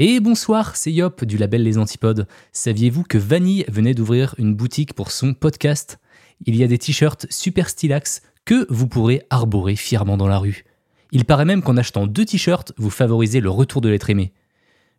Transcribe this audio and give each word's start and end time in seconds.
Et 0.00 0.20
bonsoir, 0.20 0.76
c'est 0.76 0.92
Yop 0.92 1.24
du 1.24 1.36
label 1.38 1.64
Les 1.64 1.76
Antipodes. 1.76 2.28
Saviez-vous 2.52 3.02
que 3.02 3.18
Vanille 3.18 3.64
venait 3.66 3.94
d'ouvrir 3.94 4.36
une 4.38 4.54
boutique 4.54 4.94
pour 4.94 5.10
son 5.10 5.34
podcast? 5.34 5.98
Il 6.46 6.54
y 6.54 6.62
a 6.62 6.68
des 6.68 6.78
t-shirts 6.78 7.26
super 7.30 7.68
stylax 7.68 8.22
que 8.44 8.64
vous 8.70 8.86
pourrez 8.86 9.26
arborer 9.28 9.74
fièrement 9.74 10.16
dans 10.16 10.28
la 10.28 10.38
rue. 10.38 10.64
Il 11.10 11.24
paraît 11.24 11.44
même 11.44 11.62
qu'en 11.62 11.76
achetant 11.76 12.06
deux 12.06 12.24
t-shirts, 12.24 12.72
vous 12.76 12.90
favorisez 12.90 13.40
le 13.40 13.50
retour 13.50 13.80
de 13.80 13.88
l'être 13.88 14.08
aimé. 14.08 14.32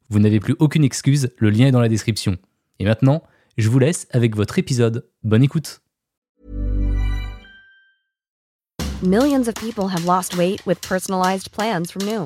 Vous 0.09 0.19
n'avez 0.19 0.41
plus 0.41 0.57
aucune 0.59 0.83
excuse, 0.83 1.29
le 1.37 1.49
lien 1.49 1.67
est 1.67 1.71
dans 1.71 1.79
la 1.79 1.87
description. 1.87 2.37
Et 2.79 2.83
maintenant, 2.83 3.23
je 3.57 3.69
vous 3.69 3.79
laisse 3.79 4.05
avec 4.11 4.35
votre 4.35 4.59
épisode. 4.59 5.07
Bonne 5.23 5.43
écoute 5.43 5.79
Millions 9.01 9.43
plans 11.53 11.79
Noom, 12.03 12.25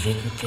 Vous 0.00 0.12
Creepy. 0.12 0.46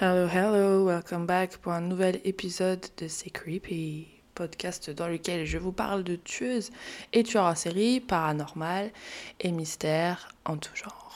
Hello, 0.00 0.26
hello, 0.26 0.84
welcome 0.84 1.26
back 1.26 1.58
pour 1.58 1.72
un 1.72 1.80
nouvel 1.80 2.20
épisode 2.24 2.84
de 2.96 3.06
C'est 3.06 3.30
Creepy, 3.30 4.08
podcast 4.34 4.90
dans 4.90 5.06
lequel 5.06 5.46
je 5.46 5.58
vous 5.58 5.70
parle 5.70 6.02
de 6.02 6.16
tueuses 6.16 6.72
et 7.12 7.22
tueurs 7.22 7.44
en 7.44 7.54
série, 7.54 8.00
paranormal 8.00 8.90
et 9.38 9.52
mystères 9.52 10.34
en 10.44 10.56
tout 10.56 10.74
genre. 10.74 11.09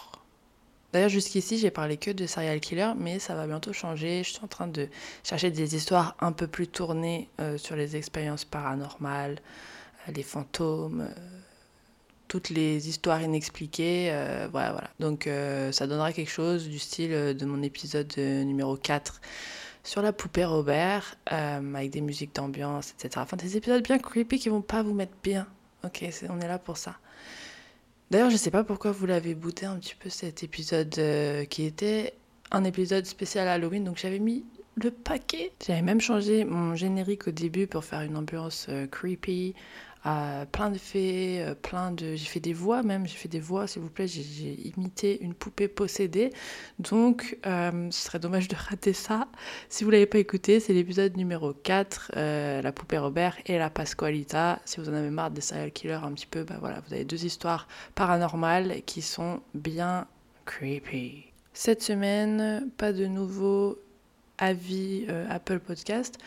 D'ailleurs, 0.95 1.09
jusqu'ici, 1.09 1.59
j'ai 1.59 1.73
parlé 1.73 1.97
que 1.97 2.13
de 2.13 2.25
serial 2.25 2.61
killer, 2.61 2.93
mais 2.97 3.19
ça 3.19 3.35
va 3.35 3.49
bientôt 3.49 3.73
changer. 3.73 4.23
Je 4.23 4.31
suis 4.31 4.45
en 4.45 4.47
train 4.47 4.69
de 4.69 4.87
chercher 5.25 5.51
des 5.51 5.75
histoires 5.75 6.15
un 6.21 6.31
peu 6.31 6.47
plus 6.47 6.69
tournées 6.69 7.29
euh, 7.41 7.59
sur 7.59 7.75
les 7.75 7.97
expériences 7.97 8.45
paranormales, 8.45 9.41
euh, 10.09 10.13
les 10.13 10.23
fantômes, 10.23 11.01
euh, 11.01 11.13
toutes 12.29 12.49
les 12.51 12.89
histoires 12.89 13.21
inexpliquées. 13.21 14.11
voilà, 14.53 14.71
voilà. 14.71 14.89
Donc, 15.01 15.29
ça 15.73 15.89
donnera 15.89 16.13
quelque 16.13 16.31
chose 16.31 16.69
du 16.69 16.79
style 16.79 17.11
de 17.11 17.45
mon 17.45 17.61
épisode 17.63 18.17
numéro 18.17 18.77
4 18.77 19.21
sur 19.83 20.01
la 20.01 20.13
poupée 20.13 20.45
Robert, 20.45 21.17
avec 21.27 21.91
des 21.91 22.01
musiques 22.01 22.35
d'ambiance, 22.37 22.93
etc. 22.93 23.11
Enfin, 23.19 23.37
des 23.37 23.57
épisodes 23.57 23.83
bien 23.83 23.99
creepy 23.99 24.39
qui 24.39 24.49
vont 24.49 24.63
pas 24.63 24.83
vous 24.85 24.95
mettre 24.95 25.15
bien. 25.25 25.47
Ok, 25.85 26.05
on 26.29 26.41
est 26.41 26.49
là 26.49 26.59
pour 26.59 26.77
ça. 26.77 26.97
D'ailleurs, 28.15 28.31
je 28.31 28.37
sais 28.37 28.53
pas 28.53 28.63
pourquoi 28.63 28.93
vous 28.93 29.07
l'avez 29.07 29.35
booté 29.35 29.67
un 29.67 29.75
petit 29.75 29.97
peu 29.97 30.09
cet 30.09 30.45
épisode 30.45 30.95
euh, 30.99 31.45
qui 31.47 31.65
était 31.65 32.15
un 32.53 32.63
épisode 32.63 33.07
spécial 33.07 33.49
Halloween, 33.49 33.83
donc 33.83 33.99
j'avais 33.99 34.21
mis 34.21 34.45
le 34.77 34.93
paquet. 34.93 35.51
J'avais 35.67 35.83
même 35.83 36.01
changé 36.01 36.45
mon 36.45 36.77
générique 36.77 37.27
au 37.27 37.33
début 37.33 37.67
pour 37.67 37.83
faire 37.83 38.03
une 38.03 38.17
ambiance 38.17 38.67
euh, 38.69 38.87
creepy, 38.87 39.57
plein 40.05 40.71
de 40.71 40.77
fées, 40.79 41.43
euh, 41.43 41.55
plein 41.55 41.91
de. 41.91 42.15
J'ai 42.15 42.27
fait 42.27 42.41
des 42.41 42.53
voix 42.53 42.83
même, 42.83 43.07
j'ai 43.07 43.17
fait 43.17 43.29
des 43.29 43.41
voix, 43.41 43.67
s'il 43.67 43.81
vous 43.83 43.89
plaît, 43.89 44.07
j'ai- 44.07 44.23
j'ai 44.23 44.69
imité 44.77 45.23
une 45.23 45.33
poupée 45.35 45.67
possédée. 45.69 46.31
Donc, 46.79 47.39
euh, 47.47 47.89
ce 47.91 48.05
serait 48.05 48.19
dommage 48.19 48.49
de 48.49 48.57
rater 48.57 48.93
ça. 48.93 49.29
Si 49.69 49.83
vous 49.85 49.91
l'avez 49.91 50.07
pas 50.07 50.19
écouté, 50.19 50.61
c'est 50.61 50.75
l'épisode 50.75 51.17
numéro 51.17 51.55
4, 51.55 52.13
euh, 52.17 52.61
la 52.61 52.73
poupée 52.73 52.99
Robert 52.99 53.37
et 53.47 53.59
la 53.59 53.71
Pasqualita. 53.71 54.61
Si 54.67 54.79
vous 54.81 54.89
en 54.91 54.95
avez 54.95 55.11
marre 55.11 55.31
des 55.31 55.41
serial 55.41 55.73
killers 55.73 56.01
un 56.05 56.13
petit 56.13 56.27
peu, 56.27 56.45
bah 56.45 56.57
voilà, 56.61 56.83
vous 56.87 56.93
avez 56.95 57.05
deux 57.05 57.25
histoires 57.25 57.67
paranormales 57.95 58.83
qui 58.85 59.01
sont 59.01 59.41
bien 59.55 60.07
creepy. 60.45 61.25
Cette 61.55 61.83
semaine, 61.83 62.69
pas 62.77 62.93
de 62.93 63.07
nouveau 63.07 63.79
avis 64.39 65.07
euh, 65.09 65.27
Apple 65.31 65.59
Podcast. 65.61 66.19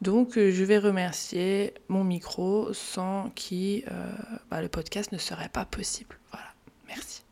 Donc 0.00 0.36
euh, 0.36 0.50
je 0.50 0.64
vais 0.64 0.78
remercier 0.78 1.74
mon 1.88 2.04
micro 2.04 2.72
sans 2.72 3.30
qui 3.34 3.84
euh, 3.90 4.12
bah, 4.50 4.62
le 4.62 4.68
podcast 4.68 5.12
ne 5.12 5.18
serait 5.18 5.48
pas 5.48 5.64
possible. 5.64 6.18
Voilà, 6.30 6.48
merci. 6.88 7.22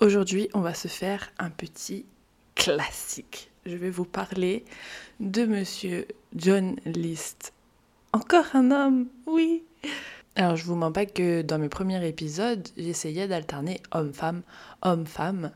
Aujourd'hui, 0.00 0.48
on 0.54 0.60
va 0.60 0.74
se 0.74 0.88
faire 0.88 1.32
un 1.38 1.50
petit 1.50 2.06
classique. 2.54 3.50
Je 3.66 3.76
vais 3.76 3.90
vous 3.90 4.04
parler 4.04 4.64
de 5.20 5.44
monsieur 5.44 6.06
John 6.36 6.76
List. 6.86 7.52
Encore 8.12 8.46
un 8.54 8.70
homme, 8.70 9.06
oui. 9.26 9.64
Alors 10.36 10.54
je 10.54 10.64
vous 10.64 10.76
mens 10.76 10.92
pas 10.92 11.04
que 11.04 11.42
dans 11.42 11.58
mes 11.58 11.68
premiers 11.68 12.06
épisodes, 12.06 12.66
j'essayais 12.76 13.26
d'alterner 13.26 13.80
homme-femme, 13.90 14.42
homme-femme. 14.82 15.50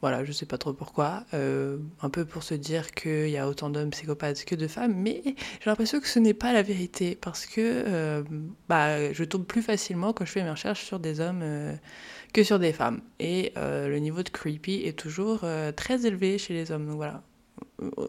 Voilà, 0.00 0.24
je 0.24 0.30
sais 0.30 0.46
pas 0.46 0.58
trop 0.58 0.72
pourquoi. 0.72 1.24
Euh, 1.34 1.78
un 2.02 2.08
peu 2.08 2.24
pour 2.24 2.44
se 2.44 2.54
dire 2.54 2.92
qu'il 2.92 3.30
y 3.30 3.36
a 3.36 3.48
autant 3.48 3.68
d'hommes 3.68 3.90
psychopathes 3.90 4.44
que 4.44 4.54
de 4.54 4.68
femmes, 4.68 4.94
mais 4.94 5.22
j'ai 5.24 5.66
l'impression 5.66 5.98
que 5.98 6.06
ce 6.06 6.20
n'est 6.20 6.34
pas 6.34 6.52
la 6.52 6.62
vérité 6.62 7.18
parce 7.20 7.46
que 7.46 7.60
euh, 7.60 8.22
bah, 8.68 9.12
je 9.12 9.24
tombe 9.24 9.44
plus 9.44 9.62
facilement 9.62 10.12
quand 10.12 10.24
je 10.24 10.30
fais 10.30 10.42
mes 10.44 10.50
recherches 10.50 10.84
sur 10.84 11.00
des 11.00 11.18
hommes 11.18 11.40
euh, 11.42 11.74
que 12.32 12.44
sur 12.44 12.60
des 12.60 12.72
femmes. 12.72 13.00
Et 13.18 13.52
le 13.56 13.98
niveau 13.98 14.22
de 14.22 14.28
creepy 14.28 14.82
est 14.84 14.96
toujours 14.96 15.44
très 15.74 16.06
élevé 16.06 16.38
chez 16.38 16.54
les 16.54 16.70
hommes. 16.70 16.86
Donc 16.86 16.96
voilà. 16.96 17.22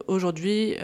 Aujourd'hui, 0.06 0.76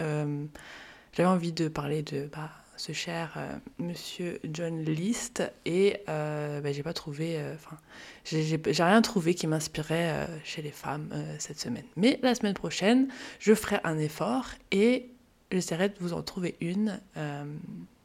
j'avais 1.13 1.29
envie 1.29 1.53
de 1.53 1.67
parler 1.67 2.01
de 2.01 2.29
bah, 2.31 2.49
ce 2.77 2.93
cher 2.93 3.33
euh, 3.37 3.53
monsieur 3.79 4.39
John 4.45 4.83
List 4.83 5.43
et 5.65 5.97
euh, 6.09 6.61
bah, 6.61 6.71
j'ai 6.71 6.83
pas 6.83 6.93
trouvé. 6.93 7.37
euh, 7.37 7.55
Enfin, 7.55 7.77
j'ai 8.23 8.83
rien 8.83 9.01
trouvé 9.01 9.33
qui 9.33 9.47
m'inspirait 9.47 10.11
euh, 10.11 10.25
chez 10.43 10.61
les 10.61 10.71
femmes 10.71 11.09
cette 11.39 11.59
semaine. 11.59 11.85
Mais 11.95 12.19
la 12.21 12.35
semaine 12.35 12.53
prochaine, 12.53 13.07
je 13.39 13.53
ferai 13.53 13.79
un 13.83 13.97
effort 13.97 14.45
et 14.71 15.09
j'essaierai 15.51 15.89
de 15.89 15.95
vous 15.99 16.13
en 16.13 16.21
trouver 16.21 16.55
une. 16.61 16.99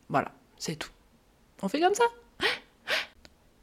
Voilà, 0.08 0.32
c'est 0.58 0.76
tout. 0.76 0.90
On 1.62 1.68
fait 1.68 1.80
comme 1.80 1.94
ça 1.94 2.04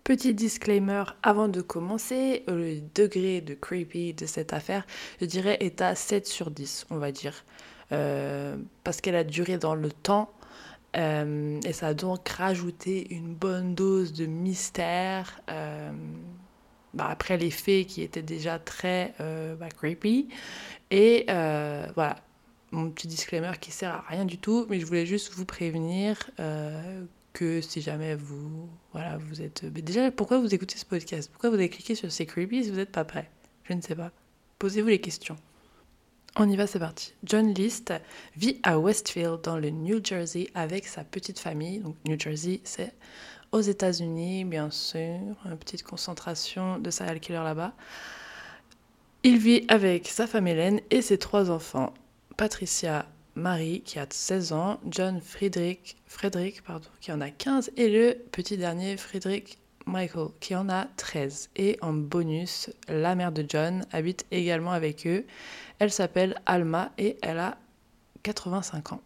Petit 0.04 0.34
disclaimer 0.34 1.04
avant 1.22 1.48
de 1.48 1.62
commencer, 1.62 2.44
le 2.48 2.80
degré 2.96 3.42
de 3.42 3.54
creepy 3.54 4.14
de 4.14 4.26
cette 4.26 4.54
affaire, 4.54 4.88
je 5.22 5.26
dirais, 5.26 5.58
est 5.60 5.82
à 5.82 5.94
7 5.94 6.26
sur 6.26 6.50
10, 6.50 6.88
on 6.90 6.98
va 6.98 7.12
dire. 7.12 7.46
Parce 7.90 9.02
qu'elle 9.02 9.16
a 9.16 9.24
duré 9.24 9.58
dans 9.58 9.76
le 9.76 9.92
temps 9.92 10.32
euh, 10.96 11.60
et 11.64 11.74
ça 11.74 11.88
a 11.88 11.94
donc 11.94 12.28
rajouté 12.28 13.14
une 13.14 13.34
bonne 13.34 13.76
dose 13.76 14.14
de 14.14 14.26
mystère. 14.26 15.42
euh, 15.50 15.92
bah, 16.96 17.08
après 17.08 17.38
les 17.38 17.52
faits 17.52 17.86
qui 17.86 18.02
étaient 18.02 18.24
déjà 18.24 18.58
très 18.58 19.14
euh, 19.20 19.56
bah, 19.56 19.70
creepy. 19.70 20.28
Et 20.90 21.26
voilà, 21.28 22.16
mon 22.72 22.90
petit 22.90 23.08
disclaimer 23.08 23.52
qui 23.62 23.72
sert 23.72 23.94
à 23.94 24.06
rien 24.10 24.26
du 24.26 24.38
tout, 24.38 24.66
mais 24.70 24.80
je 24.80 24.86
voulais 24.86 25.06
juste 25.06 25.34
vous 25.34 25.46
prévenir 25.46 26.32
que 27.34 27.62
si 27.62 27.82
jamais 27.82 28.16
vous, 28.16 28.68
voilà, 28.92 29.18
vous 29.18 29.42
êtes... 29.42 29.66
Déjà, 29.66 30.12
pourquoi 30.12 30.40
vous 30.40 30.54
écoutez 30.54 30.78
ce 30.78 30.86
podcast? 30.86 31.30
Pourquoi 31.32 31.50
vous 31.50 31.56
avez 31.56 31.70
cliqué 31.70 31.94
sur 31.94 32.12
C'est 32.12 32.26
creepy 32.26 32.64
si 32.64 32.72
vous 32.72 32.78
n'êtes 32.78 32.92
pas 32.92 33.06
prêt? 33.06 33.30
Je 33.64 33.74
ne 33.74 33.82
sais 33.82 33.96
pas. 33.96 34.12
Posez-vous 34.58 34.88
les 34.90 35.00
questions. 35.00 35.38
On 36.42 36.50
y 36.50 36.56
va, 36.56 36.68
c'est 36.68 36.80
parti. 36.80 37.14
John 37.26 37.54
List 37.54 37.92
vit 38.38 38.62
à 38.64 38.80
Westfield, 38.80 39.42
dans 39.44 39.58
le 39.58 39.72
New 39.72 40.00
Jersey, 40.02 40.48
avec 40.56 40.88
sa 40.88 41.04
petite 41.04 41.38
famille. 41.38 41.84
New 42.08 42.18
Jersey, 42.18 42.62
c'est 42.64 42.94
aux 43.52 43.60
États-Unis, 43.60 44.46
bien 44.46 44.72
sûr. 44.72 45.20
Une 45.44 45.58
petite 45.58 45.84
concentration 45.84 46.80
de 46.80 46.90
serial 46.92 47.20
killer 47.20 47.44
là-bas. 47.44 47.74
Il 49.24 49.38
vit 49.38 49.66
avec 49.68 50.08
sa 50.08 50.28
femme 50.28 50.48
Hélène 50.48 50.80
et 50.92 51.02
ses 51.02 51.18
trois 51.18 51.52
enfants. 51.52 51.94
Patricia 52.38 53.06
Marie, 53.36 53.82
qui 53.82 54.00
a 54.00 54.08
16 54.10 54.54
ans, 54.54 54.80
John 54.90 55.20
Friedrich, 55.20 55.98
Frédéric, 56.06 56.64
pardon, 56.64 56.88
qui 57.02 57.12
en 57.12 57.20
a 57.20 57.32
15, 57.32 57.72
et 57.76 57.90
le 57.90 58.16
petit 58.32 58.56
dernier, 58.56 58.96
Friedrich 58.96 59.60
Michael, 59.86 60.28
qui 60.40 60.56
en 60.56 60.70
a 60.70 60.86
13. 60.98 61.50
Et 61.56 61.78
en 61.82 61.94
bonus, 61.94 62.70
la 62.88 63.16
mère 63.16 63.32
de 63.32 63.44
John 63.48 63.86
habite 63.92 64.26
également 64.32 64.72
avec 64.72 65.06
eux. 65.06 65.26
Elle 65.80 65.92
s'appelle 65.92 66.36
Alma 66.46 66.92
et 66.98 67.18
elle 67.22 67.40
a 67.40 67.58
85 68.24 68.94
ans. 68.94 69.02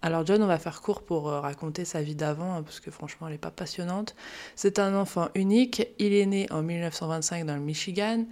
Alors 0.00 0.24
John, 0.24 0.42
on 0.42 0.46
va 0.46 0.58
faire 0.58 0.80
court 0.80 1.02
pour 1.02 1.28
euh, 1.28 1.40
raconter 1.40 1.84
sa 1.84 2.02
vie 2.02 2.14
d'avant, 2.14 2.54
hein, 2.54 2.62
parce 2.62 2.80
que 2.80 2.90
franchement, 2.90 3.26
elle 3.26 3.34
n'est 3.34 3.38
pas 3.38 3.50
passionnante. 3.50 4.14
C'est 4.54 4.78
un 4.78 4.94
enfant 4.94 5.28
unique. 5.34 5.88
Il 5.98 6.12
est 6.14 6.26
né 6.26 6.46
en 6.50 6.62
1925 6.62 7.44
dans 7.44 7.56
le 7.56 7.62
Michigan. 7.62 8.24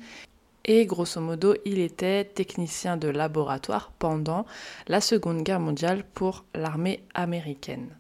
et 0.65 0.87
grosso 0.87 1.21
modo, 1.21 1.55
il 1.65 1.79
était 1.79 2.25
technicien 2.25 2.97
de 2.97 3.09
laboratoire 3.09 3.93
pendant 3.99 4.47
la 4.89 5.01
Seconde 5.01 5.43
Guerre 5.43 5.61
mondiale 5.61 6.05
pour 6.15 6.45
l'armée 6.55 7.03
américaine. 7.15 7.97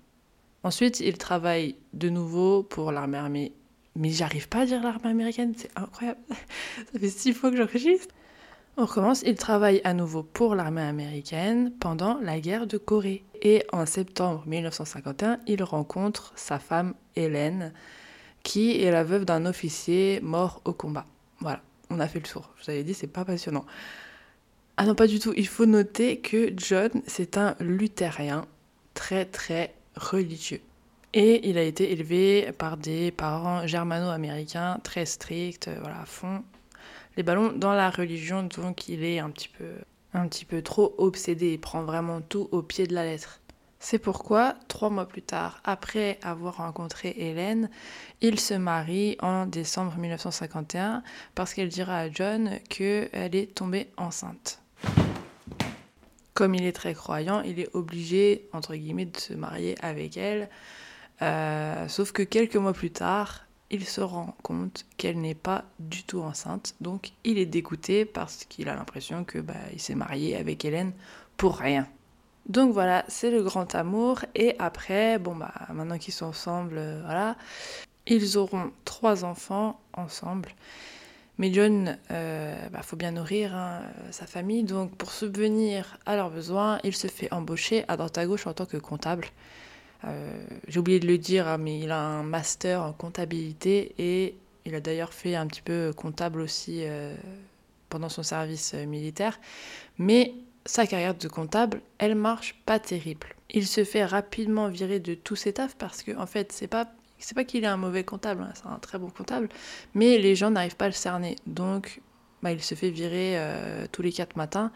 Ensuite, 0.62 1.00
il 1.00 1.18
travaille 1.18 1.76
de 1.92 2.08
nouveau 2.08 2.62
pour 2.62 2.90
l'armée 2.92 3.18
américaine. 3.18 3.52
Mais 3.98 4.10
j'arrive 4.10 4.48
pas 4.48 4.60
à 4.60 4.66
dire 4.66 4.82
l'armée 4.82 5.08
américaine, 5.08 5.54
c'est 5.56 5.70
incroyable. 5.74 6.20
Ça 6.28 6.98
fait 7.00 7.08
six 7.08 7.32
fois 7.32 7.50
que 7.50 7.56
j'enregistre. 7.56 8.14
On 8.78 8.84
recommence, 8.84 9.22
il 9.22 9.36
travaille 9.36 9.80
à 9.84 9.94
nouveau 9.94 10.22
pour 10.22 10.54
l'armée 10.54 10.82
américaine 10.82 11.72
pendant 11.80 12.18
la 12.20 12.40
guerre 12.40 12.66
de 12.66 12.76
Corée. 12.76 13.24
Et 13.40 13.64
en 13.72 13.86
septembre 13.86 14.42
1951, 14.46 15.38
il 15.46 15.62
rencontre 15.62 16.34
sa 16.36 16.58
femme 16.58 16.92
Hélène, 17.14 17.72
qui 18.42 18.82
est 18.82 18.90
la 18.90 19.02
veuve 19.02 19.24
d'un 19.24 19.46
officier 19.46 20.20
mort 20.20 20.60
au 20.66 20.74
combat. 20.74 21.06
Voilà, 21.40 21.62
on 21.88 22.00
a 22.00 22.06
fait 22.06 22.18
le 22.18 22.28
tour. 22.28 22.50
Je 22.58 22.64
vous 22.64 22.70
avais 22.70 22.84
dit, 22.84 22.92
c'est 22.92 23.06
pas 23.06 23.24
passionnant. 23.24 23.64
Ah 24.76 24.84
non, 24.84 24.94
pas 24.94 25.06
du 25.06 25.20
tout. 25.20 25.32
Il 25.38 25.48
faut 25.48 25.64
noter 25.64 26.20
que 26.20 26.52
John, 26.54 26.90
c'est 27.06 27.38
un 27.38 27.56
luthérien 27.60 28.44
très 28.92 29.24
très 29.24 29.74
religieux. 29.96 30.60
Et 31.14 31.48
il 31.48 31.56
a 31.56 31.62
été 31.62 31.92
élevé 31.92 32.52
par 32.58 32.76
des 32.76 33.10
parents 33.10 33.66
germano-américains 33.66 34.80
très 34.82 35.06
stricts, 35.06 35.70
voilà, 35.80 36.02
à 36.02 36.04
fond 36.04 36.44
les 37.16 37.22
ballons 37.22 37.52
dans 37.52 37.74
la 37.74 37.90
religion, 37.90 38.42
donc 38.42 38.88
il 38.88 39.02
est 39.04 39.18
un 39.18 39.30
petit 39.30 39.48
peu, 39.48 39.72
un 40.12 40.28
petit 40.28 40.44
peu 40.44 40.62
trop 40.62 40.94
obsédé, 40.98 41.52
il 41.54 41.60
prend 41.60 41.82
vraiment 41.82 42.20
tout 42.20 42.48
au 42.52 42.62
pied 42.62 42.86
de 42.86 42.94
la 42.94 43.04
lettre. 43.04 43.40
C'est 43.78 43.98
pourquoi, 43.98 44.56
trois 44.68 44.90
mois 44.90 45.06
plus 45.06 45.22
tard, 45.22 45.60
après 45.64 46.18
avoir 46.22 46.56
rencontré 46.56 47.14
Hélène, 47.16 47.70
il 48.20 48.40
se 48.40 48.54
marie 48.54 49.16
en 49.20 49.46
décembre 49.46 49.96
1951 49.96 51.02
parce 51.34 51.54
qu'elle 51.54 51.68
dira 51.68 51.98
à 51.98 52.10
John 52.10 52.58
qu'elle 52.68 53.34
est 53.34 53.54
tombée 53.54 53.88
enceinte. 53.96 54.60
Comme 56.34 56.54
il 56.54 56.64
est 56.64 56.72
très 56.72 56.94
croyant, 56.94 57.42
il 57.42 57.60
est 57.60 57.74
obligé, 57.74 58.48
entre 58.52 58.74
guillemets, 58.74 59.06
de 59.06 59.16
se 59.16 59.34
marier 59.34 59.74
avec 59.82 60.16
elle. 60.16 60.48
Euh, 61.22 61.88
sauf 61.88 62.12
que 62.12 62.22
quelques 62.22 62.56
mois 62.56 62.74
plus 62.74 62.90
tard, 62.90 63.45
il 63.70 63.84
se 63.84 64.00
rend 64.00 64.34
compte 64.42 64.84
qu'elle 64.96 65.20
n'est 65.20 65.34
pas 65.34 65.64
du 65.78 66.04
tout 66.04 66.20
enceinte. 66.20 66.74
Donc 66.80 67.12
il 67.24 67.38
est 67.38 67.46
dégoûté 67.46 68.04
parce 68.04 68.44
qu'il 68.44 68.68
a 68.68 68.74
l'impression 68.74 69.24
que 69.24 69.38
bah, 69.38 69.54
il 69.72 69.80
s'est 69.80 69.94
marié 69.94 70.36
avec 70.36 70.64
Hélène 70.64 70.92
pour 71.36 71.56
rien. 71.56 71.86
Donc 72.48 72.72
voilà, 72.72 73.04
c'est 73.08 73.30
le 73.30 73.42
grand 73.42 73.74
amour. 73.74 74.20
Et 74.34 74.54
après, 74.58 75.18
bon 75.18 75.34
bah 75.34 75.52
maintenant 75.72 75.98
qu'ils 75.98 76.14
sont 76.14 76.26
ensemble, 76.26 76.76
euh, 76.78 77.02
voilà, 77.04 77.36
ils 78.06 78.38
auront 78.38 78.70
trois 78.84 79.24
enfants 79.24 79.80
ensemble. 79.94 80.50
Mais 81.38 81.52
John, 81.52 81.98
euh, 82.10 82.68
bah, 82.70 82.80
faut 82.82 82.96
bien 82.96 83.10
nourrir 83.10 83.54
hein, 83.54 83.82
sa 84.10 84.26
famille, 84.26 84.62
donc 84.62 84.96
pour 84.96 85.12
subvenir 85.12 85.98
à 86.06 86.16
leurs 86.16 86.30
besoins, 86.30 86.78
il 86.82 86.96
se 86.96 87.08
fait 87.08 87.30
embaucher 87.32 87.84
à 87.88 87.96
droite 87.98 88.16
à 88.16 88.24
gauche 88.24 88.46
en 88.46 88.54
tant 88.54 88.64
que 88.64 88.78
comptable. 88.78 89.26
Euh, 90.04 90.46
j'ai 90.68 90.78
oublié 90.78 91.00
de 91.00 91.06
le 91.06 91.18
dire, 91.18 91.48
hein, 91.48 91.58
mais 91.58 91.78
il 91.80 91.90
a 91.90 92.00
un 92.00 92.22
master 92.22 92.82
en 92.82 92.92
comptabilité 92.92 93.94
et 93.98 94.36
il 94.64 94.74
a 94.74 94.80
d'ailleurs 94.80 95.12
fait 95.12 95.34
un 95.34 95.46
petit 95.46 95.62
peu 95.62 95.92
comptable 95.96 96.40
aussi 96.40 96.80
euh, 96.82 97.14
pendant 97.88 98.08
son 98.08 98.22
service 98.22 98.72
euh, 98.74 98.86
militaire. 98.86 99.38
Mais 99.98 100.34
sa 100.64 100.86
carrière 100.86 101.14
de 101.14 101.28
comptable, 101.28 101.80
elle 101.98 102.14
marche 102.14 102.56
pas 102.66 102.78
terrible. 102.78 103.28
Il 103.50 103.66
se 103.66 103.84
fait 103.84 104.04
rapidement 104.04 104.68
virer 104.68 105.00
de 105.00 105.14
tous 105.14 105.36
ses 105.36 105.52
tafs 105.54 105.76
parce 105.76 106.02
que 106.02 106.16
en 106.16 106.26
fait, 106.26 106.52
c'est 106.52 106.66
pas 106.66 106.86
c'est 107.18 107.34
pas 107.34 107.44
qu'il 107.44 107.64
est 107.64 107.68
un 107.68 107.78
mauvais 107.78 108.04
comptable, 108.04 108.42
hein, 108.42 108.52
c'est 108.54 108.66
un 108.66 108.78
très 108.78 108.98
bon 108.98 109.08
comptable, 109.08 109.48
mais 109.94 110.18
les 110.18 110.34
gens 110.36 110.50
n'arrivent 110.50 110.76
pas 110.76 110.84
à 110.84 110.88
le 110.88 110.94
cerner. 110.94 111.36
Donc, 111.46 112.02
bah, 112.42 112.52
il 112.52 112.62
se 112.62 112.74
fait 112.74 112.90
virer 112.90 113.40
tous 113.90 114.02
les 114.02 114.12
quatre 114.12 114.36
matins. 114.36 114.70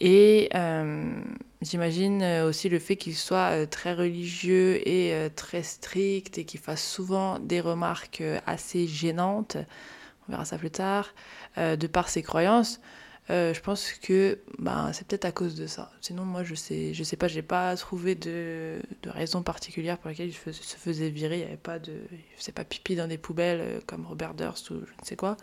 Et 0.00 0.48
euh, 0.54 1.20
j'imagine 1.60 2.22
euh, 2.22 2.48
aussi 2.48 2.68
le 2.68 2.78
fait 2.78 2.96
qu'il 2.96 3.14
soit 3.14 3.52
euh, 3.52 3.66
très 3.66 3.94
religieux 3.94 4.86
et 4.88 5.14
très 5.36 5.62
strict 5.62 6.38
et 6.38 6.44
qu'il 6.44 6.60
fasse 6.60 6.84
souvent 6.84 7.38
des 7.38 7.60
remarques 7.60 8.22
assez 8.46 8.86
gênantes, 8.86 9.56
on 10.28 10.32
verra 10.32 10.44
ça 10.44 10.58
plus 10.58 10.70
tard, 10.70 11.14
de 11.56 11.86
par 11.86 12.08
ses 12.08 12.22
croyances. 12.22 12.80
je 13.28 13.60
pense 13.60 13.92
que 13.92 14.38
ben, 14.58 14.92
c'est 14.92 15.06
peut-être 15.06 15.24
à 15.24 15.32
cause 15.32 15.54
de 15.54 15.66
ça. 15.66 15.90
Sinon, 16.00 16.24
moi, 16.24 16.44
je 16.44 16.54
sais, 16.54 16.94
je 16.94 17.02
sais 17.02 17.16
pas, 17.16 17.28
j'ai 17.28 17.42
pas 17.42 17.76
trouvé 17.76 18.14
de, 18.14 18.80
de, 19.02 19.10
raison 19.10 19.42
particulière 19.42 19.98
pour 19.98 20.08
laquelle 20.10 20.28
il 20.28 20.34
se 20.34 20.76
faisait 20.76 21.10
virer. 21.10 21.40
Il 21.40 21.44
avait 21.44 21.56
pas 21.56 21.78
de, 21.78 21.92
il 22.12 22.36
faisait 22.36 22.52
pas 22.52 22.64
pipi 22.64 22.96
dans 22.96 23.08
des 23.08 23.18
poubelles 23.18 23.80
comme 23.86 24.06
Robert 24.06 24.34
Durst 24.34 24.70
ou 24.70 24.80
je 24.80 24.92
ne 25.00 25.04
sais 25.04 25.16
quoi. 25.16 25.36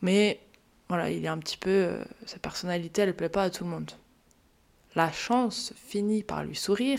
Mais 0.00 0.40
il 1.00 1.24
est 1.24 1.28
un 1.28 1.38
petit 1.38 1.56
peu. 1.56 1.70
Euh, 1.70 2.04
sa 2.26 2.38
personnalité, 2.38 3.02
elle 3.02 3.08
ne 3.08 3.12
plaît 3.12 3.28
pas 3.28 3.44
à 3.44 3.50
tout 3.50 3.64
le 3.64 3.70
monde. 3.70 3.90
La 4.94 5.10
chance 5.10 5.72
finit 5.76 6.22
par 6.22 6.44
lui 6.44 6.56
sourire. 6.56 6.98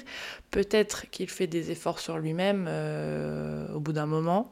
Peut-être 0.51 1.09
qu'il 1.11 1.29
fait 1.29 1.47
des 1.47 1.71
efforts 1.71 1.99
sur 1.99 2.17
lui-même 2.17 2.65
euh, 2.67 3.71
au 3.73 3.79
bout 3.79 3.93
d'un 3.93 4.07
moment, 4.07 4.51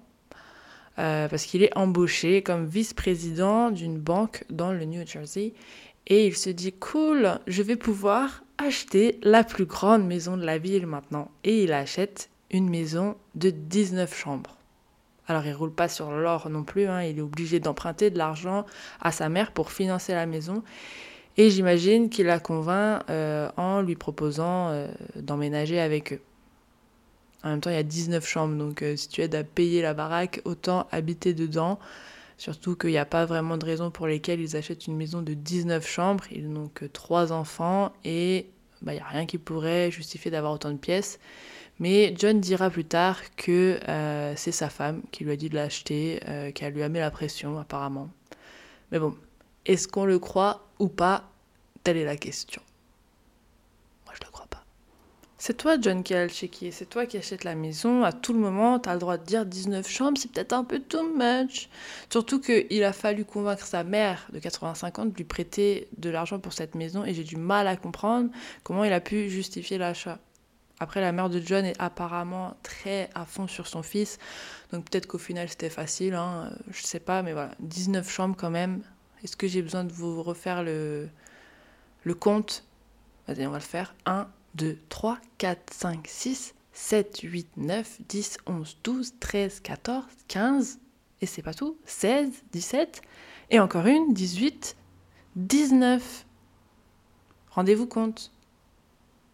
euh, 0.99 1.27
parce 1.27 1.45
qu'il 1.45 1.63
est 1.63 1.75
embauché 1.75 2.43
comme 2.43 2.65
vice-président 2.67 3.71
d'une 3.71 3.97
banque 3.97 4.43
dans 4.49 4.71
le 4.71 4.85
New 4.85 5.05
Jersey. 5.05 5.53
Et 6.07 6.27
il 6.27 6.35
se 6.35 6.49
dit 6.49 6.73
cool, 6.73 7.39
je 7.47 7.63
vais 7.63 7.75
pouvoir 7.75 8.43
acheter 8.57 9.19
la 9.23 9.43
plus 9.43 9.65
grande 9.65 10.05
maison 10.05 10.37
de 10.37 10.45
la 10.45 10.57
ville 10.57 10.85
maintenant. 10.85 11.31
Et 11.43 11.63
il 11.63 11.73
achète 11.73 12.29
une 12.51 12.69
maison 12.69 13.15
de 13.33 13.49
19 13.49 14.15
chambres. 14.15 14.60
Alors 15.27 15.45
il 15.45 15.53
roule 15.53 15.73
pas 15.73 15.87
sur 15.87 16.11
l'or 16.11 16.49
non 16.49 16.63
plus, 16.63 16.87
hein. 16.87 17.03
il 17.03 17.19
est 17.19 17.21
obligé 17.21 17.59
d'emprunter 17.59 18.09
de 18.09 18.17
l'argent 18.17 18.65
à 19.01 19.11
sa 19.11 19.29
mère 19.29 19.51
pour 19.51 19.71
financer 19.71 20.13
la 20.13 20.25
maison. 20.25 20.63
Et 21.37 21.49
j'imagine 21.49 22.09
qu'il 22.09 22.25
la 22.25 22.39
convainc 22.39 23.03
euh, 23.09 23.49
en 23.55 23.81
lui 23.81 23.95
proposant 23.95 24.69
euh, 24.69 24.87
d'emménager 25.15 25.79
avec 25.79 26.13
eux. 26.13 26.21
En 27.43 27.49
même 27.49 27.61
temps, 27.61 27.69
il 27.69 27.75
y 27.75 27.79
a 27.79 27.83
19 27.83 28.27
chambres, 28.27 28.55
donc 28.55 28.81
euh, 28.81 28.95
si 28.95 29.07
tu 29.07 29.21
aides 29.21 29.33
à 29.33 29.43
payer 29.43 29.81
la 29.81 29.93
baraque, 29.93 30.41
autant 30.45 30.87
habiter 30.91 31.33
dedans. 31.33 31.79
Surtout 32.37 32.75
qu'il 32.75 32.89
n'y 32.89 32.97
a 32.97 33.05
pas 33.05 33.25
vraiment 33.25 33.57
de 33.57 33.65
raison 33.65 33.91
pour 33.91 34.07
lesquelles 34.07 34.41
ils 34.41 34.55
achètent 34.57 34.87
une 34.87 34.97
maison 34.97 35.21
de 35.21 35.33
19 35.33 35.87
chambres. 35.87 36.23
Ils 36.31 36.51
n'ont 36.51 36.69
que 36.73 36.85
3 36.85 37.31
enfants 37.31 37.93
et 38.03 38.47
bah, 38.81 38.93
il 38.93 38.95
n'y 38.95 39.01
a 39.01 39.07
rien 39.07 39.25
qui 39.25 39.37
pourrait 39.37 39.91
justifier 39.91 40.31
d'avoir 40.31 40.53
autant 40.53 40.71
de 40.71 40.77
pièces. 40.77 41.19
Mais 41.81 42.13
John 42.15 42.39
dira 42.39 42.69
plus 42.69 42.85
tard 42.85 43.19
que 43.35 43.79
euh, 43.89 44.35
c'est 44.35 44.51
sa 44.51 44.69
femme 44.69 45.01
qui 45.11 45.23
lui 45.23 45.31
a 45.31 45.35
dit 45.35 45.49
de 45.49 45.55
l'acheter, 45.55 46.19
euh, 46.27 46.51
qu'elle 46.51 46.73
lui 46.73 46.83
a 46.83 46.89
mis 46.89 46.99
la 46.99 47.09
pression 47.09 47.57
apparemment. 47.57 48.07
Mais 48.91 48.99
bon, 48.99 49.17
est-ce 49.65 49.87
qu'on 49.87 50.05
le 50.05 50.19
croit 50.19 50.67
ou 50.77 50.87
pas? 50.87 51.27
Telle 51.83 51.97
est 51.97 52.05
la 52.05 52.17
question. 52.17 52.61
Moi, 54.05 54.13
je 54.13 54.23
le 54.23 54.31
crois 54.31 54.45
pas. 54.45 54.63
C'est 55.39 55.57
toi, 55.57 55.77
John, 55.81 56.03
qui 56.03 56.13
a 56.13 56.21
le 56.21 56.29
chéquier. 56.29 56.69
C'est 56.69 56.85
toi 56.85 57.07
qui 57.07 57.17
achètes 57.17 57.45
la 57.45 57.55
maison. 57.55 58.03
À 58.03 58.11
tout 58.11 58.33
le 58.33 58.39
moment, 58.39 58.77
tu 58.77 58.87
as 58.87 58.93
le 58.93 58.99
droit 58.99 59.17
de 59.17 59.25
dire 59.25 59.43
19 59.43 59.89
chambres, 59.89 60.19
c'est 60.19 60.31
peut-être 60.31 60.53
un 60.53 60.63
peu 60.63 60.81
too 60.81 61.01
much. 61.17 61.67
Surtout 62.11 62.39
qu'il 62.39 62.83
a 62.83 62.93
fallu 62.93 63.25
convaincre 63.25 63.65
sa 63.65 63.83
mère 63.83 64.27
de 64.31 64.37
85 64.37 64.99
ans 64.99 65.05
de 65.07 65.15
lui 65.15 65.23
prêter 65.23 65.87
de 65.97 66.11
l'argent 66.11 66.37
pour 66.37 66.53
cette 66.53 66.75
maison 66.75 67.03
et 67.05 67.15
j'ai 67.15 67.23
du 67.23 67.37
mal 67.37 67.67
à 67.67 67.75
comprendre 67.75 68.29
comment 68.61 68.83
il 68.83 68.93
a 68.93 69.01
pu 69.01 69.31
justifier 69.31 69.79
l'achat. 69.79 70.19
Après, 70.81 70.99
la 70.99 71.11
mère 71.11 71.29
de 71.29 71.39
John 71.39 71.63
est 71.63 71.79
apparemment 71.79 72.57
très 72.63 73.11
à 73.13 73.23
fond 73.23 73.45
sur 73.45 73.67
son 73.67 73.83
fils. 73.83 74.17
Donc 74.71 74.89
peut-être 74.89 75.05
qu'au 75.05 75.19
final 75.19 75.47
c'était 75.47 75.69
facile, 75.69 76.15
hein, 76.15 76.51
je 76.71 76.81
sais 76.81 76.99
pas, 76.99 77.21
mais 77.21 77.33
voilà. 77.33 77.51
19 77.59 78.09
chambres 78.09 78.35
quand 78.35 78.49
même. 78.49 78.81
Est-ce 79.23 79.37
que 79.37 79.47
j'ai 79.47 79.61
besoin 79.61 79.83
de 79.83 79.93
vous 79.93 80.23
refaire 80.23 80.63
le, 80.63 81.07
le 82.03 82.13
compte? 82.15 82.65
Vas-y, 83.27 83.45
on 83.45 83.51
va 83.51 83.59
le 83.59 83.63
faire. 83.63 83.93
1, 84.07 84.27
2, 84.55 84.79
3, 84.89 85.19
4, 85.37 85.71
5, 85.71 86.07
6, 86.07 86.55
7, 86.73 87.19
8, 87.19 87.57
9, 87.57 87.97
10, 88.09 88.37
11, 88.47 88.77
12, 88.83 89.13
13, 89.19 89.59
14, 89.59 90.05
15. 90.29 90.79
Et 91.21 91.27
c'est 91.27 91.43
pas 91.43 91.53
tout. 91.53 91.77
16, 91.85 92.31
17. 92.53 93.01
Et 93.51 93.59
encore 93.59 93.85
une, 93.85 94.15
18, 94.15 94.75
19. 95.35 96.25
Rendez-vous 97.51 97.85
compte. 97.85 98.31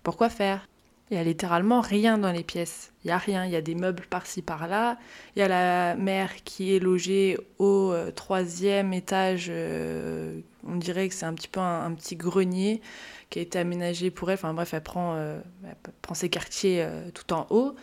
Pourquoi 0.04 0.30
faire? 0.30 0.68
Il 1.10 1.16
y 1.16 1.20
a 1.20 1.24
littéralement 1.24 1.80
rien 1.80 2.18
dans 2.18 2.32
les 2.32 2.44
pièces. 2.44 2.92
Il 3.04 3.08
y 3.08 3.12
a 3.12 3.18
rien. 3.18 3.46
Il 3.46 3.52
y 3.52 3.56
a 3.56 3.62
des 3.62 3.76
meubles 3.76 4.04
par-ci 4.10 4.42
par-là. 4.42 4.98
Il 5.36 5.40
y 5.40 5.42
a 5.42 5.48
la 5.48 5.96
mère 5.96 6.44
qui 6.44 6.76
est 6.76 6.80
logée 6.80 7.38
au 7.60 7.92
euh, 7.94 8.12
troisième 8.12 8.94
étage. 8.94 9.48
Euh, 9.50 10.42
on 10.66 10.76
dirait 10.76 11.08
que 11.08 11.16
c'est 11.16 11.26
un 11.26 11.34
petit 11.34 11.48
peu 11.48 11.62
un, 11.62 11.94
petit 11.94 12.18
grenier 12.18 12.82
qui 13.30 13.40
a 13.40 13.42
été 13.42 13.58
aménagé 13.58 14.12
pour 14.12 14.30
elle. 14.30 14.36
Enfin 14.36 14.54
bref, 14.54 14.74
elle 14.74 14.84
prend, 14.84 15.14
euh, 15.16 15.40
ses 16.14 16.30
quartiers 16.30 16.86
tout 17.14 17.32
en 17.34 17.48
haut. 17.52 17.76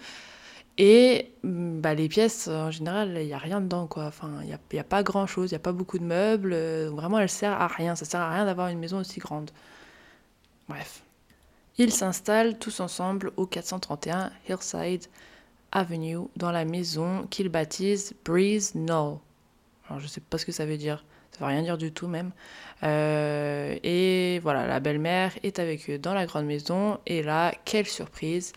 Et 0.77 1.31
mm, 1.45 1.81
bah, 1.81 1.95
les 1.95 2.09
pièces, 2.09 2.49
en 2.49 2.71
général, 2.71 3.17
il 3.19 3.27
n'y 3.27 3.33
a 3.33 3.39
rien 3.39 3.63
dedans. 3.63 3.89
Enfin, 3.97 4.31
il 4.43 4.49
n'y 4.49 4.53
a, 4.53 4.81
a, 4.81 4.85
pas 4.85 5.03
grand-chose. 5.03 5.51
Il 5.51 5.55
n'y 5.55 5.57
a 5.57 5.61
pas 5.61 5.73
beaucoup 5.73 5.99
de 5.99 6.05
meubles. 6.05 6.55
vraiment, 6.89 7.19
elle 7.19 7.31
sert 7.31 7.53
à 7.53 7.69
rien. 7.69 7.97
Ça 7.97 8.05
sert 8.05 8.21
à 8.21 8.31
rien 8.31 8.45
d'avoir 8.45 8.69
une 8.69 8.79
maison 8.79 8.99
aussi 8.99 9.19
grande. 9.21 9.51
Bref. 10.69 11.04
Ils 11.77 11.93
s'installent 11.93 12.57
tous 12.59 12.79
ensemble 12.79 13.33
au 13.37 13.47
431 13.47 14.31
Hillside 14.49 15.07
Avenue 15.73 16.29
dans 16.37 16.53
la 16.53 16.65
maison 16.65 17.27
qu'ils 17.29 17.49
baptisent 17.49 18.15
Breeze 18.25 18.75
Knoll. 18.75 19.19
Alors 19.89 19.99
je 19.99 20.07
sais 20.07 20.21
pas 20.21 20.39
ce 20.39 20.47
que 20.47 20.53
ça 20.53 20.67
veut 20.67 20.77
dire. 20.77 21.05
Ça 21.33 21.41
veut 21.41 21.47
rien 21.47 21.63
dire 21.63 21.77
du 21.77 21.91
tout 21.91 22.07
même. 22.07 22.31
Euh, 22.85 23.77
et 23.83 24.39
voilà, 24.45 24.69
la 24.69 24.79
belle-mère 24.79 25.33
est 25.43 25.59
avec 25.59 25.91
eux 25.91 25.99
dans 25.99 26.15
la 26.15 26.27
grande 26.27 26.47
maison. 26.47 27.01
Et 27.07 27.25
là, 27.25 27.53
quelle 27.65 27.87
surprise 27.87 28.53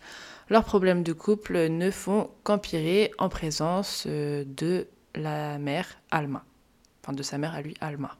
Leurs 0.48 0.64
problèmes 0.64 1.02
de 1.02 1.12
couple 1.12 1.66
ne 1.68 1.90
font 1.90 2.30
qu'empirer 2.44 3.10
en 3.18 3.28
présence 3.28 4.04
euh, 4.06 4.44
de 4.46 4.86
la 5.16 5.58
mère 5.58 5.98
Alma. 6.12 6.44
Enfin, 7.02 7.14
de 7.14 7.24
sa 7.24 7.36
mère 7.36 7.54
à 7.54 7.62
lui, 7.62 7.74
Alma. 7.80 8.16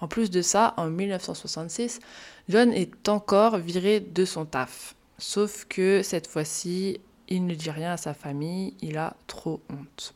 En 0.00 0.08
plus 0.08 0.30
de 0.30 0.42
ça, 0.42 0.74
en 0.76 0.88
1966, 0.88 2.00
John 2.48 2.72
est 2.72 3.08
encore 3.08 3.56
viré 3.58 4.00
de 4.00 4.24
son 4.24 4.44
taf. 4.44 4.94
Sauf 5.18 5.64
que 5.68 6.02
cette 6.02 6.26
fois-ci, 6.26 7.00
il 7.28 7.46
ne 7.46 7.54
dit 7.54 7.70
rien 7.70 7.92
à 7.92 7.96
sa 7.96 8.14
famille, 8.14 8.74
il 8.82 8.98
a 8.98 9.16
trop 9.26 9.60
honte. 9.70 10.14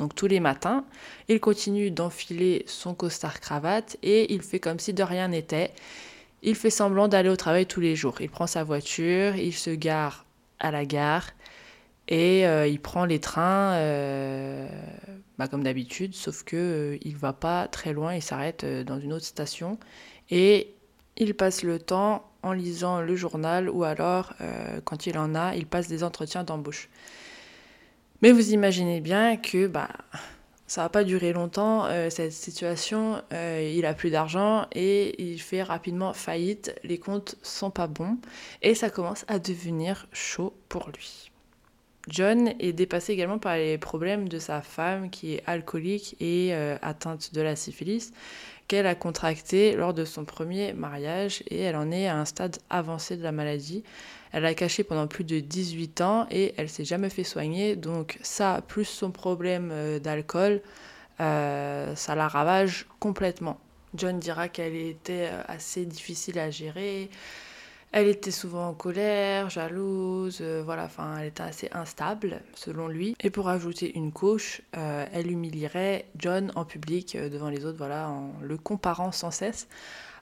Donc 0.00 0.14
tous 0.14 0.26
les 0.26 0.40
matins, 0.40 0.84
il 1.28 1.38
continue 1.38 1.90
d'enfiler 1.90 2.64
son 2.66 2.94
costard 2.94 3.40
cravate 3.40 3.96
et 4.02 4.32
il 4.34 4.42
fait 4.42 4.58
comme 4.58 4.80
si 4.80 4.92
de 4.92 5.02
rien 5.02 5.28
n'était. 5.28 5.72
Il 6.42 6.56
fait 6.56 6.70
semblant 6.70 7.08
d'aller 7.08 7.28
au 7.28 7.36
travail 7.36 7.66
tous 7.66 7.80
les 7.80 7.94
jours. 7.94 8.20
Il 8.20 8.28
prend 8.28 8.48
sa 8.48 8.64
voiture, 8.64 9.36
il 9.36 9.54
se 9.54 9.70
gare 9.70 10.26
à 10.58 10.70
la 10.70 10.84
gare 10.84 11.28
et 12.08 12.46
euh, 12.46 12.66
il 12.66 12.80
prend 12.80 13.04
les 13.04 13.18
trains 13.18 13.74
euh, 13.74 14.68
bah, 15.38 15.48
comme 15.48 15.62
d'habitude, 15.62 16.14
sauf 16.14 16.42
que 16.42 16.56
euh, 16.56 16.98
il 17.02 17.16
va 17.16 17.32
pas 17.32 17.66
très 17.68 17.92
loin, 17.92 18.14
il 18.14 18.22
s'arrête 18.22 18.64
dans 18.64 19.00
une 19.00 19.12
autre 19.12 19.24
station 19.24 19.78
et 20.30 20.74
il 21.16 21.34
passe 21.34 21.62
le 21.62 21.78
temps 21.78 22.30
en 22.42 22.52
lisant 22.52 23.00
le 23.00 23.16
journal 23.16 23.70
ou 23.70 23.84
alors, 23.84 24.34
quand 24.84 25.06
il 25.06 25.16
en 25.16 25.34
a, 25.34 25.54
il 25.54 25.64
passe 25.66 25.88
des 25.88 26.04
entretiens 26.04 26.44
d'embauche. 26.44 26.90
Mais 28.20 28.32
vous 28.32 28.52
imaginez 28.52 29.00
bien 29.00 29.36
que 29.36 29.66
bah, 29.66 29.88
ça 30.66 30.82
va 30.82 30.88
pas 30.90 31.04
durer 31.04 31.32
longtemps, 31.32 31.88
cette 32.10 32.32
situation. 32.32 33.22
Il 33.32 33.86
a 33.86 33.94
plus 33.94 34.10
d'argent 34.10 34.66
et 34.72 35.22
il 35.22 35.38
fait 35.38 35.62
rapidement 35.62 36.12
faillite. 36.12 36.74
Les 36.82 36.98
comptes 36.98 37.36
sont 37.42 37.70
pas 37.70 37.86
bons 37.86 38.18
et 38.60 38.74
ça 38.74 38.90
commence 38.90 39.24
à 39.28 39.38
devenir 39.38 40.06
chaud 40.12 40.52
pour 40.68 40.90
lui. 40.90 41.30
John 42.08 42.52
est 42.58 42.72
dépassé 42.72 43.12
également 43.12 43.38
par 43.38 43.56
les 43.56 43.78
problèmes 43.78 44.28
de 44.28 44.38
sa 44.38 44.60
femme 44.60 45.10
qui 45.10 45.34
est 45.34 45.42
alcoolique 45.46 46.16
et 46.20 46.50
euh, 46.52 46.76
atteinte 46.82 47.32
de 47.32 47.40
la 47.40 47.56
syphilis 47.56 48.12
qu'elle 48.68 48.86
a 48.86 48.94
contracté 48.94 49.74
lors 49.74 49.94
de 49.94 50.04
son 50.04 50.24
premier 50.24 50.72
mariage 50.72 51.42
et 51.48 51.60
elle 51.60 51.76
en 51.76 51.90
est 51.90 52.06
à 52.06 52.16
un 52.16 52.24
stade 52.24 52.58
avancé 52.70 53.16
de 53.16 53.22
la 53.22 53.32
maladie. 53.32 53.84
Elle 54.32 54.42
l'a 54.42 54.54
caché 54.54 54.84
pendant 54.84 55.06
plus 55.06 55.24
de 55.24 55.40
18 55.40 56.00
ans 56.00 56.26
et 56.30 56.54
elle 56.56 56.68
s'est 56.68 56.84
jamais 56.84 57.10
fait 57.10 57.24
soigner. 57.24 57.76
Donc 57.76 58.18
ça, 58.22 58.62
plus 58.66 58.84
son 58.84 59.10
problème 59.10 59.70
euh, 59.72 59.98
d'alcool, 59.98 60.60
euh, 61.20 61.94
ça 61.94 62.14
la 62.14 62.28
ravage 62.28 62.86
complètement. 63.00 63.58
John 63.94 64.18
dira 64.18 64.48
qu'elle 64.48 64.74
était 64.74 65.30
assez 65.46 65.86
difficile 65.86 66.38
à 66.38 66.50
gérer. 66.50 67.10
Elle 67.96 68.08
était 68.08 68.32
souvent 68.32 68.70
en 68.70 68.74
colère, 68.74 69.50
jalouse, 69.50 70.42
voilà, 70.42 70.86
enfin, 70.86 71.18
elle 71.18 71.28
était 71.28 71.44
assez 71.44 71.68
instable, 71.70 72.40
selon 72.54 72.88
lui. 72.88 73.14
Et 73.20 73.30
pour 73.30 73.48
ajouter 73.48 73.96
une 73.96 74.10
couche, 74.10 74.62
elle 74.72 75.30
humilierait 75.30 76.06
John 76.16 76.50
en 76.56 76.64
public 76.64 77.16
devant 77.16 77.50
les 77.50 77.64
autres, 77.64 77.78
voilà, 77.78 78.08
en 78.08 78.32
le 78.42 78.58
comparant 78.58 79.12
sans 79.12 79.30
cesse 79.30 79.68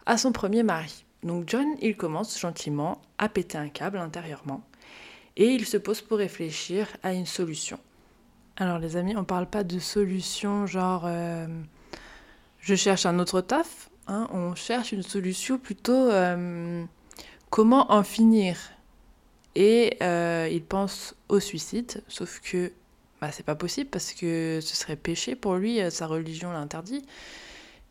à 0.04 0.18
son 0.18 0.32
premier 0.32 0.62
mari. 0.62 1.06
Donc 1.22 1.44
John, 1.46 1.66
il 1.80 1.96
commence 1.96 2.38
gentiment 2.38 3.00
à 3.18 3.28
péter 3.28 3.56
un 3.56 3.68
câble 3.68 3.98
intérieurement 3.98 4.62
et 5.36 5.46
il 5.46 5.66
se 5.66 5.76
pose 5.76 6.00
pour 6.00 6.18
réfléchir 6.18 6.88
à 7.02 7.12
une 7.12 7.26
solution. 7.26 7.78
Alors 8.56 8.78
les 8.78 8.96
amis, 8.96 9.16
on 9.16 9.24
parle 9.24 9.46
pas 9.46 9.64
de 9.64 9.78
solution 9.78 10.66
genre 10.66 11.04
euh, 11.06 11.46
je 12.58 12.74
cherche 12.74 13.06
un 13.06 13.18
autre 13.18 13.40
taf, 13.40 13.88
hein, 14.08 14.28
on 14.32 14.54
cherche 14.54 14.92
une 14.92 15.02
solution 15.02 15.58
plutôt 15.58 16.10
euh, 16.10 16.84
comment 17.52 17.92
en 17.92 18.02
finir. 18.02 18.56
Et 19.54 19.98
euh, 20.02 20.48
il 20.50 20.64
pense 20.64 21.14
au 21.28 21.38
suicide, 21.38 22.02
sauf 22.08 22.40
que 22.40 22.72
bah, 23.20 23.30
c'est 23.30 23.42
pas 23.44 23.54
possible 23.54 23.90
parce 23.90 24.14
que 24.14 24.60
ce 24.62 24.74
serait 24.74 24.96
péché 24.96 25.36
pour 25.36 25.56
lui, 25.56 25.78
sa 25.90 26.06
religion 26.06 26.50
l'interdit. 26.50 27.04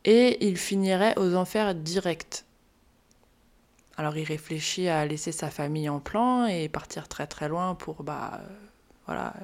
Et 0.03 0.48
il 0.48 0.58
finirait 0.58 1.13
aux 1.20 1.36
enfers 1.36 1.75
directs. 1.75 2.44
Alors 3.98 4.18
il 4.18 4.24
réfléchit 4.24 4.88
à 4.88 5.06
laisser 5.06 5.32
sa 5.32 5.51
famille 5.51 5.89
en 5.89 6.00
plan 6.00 6.48
et 6.48 6.68
partir 6.68 7.08
très 7.08 7.27
très 7.27 7.48
loin 7.48 7.75
pour 7.75 8.01
bah 8.01 8.41
euh, 8.41 8.48
voilà 9.06 9.36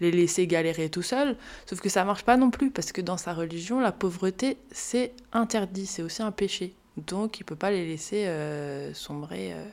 les 0.00 0.12
laisser 0.12 0.46
galérer 0.46 0.90
tout 0.90 1.02
seul. 1.02 1.36
Sauf 1.66 1.80
que 1.80 1.88
ça 1.88 2.04
marche 2.04 2.22
pas 2.22 2.36
non 2.36 2.50
plus 2.50 2.70
parce 2.70 2.92
que 2.92 3.00
dans 3.00 3.16
sa 3.16 3.34
religion 3.34 3.80
la 3.80 3.90
pauvreté 3.90 4.58
c'est 4.70 5.12
interdit, 5.32 5.86
c'est 5.86 6.02
aussi 6.02 6.22
un 6.22 6.30
péché. 6.30 6.76
Donc 6.96 7.40
il 7.40 7.44
peut 7.44 7.56
pas 7.56 7.70
les 7.70 7.86
laisser 7.86 8.26
euh, 8.26 8.94
sombrer 8.94 9.52
euh, 9.52 9.64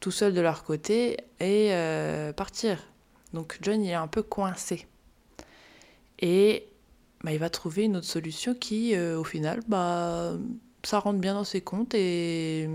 tout 0.00 0.10
seul 0.10 0.32
de 0.32 0.40
leur 0.40 0.64
côté 0.64 1.18
et 1.40 1.72
partir. 2.36 2.78
Donc 3.32 3.58
John 3.62 3.82
il 3.82 3.90
est 3.90 3.94
un 3.94 4.08
peu 4.08 4.22
coincé 4.22 4.86
et 6.18 6.66
bah, 7.22 7.32
il 7.32 7.38
va 7.38 7.50
trouver 7.50 7.84
une 7.84 7.96
autre 7.96 8.06
solution 8.06 8.54
qui 8.54 8.96
au 8.98 9.24
final 9.24 9.60
bah 9.68 10.34
ça 10.82 10.98
rentre 10.98 11.18
bien 11.18 11.34
dans 11.34 11.44
ses 11.44 11.60
comptes 11.60 11.94
et 11.94 12.68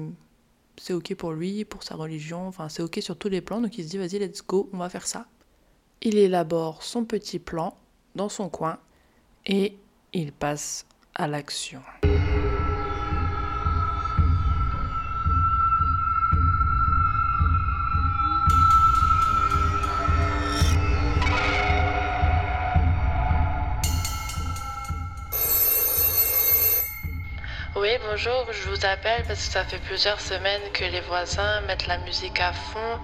c'est 0.77 0.93
ok 0.93 1.15
pour 1.15 1.31
lui, 1.31 1.65
pour 1.65 1.83
sa 1.83 1.95
religion, 1.95 2.51
c'est 2.69 2.83
ok 2.83 3.00
sur 3.01 3.17
tous 3.17 3.29
les 3.29 3.41
plans, 3.41 3.62
donc 3.62 3.77
il 3.77 3.83
se 3.83 3.89
dit 3.89 3.97
vas-y 3.97 4.19
let's 4.19 4.45
go, 4.45 4.69
on 4.74 4.77
va 4.77 4.89
faire 4.89 5.07
ça. 5.07 5.25
Il 6.01 6.17
élabore 6.17 6.83
son 6.83 7.05
petit 7.05 7.39
plan 7.39 7.75
dans 8.15 8.29
son 8.29 8.50
coin 8.50 8.77
et 9.45 9.75
il 10.13 10.31
passe 10.31 10.86
à 11.15 11.27
l'action. 11.27 11.81
Oui, 27.79 27.89
bonjour, 28.10 28.48
je 28.51 28.69
vous 28.69 28.86
appelle 28.88 29.24
parce 29.27 29.46
que 29.46 29.51
ça 29.53 29.63
fait 29.63 29.77
plusieurs 29.77 30.19
semaines 30.19 30.63
que 30.74 30.84
les 30.86 31.01
voisins 31.01 31.62
mettent 31.67 31.86
la 31.86 32.00
musique 32.00 32.39
à 32.39 32.51
fond 32.51 33.00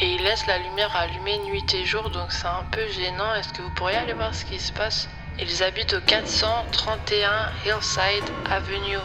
et 0.00 0.14
ils 0.14 0.22
laissent 0.22 0.46
la 0.46 0.58
lumière 0.58 0.94
allumée 0.94 1.38
nuit 1.38 1.64
et 1.74 1.84
jour, 1.84 2.08
donc 2.08 2.30
c'est 2.30 2.46
un 2.46 2.62
peu 2.70 2.86
gênant. 2.86 3.34
Est-ce 3.34 3.52
que 3.52 3.62
vous 3.62 3.74
pourriez 3.74 3.96
aller 3.96 4.12
voir 4.12 4.32
ce 4.32 4.44
qui 4.44 4.60
se 4.60 4.72
passe? 4.72 5.08
Ils 5.40 5.64
habitent 5.64 5.94
au 5.94 6.00
431 6.02 7.50
Hillside 7.66 8.30
Avenue. 8.48 8.98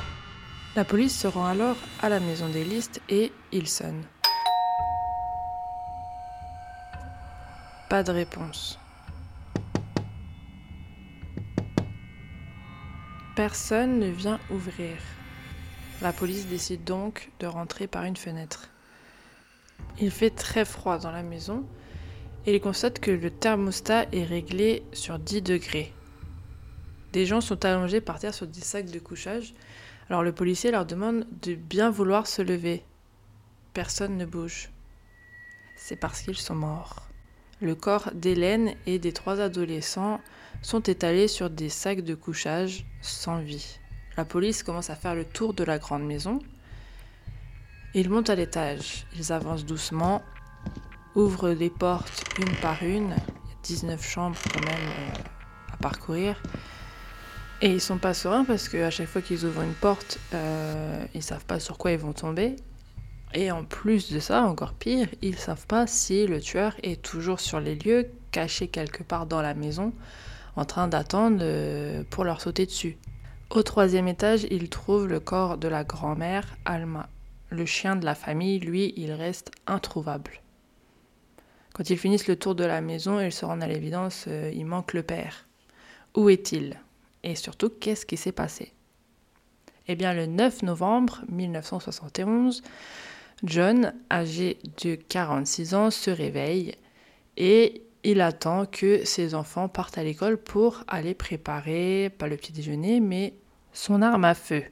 La 0.76 0.86
police 0.86 1.20
se 1.20 1.28
rend 1.28 1.48
alors 1.48 1.78
à 2.04 2.10
la 2.10 2.20
maison 2.20 2.48
des 2.50 2.64
listes 2.64 3.02
et 3.10 3.34
il 3.52 3.68
sonne. 3.68 4.04
Pas 7.90 8.04
de 8.04 8.12
réponse. 8.12 8.78
Personne 13.38 14.00
ne 14.00 14.08
vient 14.08 14.39
ouvrir. 14.50 14.98
La 16.01 16.12
police 16.12 16.48
décide 16.48 16.84
donc 16.84 17.29
de 17.39 17.46
rentrer 17.46 17.86
par 17.86 18.03
une 18.06 18.17
fenêtre. 18.17 18.72
Il 20.01 20.10
fait 20.10 20.32
très 20.32 20.65
froid 20.65 20.98
dans 20.98 21.12
la 21.12 21.22
maison 21.22 21.63
et 22.48 22.56
il 22.56 22.60
constate 22.60 22.98
que 22.98 23.12
le 23.12 23.29
thermostat 23.29 24.08
est 24.12 24.24
réglé 24.24 24.82
sur 24.91 25.20
10 25.20 25.44
degrés. 25.44 25.94
Des 27.13 27.27
gens 27.27 27.39
sont 27.39 27.63
allongés 27.63 28.01
par 28.01 28.17
terre 28.17 28.34
sur 28.34 28.48
des 28.48 28.60
sacs 28.60 28.89
de 28.89 28.98
couchage. 28.98 29.53
Alors 30.10 30.24
le 30.24 30.32
policier 30.32 30.72
leur 30.72 30.88
demande 30.88 31.27
de 31.44 31.53
bien 31.53 31.91
vouloir 31.91 32.25
se 32.25 32.41
lever. 32.41 32.84
Personne 33.72 34.17
ne 34.17 34.25
bouge. 34.25 34.72
C'est 35.75 35.96
parce 35.96 36.24
qu'ils 36.24 36.39
sont 36.39 36.56
morts. 36.56 37.08
Le 37.62 37.75
corps 37.75 38.10
d'Hélène 38.15 38.74
et 38.88 38.98
des 38.98 39.13
trois 39.13 39.39
adolescents 39.41 40.22
sont 40.62 40.82
étalés 40.82 41.28
sur 41.28 41.50
des 41.50 41.70
sacs 41.70 42.02
de 42.02 42.16
couchage 42.16 42.86
sans 43.02 43.40
vie. 43.40 43.80
La 44.18 44.26
police 44.26 44.64
commence 44.64 44.90
à 44.90 44.96
faire 44.96 45.16
le 45.16 45.26
tour 45.26 45.54
de 45.54 45.64
la 45.64 45.78
grande 45.78 46.06
maison. 46.06 46.40
Ils 47.94 48.10
montent 48.10 48.30
à 48.30 48.36
l'étage. 48.36 49.06
Ils 49.16 49.32
avancent 49.32 49.66
doucement, 49.66 50.22
ouvrent 51.16 51.50
les 51.50 51.70
portes 51.70 52.24
une 52.40 52.56
par 52.58 52.82
une. 52.84 53.16
Il 53.46 53.50
y 53.50 53.54
a 53.54 53.58
19 53.64 54.04
chambres 54.04 54.38
quand 54.54 54.66
même 54.66 54.90
euh, 54.90 55.74
à 55.74 55.78
parcourir. 55.78 56.42
Et 57.62 57.72
ils 57.72 57.82
sont 57.82 57.98
pas 57.98 58.14
sereins 58.14 58.46
parce 58.46 58.70
qu'à 58.70 58.92
chaque 58.92 59.08
fois 59.08 59.22
qu'ils 59.22 59.46
ouvrent 59.46 59.64
une 59.64 59.74
porte, 59.74 60.20
euh, 60.34 61.06
ils 61.14 61.24
savent 61.24 61.46
pas 61.46 61.60
sur 61.60 61.78
quoi 61.78 61.92
ils 61.92 61.98
vont 61.98 62.14
tomber. 62.14 62.56
Et 63.34 63.52
en 63.52 63.64
plus 63.64 64.12
de 64.12 64.20
ça, 64.20 64.44
encore 64.44 64.74
pire, 64.74 65.08
ils 65.22 65.38
savent 65.38 65.66
pas 65.68 65.88
si 65.88 66.28
le 66.28 66.40
tueur 66.40 66.76
est 66.84 67.02
toujours 67.02 67.40
sur 67.40 67.60
les 67.60 67.76
lieux, 67.76 68.10
caché 68.32 68.68
quelque 68.68 69.04
part 69.04 69.26
dans 69.26 69.42
la 69.42 69.54
maison, 69.54 69.92
en 70.58 70.66
train 70.66 70.88
d'attendre 70.88 71.40
euh, 71.42 72.04
pour 72.10 72.24
leur 72.24 72.42
sauter 72.42 72.66
dessus. 72.66 72.98
Au 73.50 73.64
troisième 73.64 74.08
étage, 74.08 74.46
ils 74.52 74.70
trouvent 74.70 75.08
le 75.08 75.22
corps 75.22 75.58
de 75.58 75.68
la 75.68 75.84
grand-mère, 75.84 76.58
Alma. 76.66 77.08
Le 77.50 77.66
chien 77.66 77.96
de 77.96 78.04
la 78.04 78.16
famille, 78.16 78.60
lui, 78.60 78.94
il 78.98 79.14
reste 79.14 79.52
introuvable. 79.68 80.42
Quand 81.74 81.90
ils 81.90 81.98
finissent 81.98 82.28
le 82.28 82.36
tour 82.36 82.56
de 82.56 82.66
la 82.66 82.82
maison, 82.82 83.22
ils 83.22 83.32
se 83.32 83.46
rendent 83.46 83.64
à 83.64 83.68
l'évidence, 83.68 84.26
euh, 84.28 84.52
il 84.54 84.66
manque 84.66 84.94
le 84.94 85.04
père. 85.04 85.46
Où 86.16 86.28
est-il? 86.30 86.82
Et 87.24 87.36
surtout, 87.36 87.70
qu'est-ce 87.70 88.06
qui 88.06 88.18
s'est 88.18 88.32
passé? 88.32 88.74
Eh 89.88 89.96
bien, 89.96 90.14
le 90.14 90.26
9 90.26 90.64
novembre 90.64 91.22
1971, 91.30 92.64
John, 93.44 93.94
âgé 94.12 94.58
de 94.84 94.96
46 94.96 95.76
ans, 95.76 95.92
se 95.92 96.10
réveille 96.10 96.74
et 97.38 97.84
il 98.08 98.22
attend 98.22 98.66
que 98.66 99.04
ses 99.04 99.36
enfants 99.36 99.68
partent 99.68 99.98
à 99.98 100.04
l'école 100.04 100.38
pour 100.38 100.82
aller 100.88 101.14
préparer, 101.14 102.10
pas 102.18 102.28
le 102.28 102.38
petit 102.38 102.54
déjeuner, 102.54 103.02
mais 103.02 103.34
son 103.74 104.02
arme 104.02 104.24
à 104.24 104.34
feu. 104.34 104.64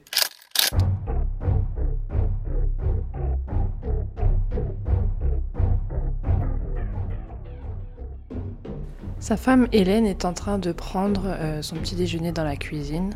Sa 9.18 9.36
femme 9.36 9.68
Hélène 9.70 10.06
est 10.06 10.24
en 10.24 10.32
train 10.32 10.58
de 10.58 10.72
prendre 10.72 11.24
euh, 11.26 11.60
son 11.60 11.76
petit 11.76 11.94
déjeuner 11.94 12.32
dans 12.32 12.44
la 12.44 12.56
cuisine. 12.56 13.12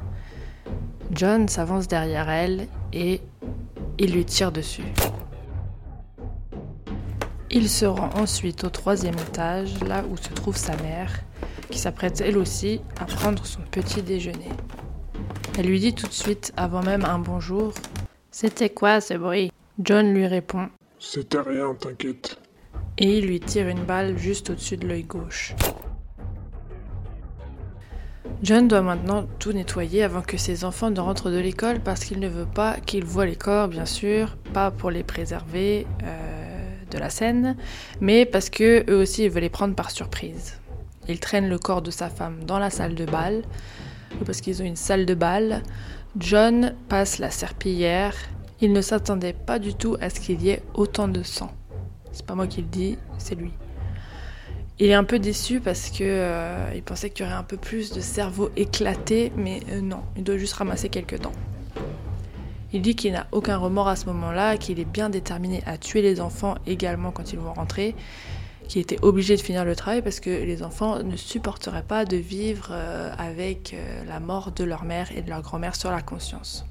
John 1.13 1.49
s'avance 1.49 1.89
derrière 1.89 2.29
elle 2.29 2.69
et 2.93 3.23
il 3.99 4.13
lui 4.13 4.27
tire 4.27 4.53
dessus. 4.53 4.85
Il 7.53 7.69
se 7.69 7.85
rend 7.85 8.11
ensuite 8.15 8.63
au 8.63 8.71
troisième 8.71 9.19
étage, 9.19 9.83
là 9.83 10.05
où 10.09 10.17
se 10.17 10.33
trouve 10.33 10.57
sa 10.57 10.77
mère, 10.77 11.13
qui 11.69 11.81
s'apprête 11.81 12.21
elle 12.21 12.39
aussi 12.39 12.81
à 13.01 13.07
prendre 13.07 13.45
son 13.45 13.61
petit 13.63 14.03
déjeuner. 14.03 14.51
Elle 15.59 15.67
lui 15.67 15.81
dit 15.81 15.93
tout 15.93 16.07
de 16.07 16.13
suite, 16.13 16.53
avant 16.57 16.83
même 16.83 17.05
un 17.05 17.19
bonjour, 17.19 17.73
C'était 18.31 18.71
quoi 18.71 19.01
ce 19.01 19.15
bruit? 19.15 19.51
John 19.83 20.15
lui 20.15 20.29
répond, 20.29 20.69
C'était 21.01 21.41
rien, 21.41 21.75
t'inquiète. 21.75 22.39
Et 22.99 23.19
il 23.19 23.27
lui 23.27 23.41
tire 23.41 23.67
une 23.67 23.83
balle 23.83 24.17
juste 24.17 24.51
au-dessus 24.51 24.77
de 24.77 24.87
l'œil 24.87 25.03
gauche. 25.03 25.57
John 28.45 28.69
doit 28.69 28.81
maintenant 28.83 29.27
tout 29.41 29.53
nettoyer 29.53 30.05
avant 30.05 30.23
que 30.23 30.37
ses 30.37 30.65
enfants 30.65 30.91
ne 30.91 31.01
rentrent 31.01 31.31
de 31.31 31.39
l'école 31.39 31.81
parce 31.81 32.05
qu'il 32.05 32.21
ne 32.21 32.29
veut 32.29 32.47
pas 32.47 32.77
qu'ils 32.79 33.05
voient 33.05 33.27
les 33.27 33.37
corps, 33.37 33.67
bien 33.67 33.87
sûr, 33.87 34.37
pas 34.55 34.71
pour 34.71 34.93
les 34.93 35.03
préserver. 35.03 35.87
Euh, 36.05 36.40
de 36.91 36.99
la 36.99 37.11
scène, 37.11 37.57
mais 38.01 38.27
parce 38.27 38.51
que 38.51 38.85
eux 38.91 38.97
aussi 38.97 39.25
ils 39.25 39.31
veulent 39.31 39.43
les 39.43 39.49
prendre 39.49 39.75
par 39.75 39.91
surprise. 39.91 40.59
Ils 41.09 41.21
traînent 41.21 41.49
le 41.49 41.59
corps 41.59 41.83
de 41.83 41.91
sa 41.91 42.09
femme 42.09 42.45
dans 42.45 42.59
la 42.59 42.71
salle 42.71 42.95
de 42.95 43.05
bal, 43.05 43.43
parce 44.25 44.41
qu'ils 44.41 44.63
ont 44.63 44.67
une 44.67 44.77
salle 44.77 45.07
de 45.07 45.15
bal. 45.15 45.63
John 46.19 46.75
passe 46.89 47.19
la 47.19 47.31
serpillière. 47.31 48.15
Il 48.61 48.73
ne 48.73 48.83
s'attendait 48.83 49.33
pas 49.33 49.59
du 49.59 49.75
tout 49.75 49.97
à 50.01 50.11
ce 50.11 50.21
qu'il 50.21 50.43
y 50.43 50.51
ait 50.51 50.63
autant 50.75 51.09
de 51.09 51.23
sang. 51.23 51.51
C'est 52.13 52.27
pas 52.27 52.35
moi 52.35 52.47
qui 52.47 52.61
le 52.61 52.67
dis, 52.67 52.99
c'est 53.19 53.35
lui. 53.35 53.53
Il 54.79 54.87
est 54.87 54.95
un 54.95 55.05
peu 55.05 55.19
déçu 55.19 55.61
parce 55.61 55.91
que 55.91 55.99
euh, 56.03 56.73
il 56.75 56.83
pensait 56.83 57.11
qu'il 57.11 57.25
y 57.25 57.29
aurait 57.29 57.39
un 57.39 57.43
peu 57.43 57.57
plus 57.57 57.93
de 57.93 58.01
cerveau 58.01 58.51
éclaté, 58.57 59.31
mais 59.37 59.61
euh, 59.71 59.81
non, 59.81 60.03
il 60.17 60.25
doit 60.25 60.39
juste 60.39 60.55
ramasser 60.55 60.89
quelques 60.89 61.21
dents. 61.21 61.33
Il 62.73 62.83
dit 62.83 62.95
qu'il 62.95 63.13
n'a 63.13 63.27
aucun 63.33 63.57
remords 63.57 63.89
à 63.89 63.97
ce 63.97 64.07
moment-là, 64.07 64.57
qu'il 64.57 64.79
est 64.79 64.85
bien 64.85 65.11
déterminé 65.11 65.63
à 65.67 65.77
tuer 65.77 66.03
les 66.03 66.21
enfants 66.21 66.55
également 66.67 67.11
quand 67.11 67.33
ils 67.33 67.39
vont 67.39 67.53
rentrer, 67.53 67.97
qu'il 68.69 68.81
était 68.81 69.03
obligé 69.03 69.37
de 69.37 69.41
finir 69.41 69.65
le 69.65 69.75
travail 69.75 70.03
parce 70.03 70.21
que 70.21 70.31
les 70.31 70.63
enfants 70.63 71.03
ne 71.03 71.17
supporteraient 71.17 71.83
pas 71.83 72.05
de 72.05 72.17
vivre 72.17 72.69
euh, 72.71 73.13
avec 73.19 73.75
euh, 73.75 74.05
la 74.05 74.21
mort 74.21 74.53
de 74.53 74.63
leur 74.63 74.85
mère 74.85 75.11
et 75.17 75.23
de 75.23 75.29
leur 75.29 75.43
grand-mère 75.43 75.75
sur 75.75 75.91
la 75.91 76.03
conscience. 76.03 76.65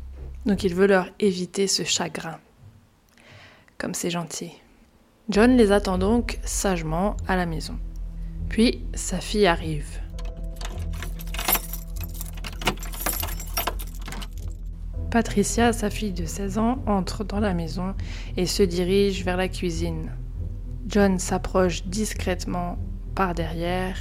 Donc 0.46 0.64
il 0.64 0.74
veut 0.74 0.88
leur 0.88 1.10
éviter 1.20 1.68
ce 1.68 1.84
chagrin. 1.84 2.40
Comme 3.78 3.94
c'est 3.94 4.10
gentil. 4.10 4.52
John 5.30 5.58
les 5.58 5.72
attend 5.72 5.98
donc 5.98 6.40
sagement 6.44 7.18
à 7.28 7.36
la 7.36 7.46
maison. 7.46 7.78
Puis 8.48 8.82
sa 8.94 9.20
fille 9.20 9.46
arrive. 9.46 10.00
Patricia, 15.12 15.74
sa 15.74 15.90
fille 15.90 16.12
de 16.12 16.26
16 16.26 16.60
ans, 16.60 16.80
entre 16.86 17.24
dans 17.24 17.40
la 17.40 17.56
maison 17.56 17.96
et 18.38 18.46
se 18.46 18.62
dirige 18.62 19.26
vers 19.26 19.38
la 19.38 19.48
cuisine. 19.48 20.12
John 20.88 21.18
s'approche 21.18 21.86
discrètement 21.86 22.78
par 23.16 23.34
derrière 23.34 23.98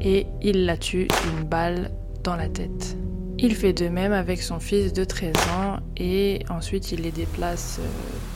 et 0.00 0.26
il 0.42 0.64
la 0.64 0.76
tue 0.76 1.08
d'une 1.08 1.44
balle 1.44 1.90
dans 2.22 2.36
la 2.36 2.48
tête. 2.48 2.96
Il 3.38 3.54
fait 3.56 3.72
de 3.72 3.88
même 3.88 4.12
avec 4.12 4.40
son 4.42 4.60
fils 4.60 4.92
de 4.92 5.02
13 5.02 5.32
ans 5.58 5.76
et 5.96 6.44
ensuite 6.48 6.92
il 6.92 7.02
les 7.02 7.10
déplace 7.10 7.80
euh, 7.80 7.86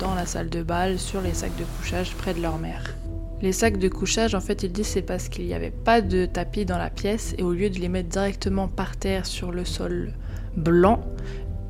dans 0.00 0.14
la 0.14 0.26
salle 0.26 0.50
de 0.50 0.62
bal 0.62 0.98
sur 0.98 1.20
les 1.20 1.34
sacs 1.34 1.56
de 1.56 1.64
couchage 1.78 2.14
près 2.14 2.34
de 2.34 2.42
leur 2.42 2.58
mère. 2.58 2.96
Les 3.40 3.52
sacs 3.52 3.78
de 3.78 3.88
couchage, 3.88 4.34
en 4.34 4.40
fait, 4.40 4.64
il 4.64 4.72
dit 4.72 4.82
c'est 4.82 5.02
parce 5.02 5.28
qu'il 5.28 5.46
n'y 5.46 5.54
avait 5.54 5.70
pas 5.70 6.00
de 6.00 6.26
tapis 6.26 6.64
dans 6.64 6.78
la 6.78 6.90
pièce 6.90 7.36
et 7.38 7.44
au 7.44 7.52
lieu 7.52 7.70
de 7.70 7.78
les 7.78 7.88
mettre 7.88 8.08
directement 8.08 8.66
par 8.66 8.96
terre 8.96 9.26
sur 9.26 9.52
le 9.52 9.64
sol 9.64 10.12
blanc, 10.56 11.04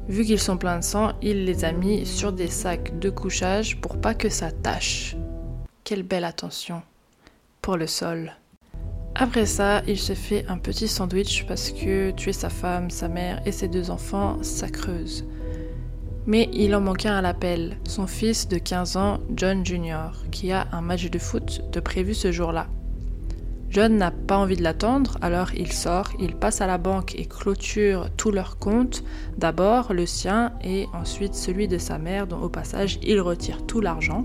Vu 0.08 0.24
qu'ils 0.24 0.40
sont 0.40 0.56
pleins 0.56 0.78
de 0.78 0.84
sang, 0.84 1.12
il 1.20 1.44
les 1.44 1.64
a 1.64 1.72
mis 1.72 2.06
sur 2.06 2.32
des 2.32 2.48
sacs 2.48 2.98
de 2.98 3.10
couchage 3.10 3.78
pour 3.80 4.00
pas 4.00 4.14
que 4.14 4.30
ça 4.30 4.50
tâche. 4.50 5.16
Quelle 5.84 6.02
belle 6.02 6.24
attention 6.24 6.82
pour 7.60 7.76
le 7.76 7.86
sol. 7.86 8.32
Après 9.14 9.44
ça, 9.44 9.82
il 9.86 9.98
se 9.98 10.14
fait 10.14 10.46
un 10.48 10.56
petit 10.56 10.88
sandwich 10.88 11.44
parce 11.46 11.70
que 11.70 12.12
tuer 12.12 12.32
sa 12.32 12.48
femme, 12.48 12.88
sa 12.88 13.08
mère 13.08 13.42
et 13.44 13.52
ses 13.52 13.68
deux 13.68 13.90
enfants, 13.90 14.42
ça 14.42 14.68
creuse. 14.68 15.26
Mais 16.26 16.48
il 16.54 16.74
en 16.74 16.80
manque 16.80 17.04
un 17.04 17.18
à 17.18 17.20
l'appel, 17.20 17.76
son 17.84 18.06
fils 18.06 18.48
de 18.48 18.56
15 18.56 18.96
ans, 18.96 19.18
John 19.34 19.66
Jr., 19.66 20.12
qui 20.30 20.52
a 20.52 20.68
un 20.72 20.80
match 20.80 21.10
de 21.10 21.18
foot 21.18 21.70
de 21.70 21.80
prévu 21.80 22.14
ce 22.14 22.32
jour-là. 22.32 22.68
John 23.70 23.98
n'a 23.98 24.10
pas 24.10 24.38
envie 24.38 24.56
de 24.56 24.62
l'attendre, 24.62 25.18
alors 25.20 25.52
il 25.54 25.72
sort, 25.72 26.10
il 26.18 26.34
passe 26.34 26.62
à 26.62 26.66
la 26.66 26.78
banque 26.78 27.14
et 27.16 27.26
clôture 27.26 28.08
tous 28.16 28.30
leurs 28.30 28.58
comptes, 28.58 29.04
d'abord 29.36 29.92
le 29.92 30.06
sien 30.06 30.52
et 30.64 30.86
ensuite 30.94 31.34
celui 31.34 31.68
de 31.68 31.76
sa 31.76 31.98
mère 31.98 32.26
dont 32.26 32.40
au 32.40 32.48
passage 32.48 32.98
il 33.02 33.20
retire 33.20 33.66
tout 33.66 33.80
l'argent, 33.80 34.24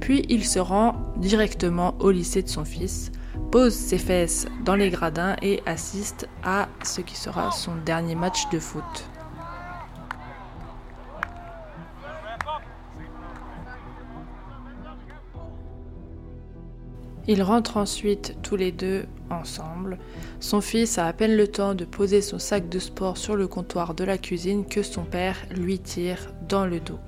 puis 0.00 0.24
il 0.28 0.44
se 0.44 0.58
rend 0.58 0.96
directement 1.16 1.94
au 2.00 2.10
lycée 2.10 2.42
de 2.42 2.48
son 2.48 2.64
fils, 2.64 3.12
pose 3.52 3.72
ses 3.72 3.98
fesses 3.98 4.46
dans 4.64 4.74
les 4.74 4.90
gradins 4.90 5.36
et 5.42 5.62
assiste 5.64 6.28
à 6.42 6.68
ce 6.82 7.02
qui 7.02 7.16
sera 7.16 7.52
son 7.52 7.76
dernier 7.84 8.16
match 8.16 8.48
de 8.50 8.58
foot. 8.58 9.11
Ils 17.28 17.42
rentrent 17.42 17.76
ensuite 17.76 18.36
tous 18.42 18.56
les 18.56 18.72
deux 18.72 19.04
ensemble. 19.30 19.98
Son 20.40 20.60
fils 20.60 20.98
a 20.98 21.06
à 21.06 21.12
peine 21.12 21.36
le 21.36 21.46
temps 21.46 21.74
de 21.74 21.84
poser 21.84 22.20
son 22.20 22.38
sac 22.38 22.68
de 22.68 22.78
sport 22.78 23.16
sur 23.16 23.36
le 23.36 23.46
comptoir 23.46 23.94
de 23.94 24.04
la 24.04 24.18
cuisine 24.18 24.66
que 24.66 24.82
son 24.82 25.04
père 25.04 25.36
lui 25.50 25.78
tire 25.78 26.32
dans 26.48 26.66
le 26.66 26.80
dos. 26.80 26.98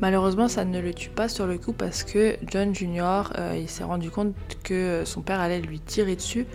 Malheureusement, 0.00 0.48
ça 0.48 0.64
ne 0.64 0.80
le 0.80 0.94
tue 0.94 1.10
pas 1.10 1.28
sur 1.28 1.46
le 1.46 1.58
coup 1.58 1.72
parce 1.72 2.02
que 2.02 2.36
John 2.48 2.74
Jr. 2.74 3.32
Euh, 3.38 3.56
il 3.60 3.68
s'est 3.68 3.84
rendu 3.84 4.10
compte 4.10 4.34
que 4.64 5.02
son 5.04 5.22
père 5.22 5.40
allait 5.40 5.60
lui 5.60 5.80
tirer 5.80 6.16
dessus. 6.16 6.46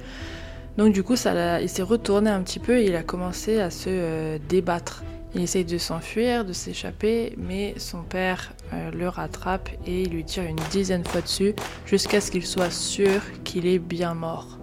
Donc 0.78 0.94
du 0.94 1.02
coup, 1.04 1.14
il 1.14 1.70
s'est 1.70 1.82
retourné 1.82 2.30
un 2.30 2.42
petit 2.42 2.60
peu 2.60 2.78
et 2.80 2.86
il 2.86 2.96
a 2.96 3.04
commencé 3.04 3.60
à 3.60 3.70
se 3.70 3.90
euh, 3.90 4.38
débattre. 4.48 5.04
Il 5.34 5.42
essaye 5.42 5.66
de 5.66 5.78
s'enfuir, 5.78 6.46
de 6.46 6.54
s'échapper, 6.54 7.36
mais 7.38 7.74
son 7.78 8.02
père 8.04 8.54
euh, 8.74 8.92
le 8.92 9.08
rattrape 9.08 9.70
et 9.86 10.06
lui 10.06 10.24
tire 10.24 10.44
une 10.44 10.60
dizaine 10.72 11.02
de 11.02 11.08
fois 11.08 11.22
dessus 11.22 11.54
jusqu'à 11.86 12.22
ce 12.22 12.32
qu'il 12.32 12.46
soit 12.46 12.72
sûr 12.72 13.22
qu'il 13.44 13.66
est 13.66 13.80
bien 13.80 14.14
mort. 14.14 14.60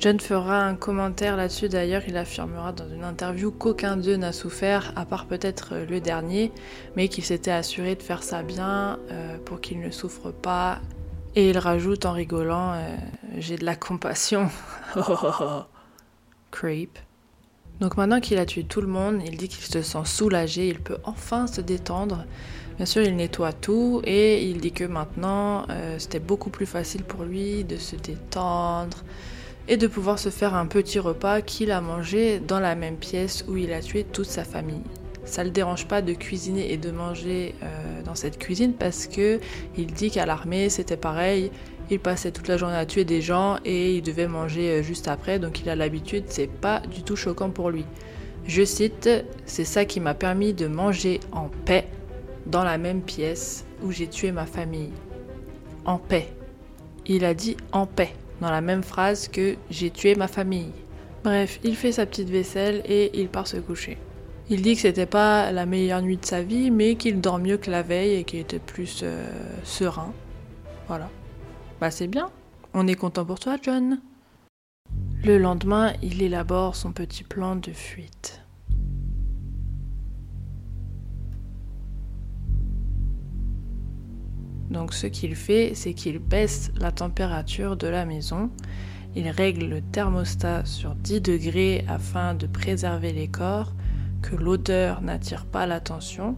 John 0.00 0.18
fera 0.18 0.62
un 0.62 0.76
commentaire 0.76 1.36
là-dessus 1.36 1.68
d'ailleurs, 1.68 2.02
il 2.08 2.16
affirmera 2.16 2.72
dans 2.72 2.88
une 2.88 3.04
interview 3.04 3.50
qu'aucun 3.50 3.98
d'eux 3.98 4.16
n'a 4.16 4.32
souffert, 4.32 4.94
à 4.96 5.04
part 5.04 5.26
peut-être 5.26 5.74
le 5.76 6.00
dernier, 6.00 6.52
mais 6.96 7.08
qu'il 7.08 7.22
s'était 7.22 7.50
assuré 7.50 7.96
de 7.96 8.02
faire 8.02 8.22
ça 8.22 8.42
bien 8.42 8.98
euh, 9.10 9.36
pour 9.44 9.60
qu'il 9.60 9.78
ne 9.78 9.90
souffre 9.90 10.30
pas. 10.30 10.78
Et 11.36 11.50
il 11.50 11.58
rajoute 11.58 12.06
en 12.06 12.12
rigolant 12.12 12.72
euh, 12.72 12.96
J'ai 13.36 13.56
de 13.56 13.64
la 13.66 13.76
compassion. 13.76 14.48
Creep. 16.50 16.98
Donc 17.80 17.96
maintenant 17.96 18.20
qu'il 18.20 18.38
a 18.38 18.44
tué 18.44 18.64
tout 18.64 18.82
le 18.82 18.86
monde, 18.86 19.22
il 19.24 19.36
dit 19.36 19.48
qu'il 19.48 19.64
se 19.64 19.80
sent 19.80 20.04
soulagé, 20.04 20.68
il 20.68 20.80
peut 20.80 20.98
enfin 21.04 21.46
se 21.46 21.60
détendre. 21.60 22.24
Bien 22.76 22.86
sûr, 22.86 23.02
il 23.02 23.16
nettoie 23.16 23.52
tout 23.52 24.02
et 24.04 24.44
il 24.44 24.58
dit 24.58 24.72
que 24.72 24.84
maintenant, 24.84 25.66
euh, 25.70 25.96
c'était 25.98 26.18
beaucoup 26.18 26.50
plus 26.50 26.66
facile 26.66 27.04
pour 27.04 27.24
lui 27.24 27.64
de 27.64 27.76
se 27.76 27.96
détendre 27.96 28.98
et 29.68 29.76
de 29.76 29.86
pouvoir 29.86 30.18
se 30.18 30.30
faire 30.30 30.54
un 30.54 30.66
petit 30.66 30.98
repas 30.98 31.40
qu'il 31.40 31.70
a 31.70 31.80
mangé 31.80 32.38
dans 32.40 32.60
la 32.60 32.74
même 32.74 32.96
pièce 32.96 33.44
où 33.48 33.56
il 33.56 33.72
a 33.72 33.80
tué 33.80 34.04
toute 34.04 34.26
sa 34.26 34.44
famille. 34.44 34.82
Ça 35.24 35.44
le 35.44 35.50
dérange 35.50 35.86
pas 35.86 36.02
de 36.02 36.12
cuisiner 36.12 36.72
et 36.72 36.76
de 36.76 36.90
manger 36.90 37.54
euh, 37.62 38.02
dans 38.02 38.14
cette 38.14 38.38
cuisine 38.38 38.72
parce 38.72 39.06
que 39.06 39.40
il 39.76 39.86
dit 39.86 40.10
qu'à 40.10 40.26
l'armée 40.26 40.68
c'était 40.68 40.96
pareil. 40.96 41.50
Il 41.90 41.98
passait 41.98 42.30
toute 42.30 42.46
la 42.46 42.56
journée 42.56 42.76
à 42.76 42.86
tuer 42.86 43.04
des 43.04 43.20
gens 43.20 43.58
et 43.64 43.96
il 43.96 44.02
devait 44.02 44.28
manger 44.28 44.70
euh, 44.70 44.82
juste 44.82 45.08
après, 45.08 45.38
donc 45.40 45.60
il 45.60 45.68
a 45.68 45.74
l'habitude, 45.74 46.24
c'est 46.28 46.46
pas 46.46 46.80
du 46.80 47.02
tout 47.02 47.16
choquant 47.16 47.50
pour 47.50 47.70
lui. 47.70 47.84
Je 48.46 48.64
cite, 48.64 49.10
c'est 49.44 49.64
ça 49.64 49.84
qui 49.84 49.98
m'a 50.00 50.14
permis 50.14 50.54
de 50.54 50.66
manger 50.66 51.20
en 51.32 51.48
paix 51.64 51.86
dans 52.46 52.64
la 52.64 52.78
même 52.78 53.02
pièce 53.02 53.64
où 53.82 53.90
j'ai 53.90 54.06
tué 54.06 54.32
ma 54.32 54.46
famille. 54.46 54.92
En 55.84 55.98
paix. 55.98 56.28
Il 57.06 57.24
a 57.24 57.34
dit 57.34 57.56
en 57.72 57.86
paix. 57.86 58.12
dans 58.40 58.50
la 58.50 58.60
même 58.60 58.82
phrase 58.82 59.28
que 59.28 59.56
j'ai 59.68 59.90
tué 59.90 60.14
ma 60.14 60.28
famille. 60.28 60.72
Bref, 61.24 61.60
il 61.62 61.76
fait 61.76 61.92
sa 61.92 62.06
petite 62.06 62.30
vaisselle 62.30 62.82
et 62.86 63.10
il 63.20 63.28
part 63.28 63.46
se 63.46 63.58
coucher. 63.58 63.98
Il 64.48 64.62
dit 64.62 64.74
que 64.74 64.80
c'était 64.80 65.06
pas 65.06 65.52
la 65.52 65.66
meilleure 65.66 66.02
nuit 66.02 66.16
de 66.16 66.24
sa 66.24 66.42
vie, 66.42 66.70
mais 66.70 66.94
qu'il 66.94 67.20
dort 67.20 67.38
mieux 67.38 67.58
que 67.58 67.70
la 67.70 67.82
veille 67.82 68.14
et 68.14 68.24
qu'il 68.24 68.40
était 68.40 68.58
plus 68.58 69.00
euh, 69.02 69.26
serein. 69.62 70.12
Voilà. 70.88 71.10
Bah 71.80 71.90
c'est 71.90 72.08
bien. 72.08 72.30
On 72.74 72.86
est 72.86 72.94
content 72.94 73.24
pour 73.24 73.40
toi, 73.40 73.56
John. 73.62 74.00
Le 75.24 75.38
lendemain, 75.38 75.94
il 76.02 76.22
élabore 76.22 76.76
son 76.76 76.92
petit 76.92 77.24
plan 77.24 77.56
de 77.56 77.72
fuite. 77.72 78.42
Donc 84.70 84.92
ce 84.92 85.06
qu'il 85.06 85.34
fait, 85.34 85.72
c'est 85.74 85.94
qu'il 85.94 86.18
baisse 86.18 86.70
la 86.78 86.92
température 86.92 87.76
de 87.76 87.88
la 87.88 88.04
maison. 88.04 88.50
Il 89.16 89.28
règle 89.28 89.66
le 89.66 89.80
thermostat 89.80 90.66
sur 90.66 90.94
10 90.94 91.22
degrés 91.22 91.84
afin 91.88 92.34
de 92.34 92.46
préserver 92.46 93.12
les 93.12 93.26
corps, 93.26 93.72
que 94.22 94.36
l'odeur 94.36 95.00
n'attire 95.00 95.46
pas 95.46 95.66
l'attention. 95.66 96.36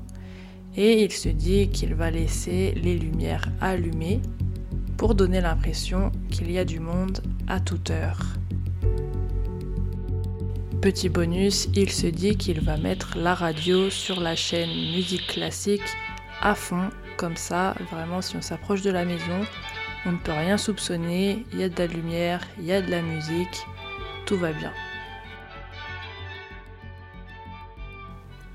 Et 0.76 1.02
il 1.02 1.10
se 1.10 1.28
dit 1.28 1.68
qu'il 1.68 1.94
va 1.94 2.10
laisser 2.10 2.72
les 2.76 2.96
lumières 2.96 3.48
allumées 3.60 4.22
pour 5.02 5.16
donner 5.16 5.40
l'impression 5.40 6.12
qu'il 6.30 6.48
y 6.48 6.60
a 6.60 6.64
du 6.64 6.78
monde 6.78 7.24
à 7.48 7.58
toute 7.58 7.90
heure. 7.90 8.20
Petit 10.80 11.08
bonus, 11.08 11.68
il 11.74 11.90
se 11.90 12.06
dit 12.06 12.36
qu'il 12.36 12.60
va 12.60 12.76
mettre 12.76 13.18
la 13.18 13.34
radio 13.34 13.90
sur 13.90 14.20
la 14.20 14.36
chaîne 14.36 14.68
musique 14.68 15.26
classique 15.26 15.82
à 16.40 16.54
fond 16.54 16.88
comme 17.16 17.36
ça, 17.36 17.74
vraiment, 17.90 18.22
si 18.22 18.36
on 18.36 18.42
s'approche 18.42 18.82
de 18.82 18.92
la 18.92 19.04
maison, 19.04 19.44
on 20.06 20.12
ne 20.12 20.18
peut 20.18 20.30
rien 20.30 20.56
soupçonner, 20.56 21.44
il 21.52 21.58
y 21.58 21.64
a 21.64 21.68
de 21.68 21.78
la 21.80 21.88
lumière, 21.88 22.40
il 22.60 22.66
y 22.66 22.72
a 22.72 22.80
de 22.80 22.88
la 22.88 23.02
musique, 23.02 23.66
tout 24.24 24.36
va 24.36 24.52
bien. 24.52 24.70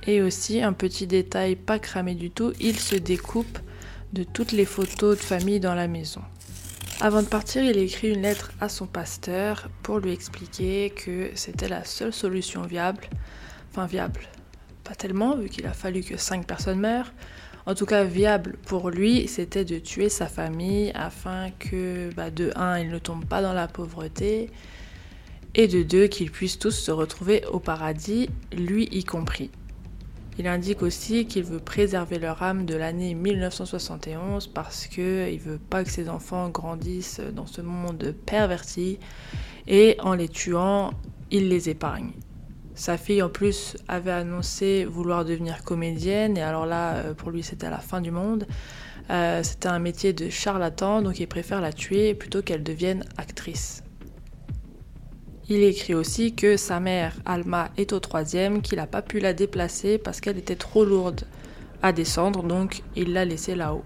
Et 0.04 0.22
aussi, 0.22 0.62
un 0.62 0.72
petit 0.72 1.08
détail 1.08 1.58
pas 1.58 1.78
cramé 1.78 2.16
du 2.16 2.32
tout, 2.32 2.54
il 2.62 2.80
se 2.80 2.96
découpe 2.96 3.60
de 4.14 4.24
toutes 4.24 4.54
les 4.54 4.64
photos 4.64 5.18
de 5.18 5.22
famille 5.22 5.60
dans 5.60 5.76
la 5.76 5.90
maison. 5.90 6.22
Avant 7.00 7.22
de 7.22 7.28
partir, 7.28 7.64
il 7.64 7.78
écrit 7.78 8.10
une 8.10 8.24
lettre 8.24 8.52
à 8.60 8.70
son 8.70 8.88
pasteur 8.88 9.70
pour 9.84 10.00
lui 10.00 10.12
expliquer 10.12 10.90
que 10.90 11.30
c'était 11.36 11.68
la 11.68 11.86
seule 11.86 12.12
solution 12.12 12.64
viable. 12.64 13.04
Enfin 13.70 13.86
viable, 13.86 14.22
pas 14.84 14.96
tellement, 14.96 15.36
vu 15.36 15.48
qu'il 15.48 15.68
a 15.68 15.74
fallu 15.74 16.02
que 16.02 16.18
5 16.18 16.48
personnes 16.48 16.80
meurent, 16.80 17.14
en 17.68 17.76
tout 17.76 17.86
cas 17.86 18.04
viable 18.04 18.58
pour 18.66 18.90
lui, 18.90 19.28
c'était 19.28 19.64
de 19.64 19.78
tuer 19.78 20.10
sa 20.10 20.26
famille 20.26 20.92
afin 20.96 21.52
que, 21.60 22.10
bah, 22.16 22.32
de 22.32 22.52
un, 22.56 22.80
il 22.80 22.90
ne 22.90 22.98
tombe 22.98 23.26
pas 23.26 23.44
dans 23.44 23.54
la 23.54 23.68
pauvreté, 23.68 24.50
et 25.54 25.68
de 25.68 25.84
deux, 25.84 26.08
qu'ils 26.08 26.32
puissent 26.32 26.58
tous 26.58 26.72
se 26.72 26.90
retrouver 26.90 27.46
au 27.52 27.60
paradis, 27.60 28.28
lui 28.52 28.86
y 28.92 29.04
compris. 29.04 29.52
Il 30.40 30.48
indique 30.48 30.84
aussi 30.84 31.26
qu'il 31.26 31.44
veut 31.44 31.60
préserver 31.60 32.20
leur 32.20 32.44
âme 32.44 32.66
de 32.66 32.76
l'année 32.76 33.16
1971 33.16 34.48
parce 34.48 34.86
qu'il 34.86 35.04
ne 35.04 35.40
veut 35.40 35.58
pas 35.58 35.84
que 35.84 35.90
ses 35.90 36.10
enfants 36.10 36.50
grandissent 36.50 37.22
dans 37.34 37.48
ce 37.48 37.62
monde 37.62 38.14
perverti 38.26 39.00
et 39.68 39.98
en 40.00 40.14
les 40.14 40.30
tuant, 40.30 40.92
il 41.32 41.50
les 41.50 41.70
épargne. 41.70 42.12
Sa 42.76 42.98
fille 42.98 43.24
en 43.24 43.30
plus 43.30 43.76
avait 43.88 44.12
annoncé 44.12 44.86
vouloir 44.86 45.26
devenir 45.26 45.64
comédienne 45.64 46.38
et 46.38 46.44
alors 46.44 46.68
là 46.68 46.98
euh, 46.98 47.14
pour 47.16 47.32
lui 47.32 47.42
c'était 47.42 47.72
la 47.72 47.80
fin 47.80 48.02
du 48.02 48.12
monde. 48.12 48.46
Euh, 49.10 49.42
c'était 49.42 49.70
un 49.70 49.80
métier 49.80 50.14
de 50.14 50.30
charlatan 50.30 51.02
donc 51.02 51.20
il 51.20 51.28
préfère 51.28 51.62
la 51.62 51.74
tuer 51.74 52.14
plutôt 52.14 52.44
qu'elle 52.44 52.62
devienne 52.62 53.04
actrice. 53.18 53.82
Il 55.50 55.64
écrit 55.64 55.94
aussi 55.94 56.34
que 56.36 56.58
sa 56.58 56.82
mère 56.82 57.14
Alma 57.26 57.70
est 57.78 57.94
au 57.94 58.00
troisième, 58.00 58.62
qu'il 58.62 58.80
n'a 58.80 58.88
pas 58.88 59.02
pu 59.02 59.20
la 59.20 59.34
déplacer 59.34 59.98
parce 59.98 60.20
qu'elle 60.20 60.38
était 60.38 60.58
trop 60.58 60.84
lourde 60.84 61.22
à 61.82 61.94
descendre 61.94 62.44
donc 62.44 62.84
il 62.98 63.14
l'a 63.14 63.24
laissée 63.24 63.56
là-haut. 63.56 63.86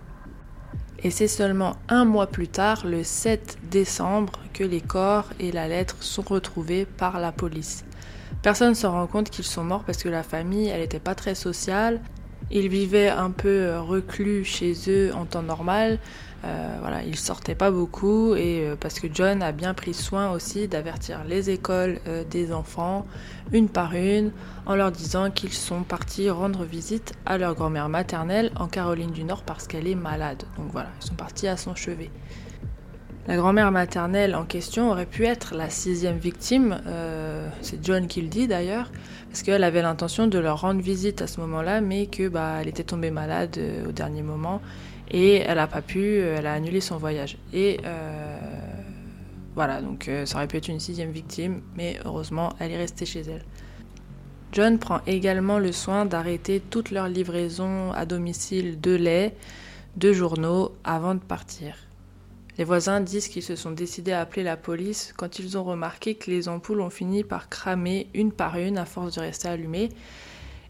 Et 1.04 1.12
c'est 1.12 1.28
seulement 1.28 1.76
un 1.88 2.06
mois 2.06 2.28
plus 2.28 2.48
tard, 2.48 2.86
le 2.86 3.04
7 3.04 3.58
décembre, 3.70 4.34
que 4.54 4.64
les 4.64 4.82
corps 4.82 5.30
et 5.40 5.52
la 5.52 5.68
lettre 5.68 5.98
sont 6.00 6.22
retrouvés 6.22 6.86
par 6.86 7.20
la 7.20 7.32
police. 7.32 7.86
Personne 8.42 8.70
ne 8.70 8.76
se 8.76 8.88
rend 8.88 9.06
compte 9.08 9.30
qu'ils 9.30 9.46
sont 9.46 9.64
morts 9.64 9.84
parce 9.84 10.02
que 10.02 10.10
la 10.10 10.24
famille, 10.24 10.68
elle 10.68 10.82
n'était 10.82 11.00
pas 11.00 11.16
très 11.16 11.36
sociale. 11.36 12.02
Ils 12.50 12.70
vivaient 12.70 13.10
un 13.10 13.32
peu 13.32 13.48
euh, 13.48 13.82
reclus 13.82 14.46
chez 14.46 14.74
eux 14.88 15.12
en 15.14 15.26
temps 15.26 15.44
normal. 15.44 16.00
Euh, 16.44 16.78
voilà, 16.80 17.04
ils 17.04 17.18
sortaient 17.18 17.56
pas 17.56 17.70
beaucoup 17.70 18.34
et 18.36 18.66
euh, 18.66 18.76
parce 18.80 19.00
que 19.00 19.08
John 19.14 19.44
a 19.44 19.52
bien 19.52 19.76
pris 19.76 19.94
soin 19.94 20.32
aussi 20.32 20.68
d'avertir 20.68 21.24
les 21.24 21.52
écoles 21.52 22.00
des 22.32 22.52
enfants 22.52 23.06
une 23.52 23.70
par 23.70 23.94
une 23.94 24.32
en 24.66 24.76
leur 24.76 24.92
disant 24.92 25.30
qu'ils 25.30 25.54
sont 25.54 25.84
partis 25.84 26.30
rendre 26.30 26.64
visite 26.64 27.14
à 27.26 27.38
leur 27.38 27.54
grand-mère 27.54 27.90
maternelle 27.90 28.52
en 28.56 28.68
Caroline 28.68 29.12
du 29.12 29.24
Nord 29.24 29.44
parce 29.44 29.68
qu'elle 29.68 29.88
est 29.88 29.96
malade. 29.96 30.44
Donc 30.58 30.68
voilà, 30.72 30.90
ils 31.02 31.08
sont 31.08 31.16
partis 31.16 31.48
à 31.48 31.58
son 31.58 31.76
chevet. 31.76 32.10
La 33.28 33.36
grand-mère 33.36 33.72
maternelle 33.72 34.36
en 34.36 34.46
question 34.46 34.90
aurait 34.90 35.06
pu 35.06 35.26
être 35.26 35.54
la 35.54 35.70
sixième 35.70 36.18
victime, 36.18 36.82
euh, 36.88 37.48
c'est 37.62 37.86
John 37.86 38.08
qui 38.08 38.20
le 38.22 38.28
dit 38.28 38.48
d'ailleurs, 38.48 38.92
parce 39.30 39.44
qu'elle 39.44 39.64
avait 39.64 39.84
l'intention 39.84 40.26
de 40.26 40.40
leur 40.40 40.62
rendre 40.62 40.82
visite 40.82 41.22
à 41.22 41.28
ce 41.28 41.40
moment-là, 41.42 41.82
mais 41.82 42.08
que 42.08 42.28
bah, 42.28 42.58
elle 42.60 42.68
était 42.68 42.84
tombée 42.84 43.12
malade 43.12 43.56
euh, 43.60 43.90
au 43.90 43.92
dernier 43.92 44.24
moment 44.24 44.60
et 45.12 45.36
elle 45.36 45.58
n'a 45.58 45.68
pas 45.68 45.82
pu, 45.82 46.00
euh, 46.00 46.38
elle 46.40 46.48
a 46.48 46.54
annulé 46.54 46.82
son 46.82 46.98
voyage. 46.98 47.38
Et 47.54 47.80
voilà, 49.54 49.82
donc 49.82 50.10
ça 50.26 50.38
aurait 50.38 50.48
pu 50.48 50.56
être 50.58 50.70
une 50.70 50.80
sixième 50.80 51.12
victime, 51.12 51.62
mais 51.76 52.00
heureusement, 52.06 52.54
elle 52.60 52.72
est 52.72 52.78
restée 52.78 53.06
chez 53.06 53.20
elle. 53.20 53.44
John 54.54 54.80
prend 54.80 55.02
également 55.08 55.60
le 55.60 55.72
soin 55.72 56.06
d'arrêter 56.06 56.62
toutes 56.62 56.92
leurs 56.92 57.10
livraisons 57.10 57.92
à 57.92 58.06
domicile 58.06 58.80
de 58.80 58.92
lait, 58.96 59.36
de 59.98 60.14
journaux 60.14 60.74
avant 60.84 61.16
de 61.16 61.20
partir. 61.20 61.76
Les 62.58 62.66
voisins 62.66 63.00
disent 63.00 63.30
qu'ils 63.30 63.44
se 63.44 63.56
sont 63.56 63.72
décidés 63.72 64.12
à 64.12 64.20
appeler 64.20 64.44
la 64.44 64.58
police 64.58 65.14
quand 65.16 65.40
ils 65.40 65.58
ont 65.58 65.64
remarqué 65.64 66.16
que 66.16 66.30
les 66.30 66.50
ampoules 66.50 66.82
ont 66.82 66.90
fini 66.90 67.24
par 67.24 67.48
cramer 67.50 68.08
une 68.14 68.32
par 68.32 68.58
une 68.58 68.78
à 68.78 68.86
force 68.86 69.16
de 69.16 69.22
rester 69.22 69.48
allumées. 69.48 69.90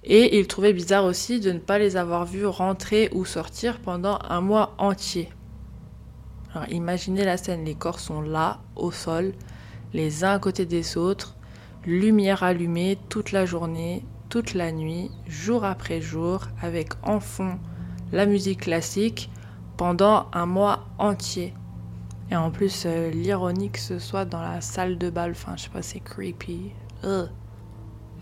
Et 0.03 0.39
ils 0.39 0.47
trouvaient 0.47 0.73
bizarre 0.73 1.05
aussi 1.05 1.39
de 1.39 1.51
ne 1.51 1.59
pas 1.59 1.77
les 1.77 1.95
avoir 1.95 2.25
vues 2.25 2.45
rentrer 2.45 3.09
ou 3.13 3.23
sortir 3.25 3.79
pendant 3.79 4.17
un 4.27 4.41
mois 4.41 4.73
entier. 4.77 5.29
Alors 6.53 6.67
imaginez 6.69 7.23
la 7.23 7.37
scène, 7.37 7.65
les 7.65 7.75
corps 7.75 7.99
sont 7.99 8.21
là, 8.21 8.59
au 8.75 8.91
sol, 8.91 9.33
les 9.93 10.23
uns 10.23 10.33
à 10.33 10.39
côté 10.39 10.65
des 10.65 10.97
autres, 10.97 11.35
lumière 11.85 12.43
allumée 12.43 12.97
toute 13.09 13.31
la 13.31 13.45
journée, 13.45 14.03
toute 14.29 14.53
la 14.53 14.71
nuit, 14.71 15.11
jour 15.27 15.63
après 15.63 16.01
jour, 16.01 16.47
avec 16.61 16.93
en 17.03 17.19
fond 17.19 17.59
la 18.11 18.25
musique 18.25 18.61
classique 18.61 19.29
pendant 19.77 20.27
un 20.33 20.45
mois 20.45 20.85
entier. 20.97 21.53
Et 22.29 22.35
en 22.35 22.49
plus, 22.49 22.83
euh, 22.85 23.09
l'ironie 23.11 23.71
que 23.71 23.79
ce 23.79 23.99
soit 23.99 24.25
dans 24.25 24.41
la 24.41 24.61
salle 24.61 24.97
de 24.97 25.09
bal, 25.09 25.31
enfin, 25.31 25.53
je 25.57 25.63
sais 25.63 25.69
pas, 25.69 25.81
c'est 25.81 25.99
creepy. 25.99 26.71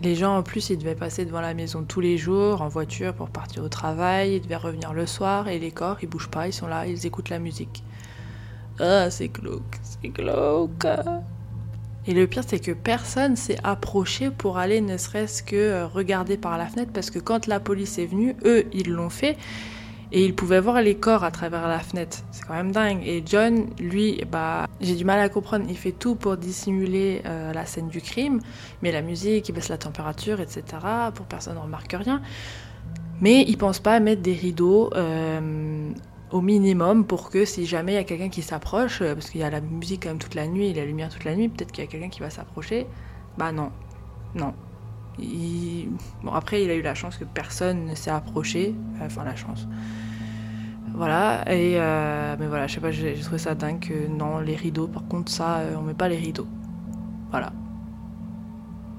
Les 0.02 0.14
gens, 0.14 0.38
en 0.38 0.42
plus, 0.42 0.70
ils 0.70 0.78
devaient 0.78 0.94
passer 0.94 1.26
devant 1.26 1.42
la 1.42 1.52
maison 1.52 1.84
tous 1.84 2.00
les 2.00 2.16
jours, 2.16 2.62
en 2.62 2.68
voiture, 2.68 3.12
pour 3.12 3.28
partir 3.28 3.62
au 3.62 3.68
travail, 3.68 4.36
ils 4.36 4.40
devaient 4.40 4.56
revenir 4.56 4.94
le 4.94 5.04
soir, 5.04 5.48
et 5.48 5.58
les 5.58 5.70
corps, 5.70 5.98
ils 6.02 6.08
bougent 6.08 6.30
pas, 6.30 6.46
ils 6.46 6.54
sont 6.54 6.66
là, 6.66 6.86
ils 6.86 7.04
écoutent 7.06 7.28
la 7.28 7.38
musique. 7.38 7.84
Ah, 8.78 9.10
c'est 9.10 9.28
glauque, 9.28 9.76
c'est 9.82 10.08
glauque. 10.08 10.86
Et 12.06 12.14
le 12.14 12.26
pire, 12.26 12.44
c'est 12.46 12.60
que 12.60 12.72
personne 12.72 13.36
s'est 13.36 13.58
approché 13.62 14.30
pour 14.30 14.56
aller 14.56 14.80
ne 14.80 14.96
serait-ce 14.96 15.42
que 15.42 15.56
euh, 15.56 15.86
regarder 15.86 16.38
par 16.38 16.56
la 16.56 16.66
fenêtre, 16.66 16.92
parce 16.94 17.10
que 17.10 17.18
quand 17.18 17.46
la 17.46 17.60
police 17.60 17.98
est 17.98 18.06
venue, 18.06 18.34
eux, 18.46 18.64
ils 18.72 18.90
l'ont 18.90 19.10
fait, 19.10 19.36
et 20.12 20.24
il 20.24 20.34
pouvait 20.34 20.60
voir 20.60 20.82
les 20.82 20.96
corps 20.96 21.24
à 21.24 21.30
travers 21.30 21.68
la 21.68 21.78
fenêtre. 21.78 22.18
C'est 22.32 22.44
quand 22.44 22.54
même 22.54 22.72
dingue. 22.72 23.02
Et 23.06 23.22
John, 23.24 23.66
lui, 23.78 24.22
bah, 24.30 24.66
j'ai 24.80 24.96
du 24.96 25.04
mal 25.04 25.20
à 25.20 25.28
comprendre. 25.28 25.66
Il 25.68 25.76
fait 25.76 25.92
tout 25.92 26.16
pour 26.16 26.36
dissimuler 26.36 27.22
euh, 27.26 27.52
la 27.52 27.64
scène 27.64 27.88
du 27.88 28.00
crime, 28.00 28.40
mais 28.82 28.90
la 28.90 29.02
musique, 29.02 29.48
il 29.48 29.52
baisse 29.52 29.68
la 29.68 29.78
température, 29.78 30.40
etc. 30.40 30.64
Pour 31.14 31.26
personne 31.26 31.54
ne 31.54 31.60
remarque 31.60 31.92
rien. 31.92 32.20
Mais 33.20 33.44
il 33.46 33.56
pense 33.56 33.78
pas 33.78 33.94
à 33.94 34.00
mettre 34.00 34.22
des 34.22 34.32
rideaux 34.32 34.90
euh, 34.94 35.92
au 36.32 36.40
minimum 36.40 37.04
pour 37.04 37.30
que 37.30 37.44
si 37.44 37.66
jamais 37.66 37.92
il 37.92 37.96
y 37.96 37.98
a 37.98 38.04
quelqu'un 38.04 38.30
qui 38.30 38.42
s'approche, 38.42 39.02
euh, 39.02 39.14
parce 39.14 39.30
qu'il 39.30 39.40
y 39.40 39.44
a 39.44 39.50
la 39.50 39.60
musique 39.60 40.04
quand 40.04 40.08
même 40.08 40.18
toute 40.18 40.34
la 40.34 40.46
nuit 40.46 40.68
et 40.68 40.74
la 40.74 40.84
lumière 40.84 41.10
toute 41.10 41.24
la 41.24 41.36
nuit, 41.36 41.48
peut-être 41.48 41.70
qu'il 41.70 41.84
y 41.84 41.86
a 41.86 41.90
quelqu'un 41.90 42.08
qui 42.08 42.20
va 42.20 42.30
s'approcher. 42.30 42.86
Bah 43.38 43.52
non, 43.52 43.70
non. 44.34 44.54
Bon, 46.22 46.32
après, 46.32 46.62
il 46.62 46.70
a 46.70 46.74
eu 46.74 46.82
la 46.82 46.94
chance 46.94 47.16
que 47.16 47.24
personne 47.24 47.86
ne 47.86 47.94
s'est 47.94 48.10
approché. 48.10 48.74
Enfin, 49.00 49.24
la 49.24 49.36
chance. 49.36 49.66
Voilà, 50.94 51.44
et 51.50 51.74
euh, 51.76 52.36
mais 52.38 52.46
voilà, 52.46 52.66
je 52.66 52.74
sais 52.74 52.80
pas, 52.80 52.90
j'ai 52.90 53.14
trouvé 53.14 53.38
ça 53.38 53.54
dingue 53.54 53.78
que 53.78 54.08
non, 54.08 54.40
les 54.40 54.56
rideaux, 54.56 54.88
par 54.88 55.06
contre, 55.06 55.30
ça, 55.30 55.58
euh, 55.58 55.76
on 55.78 55.82
met 55.82 55.94
pas 55.94 56.08
les 56.08 56.16
rideaux. 56.16 56.48
Voilà. 57.30 57.52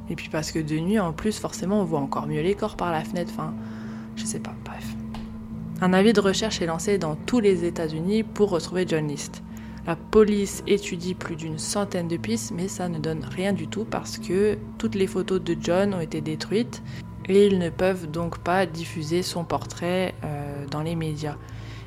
Et 0.09 0.15
puis 0.15 0.29
parce 0.29 0.51
que 0.51 0.59
de 0.59 0.79
nuit, 0.79 0.99
en 0.99 1.13
plus, 1.13 1.37
forcément, 1.37 1.81
on 1.81 1.83
voit 1.83 1.99
encore 1.99 2.27
mieux 2.27 2.41
les 2.41 2.55
corps 2.55 2.75
par 2.75 2.91
la 2.91 3.03
fenêtre, 3.03 3.31
enfin, 3.35 3.53
je 4.15 4.25
sais 4.25 4.39
pas, 4.39 4.55
bref. 4.65 4.95
Un 5.81 5.93
avis 5.93 6.13
de 6.13 6.21
recherche 6.21 6.61
est 6.61 6.65
lancé 6.65 6.97
dans 6.97 7.15
tous 7.15 7.39
les 7.39 7.65
États-Unis 7.65 8.23
pour 8.23 8.49
retrouver 8.49 8.85
John 8.87 9.07
List. 9.07 9.43
La 9.87 9.95
police 9.95 10.63
étudie 10.67 11.15
plus 11.15 11.35
d'une 11.35 11.57
centaine 11.57 12.07
de 12.07 12.17
pistes, 12.17 12.51
mais 12.55 12.67
ça 12.67 12.87
ne 12.87 12.99
donne 12.99 13.23
rien 13.23 13.51
du 13.51 13.67
tout 13.67 13.83
parce 13.83 14.19
que 14.19 14.57
toutes 14.77 14.93
les 14.93 15.07
photos 15.07 15.41
de 15.41 15.57
John 15.59 15.95
ont 15.95 15.99
été 15.99 16.21
détruites 16.21 16.83
et 17.27 17.47
ils 17.47 17.57
ne 17.57 17.69
peuvent 17.69 18.09
donc 18.09 18.39
pas 18.39 18.67
diffuser 18.67 19.23
son 19.23 19.43
portrait 19.43 20.13
euh, 20.23 20.67
dans 20.67 20.81
les 20.81 20.95
médias. 20.95 21.37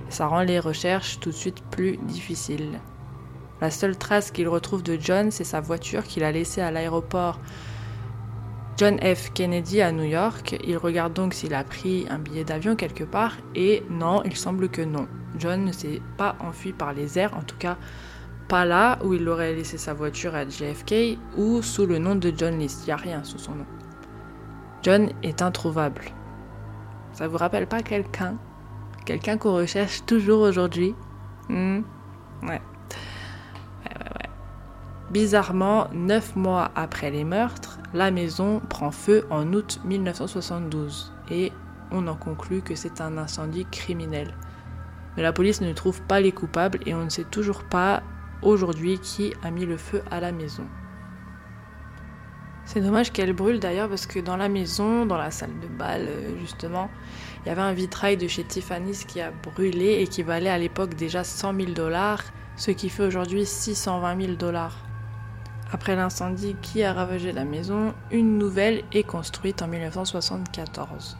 Ça 0.08 0.26
rend 0.26 0.42
les 0.42 0.58
recherches 0.58 1.20
tout 1.20 1.30
de 1.30 1.34
suite 1.34 1.62
plus 1.70 1.96
difficiles. 1.98 2.80
La 3.60 3.70
seule 3.70 3.96
trace 3.96 4.32
qu'il 4.32 4.48
retrouve 4.48 4.82
de 4.82 4.98
John, 5.00 5.30
c'est 5.30 5.44
sa 5.44 5.60
voiture 5.60 6.02
qu'il 6.02 6.24
a 6.24 6.32
laissée 6.32 6.60
à 6.60 6.72
l'aéroport 6.72 7.38
John 8.76 8.98
F. 8.98 9.32
Kennedy 9.32 9.80
à 9.82 9.92
New 9.92 10.04
York. 10.04 10.56
Il 10.64 10.76
regarde 10.76 11.12
donc 11.12 11.32
s'il 11.32 11.54
a 11.54 11.62
pris 11.62 12.06
un 12.10 12.18
billet 12.18 12.44
d'avion 12.44 12.74
quelque 12.74 13.04
part 13.04 13.36
et 13.54 13.84
non, 13.88 14.22
il 14.24 14.36
semble 14.36 14.68
que 14.68 14.82
non. 14.82 15.06
John 15.38 15.64
ne 15.64 15.72
s'est 15.72 16.02
pas 16.16 16.36
enfui 16.40 16.72
par 16.72 16.92
les 16.92 17.18
airs, 17.18 17.36
en 17.36 17.42
tout 17.42 17.56
cas 17.56 17.76
pas 18.48 18.64
là 18.64 18.98
où 19.04 19.14
il 19.14 19.28
aurait 19.28 19.54
laissé 19.54 19.78
sa 19.78 19.94
voiture 19.94 20.34
à 20.34 20.44
JFK 20.46 21.18
ou 21.36 21.62
sous 21.62 21.86
le 21.86 21.98
nom 21.98 22.14
de 22.14 22.32
John 22.36 22.58
List. 22.58 22.82
Il 22.82 22.86
n'y 22.86 22.92
a 22.92 22.96
rien 22.96 23.24
sous 23.24 23.38
son 23.38 23.52
nom. 23.52 23.66
John 24.82 25.10
est 25.22 25.40
introuvable. 25.40 26.02
Ça 27.12 27.28
vous 27.28 27.38
rappelle 27.38 27.66
pas 27.66 27.80
quelqu'un? 27.80 28.36
Quelqu'un 29.06 29.38
qu'on 29.38 29.54
recherche 29.54 30.04
toujours 30.04 30.42
aujourd'hui? 30.42 30.94
Hmm? 31.48 31.82
Ouais. 32.42 32.60
Bizarrement, 35.10 35.86
neuf 35.92 36.34
mois 36.34 36.70
après 36.74 37.10
les 37.10 37.24
meurtres, 37.24 37.73
la 37.94 38.10
maison 38.10 38.60
prend 38.68 38.90
feu 38.90 39.24
en 39.30 39.52
août 39.52 39.80
1972 39.84 41.12
et 41.30 41.52
on 41.92 42.08
en 42.08 42.16
conclut 42.16 42.60
que 42.60 42.74
c'est 42.74 43.00
un 43.00 43.16
incendie 43.16 43.66
criminel. 43.70 44.34
Mais 45.16 45.22
la 45.22 45.32
police 45.32 45.60
ne 45.60 45.72
trouve 45.72 46.02
pas 46.02 46.20
les 46.20 46.32
coupables 46.32 46.80
et 46.86 46.94
on 46.94 47.04
ne 47.04 47.08
sait 47.08 47.24
toujours 47.24 47.62
pas 47.62 48.02
aujourd'hui 48.42 48.98
qui 48.98 49.32
a 49.44 49.52
mis 49.52 49.64
le 49.64 49.76
feu 49.76 50.02
à 50.10 50.18
la 50.18 50.32
maison. 50.32 50.64
C'est 52.64 52.80
dommage 52.80 53.12
qu'elle 53.12 53.32
brûle 53.32 53.60
d'ailleurs 53.60 53.88
parce 53.88 54.06
que 54.06 54.18
dans 54.18 54.36
la 54.36 54.48
maison, 54.48 55.06
dans 55.06 55.18
la 55.18 55.30
salle 55.30 55.60
de 55.60 55.68
bal 55.68 56.06
euh, 56.08 56.38
justement, 56.40 56.90
il 57.44 57.48
y 57.48 57.52
avait 57.52 57.60
un 57.60 57.74
vitrail 57.74 58.16
de 58.16 58.26
chez 58.26 58.42
Tiffany's 58.42 59.04
qui 59.04 59.20
a 59.20 59.30
brûlé 59.30 60.00
et 60.00 60.08
qui 60.08 60.22
valait 60.22 60.50
à 60.50 60.58
l'époque 60.58 60.94
déjà 60.94 61.22
100 61.22 61.54
000 61.54 61.72
dollars, 61.72 62.22
ce 62.56 62.72
qui 62.72 62.88
fait 62.88 63.04
aujourd'hui 63.04 63.46
620 63.46 64.20
000 64.20 64.32
dollars. 64.36 64.83
Après 65.74 65.96
l'incendie 65.96 66.54
qui 66.62 66.84
a 66.84 66.92
ravagé 66.92 67.32
la 67.32 67.44
maison, 67.44 67.94
une 68.12 68.38
nouvelle 68.38 68.84
est 68.92 69.02
construite 69.02 69.60
en 69.60 69.66
1974. 69.66 71.18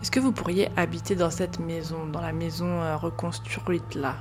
Est-ce 0.00 0.12
que 0.12 0.20
vous 0.20 0.30
pourriez 0.30 0.68
habiter 0.76 1.16
dans 1.16 1.30
cette 1.30 1.58
maison, 1.58 2.06
dans 2.06 2.20
la 2.20 2.32
maison 2.32 2.80
euh, 2.80 2.96
reconstruite 2.96 3.96
là 3.96 4.18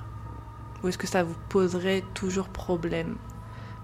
Ou 0.82 0.88
est-ce 0.88 0.98
que 0.98 1.06
ça 1.06 1.22
vous 1.22 1.36
poserait 1.48 2.04
toujours 2.16 2.50
problème? 2.50 3.18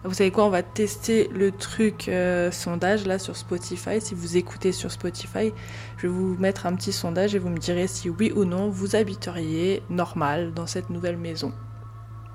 Vous 0.03 0.15
savez 0.15 0.31
quoi, 0.31 0.45
on 0.45 0.49
va 0.49 0.63
tester 0.63 1.27
le 1.27 1.51
truc 1.51 2.09
euh, 2.09 2.49
sondage 2.49 3.05
là 3.05 3.19
sur 3.19 3.37
Spotify. 3.37 4.01
Si 4.01 4.15
vous 4.15 4.35
écoutez 4.35 4.71
sur 4.71 4.91
Spotify, 4.91 5.53
je 5.97 6.07
vais 6.07 6.13
vous 6.13 6.35
mettre 6.39 6.65
un 6.65 6.73
petit 6.73 6.91
sondage 6.91 7.35
et 7.35 7.39
vous 7.39 7.49
me 7.49 7.59
direz 7.59 7.85
si 7.85 8.09
oui 8.09 8.33
ou 8.35 8.45
non 8.45 8.69
vous 8.69 8.95
habiteriez 8.95 9.83
normal 9.91 10.55
dans 10.55 10.65
cette 10.65 10.89
nouvelle 10.89 11.17
maison. 11.17 11.53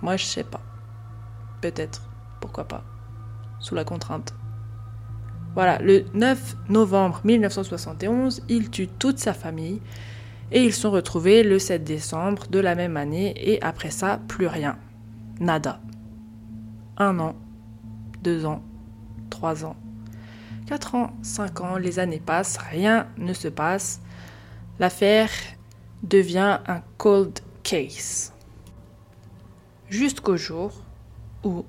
Moi, 0.00 0.16
je 0.16 0.26
sais 0.26 0.44
pas. 0.44 0.60
Peut-être. 1.60 2.02
Pourquoi 2.46 2.68
pas. 2.68 2.84
Sous 3.58 3.74
la 3.74 3.82
contrainte. 3.82 4.32
Voilà, 5.54 5.80
le 5.80 6.04
9 6.14 6.56
novembre 6.68 7.20
1971, 7.24 8.44
il 8.48 8.70
tue 8.70 8.86
toute 8.86 9.18
sa 9.18 9.32
famille 9.32 9.82
et 10.52 10.62
ils 10.62 10.72
sont 10.72 10.92
retrouvés 10.92 11.42
le 11.42 11.58
7 11.58 11.82
décembre 11.82 12.46
de 12.46 12.60
la 12.60 12.76
même 12.76 12.96
année 12.96 13.34
et 13.36 13.60
après 13.62 13.90
ça, 13.90 14.20
plus 14.28 14.46
rien. 14.46 14.78
Nada. 15.40 15.80
Un 16.98 17.18
an 17.18 17.34
deux 18.22 18.46
ans, 18.46 18.62
trois 19.28 19.64
ans, 19.64 19.74
quatre 20.68 20.94
ans, 20.94 21.12
cinq 21.22 21.60
ans, 21.60 21.78
les 21.78 21.98
années 21.98 22.22
passent, 22.24 22.58
rien 22.58 23.08
ne 23.18 23.32
se 23.32 23.48
passe. 23.48 24.00
L'affaire 24.78 25.30
devient 26.04 26.60
un 26.68 26.80
cold 26.96 27.40
case. 27.64 28.32
Jusqu'au 29.90 30.36
jour 30.36 30.70
où, 31.42 31.64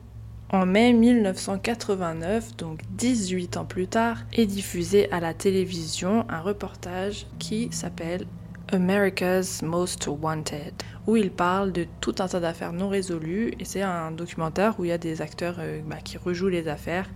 en 0.50 0.66
mai 0.66 0.94
1989, 0.94 2.56
donc 2.56 2.80
18 2.92 3.58
ans 3.58 3.66
plus 3.66 3.88
tard, 3.88 4.20
est 4.34 4.46
diffusé 4.46 5.12
à 5.12 5.20
la 5.20 5.34
télévision 5.34 6.26
un 6.30 6.40
reportage 6.40 7.26
qui 7.38 7.68
s'appelle 7.72 8.26
America's 8.72 9.62
Most 9.62 10.08
Wanted, 10.08 10.74
où 11.06 11.18
il 11.18 11.32
parle 11.32 11.72
de 11.72 11.86
tout 12.00 12.16
un 12.20 12.28
tas 12.28 12.40
d'affaires 12.40 12.74
non 12.74 12.90
résolues, 12.90 13.54
et 13.60 13.66
c'est 13.66 13.82
un 13.82 14.12
documentaire 14.12 14.80
où 14.80 14.86
il 14.86 14.90
y 14.90 14.94
a 14.94 14.98
des 14.98 15.22
acteurs 15.22 15.56
euh, 15.60 15.82
bah, 15.86 15.98
qui 16.04 16.18
rejouent 16.18 16.50
les 16.50 16.68
affaires. 16.68 17.10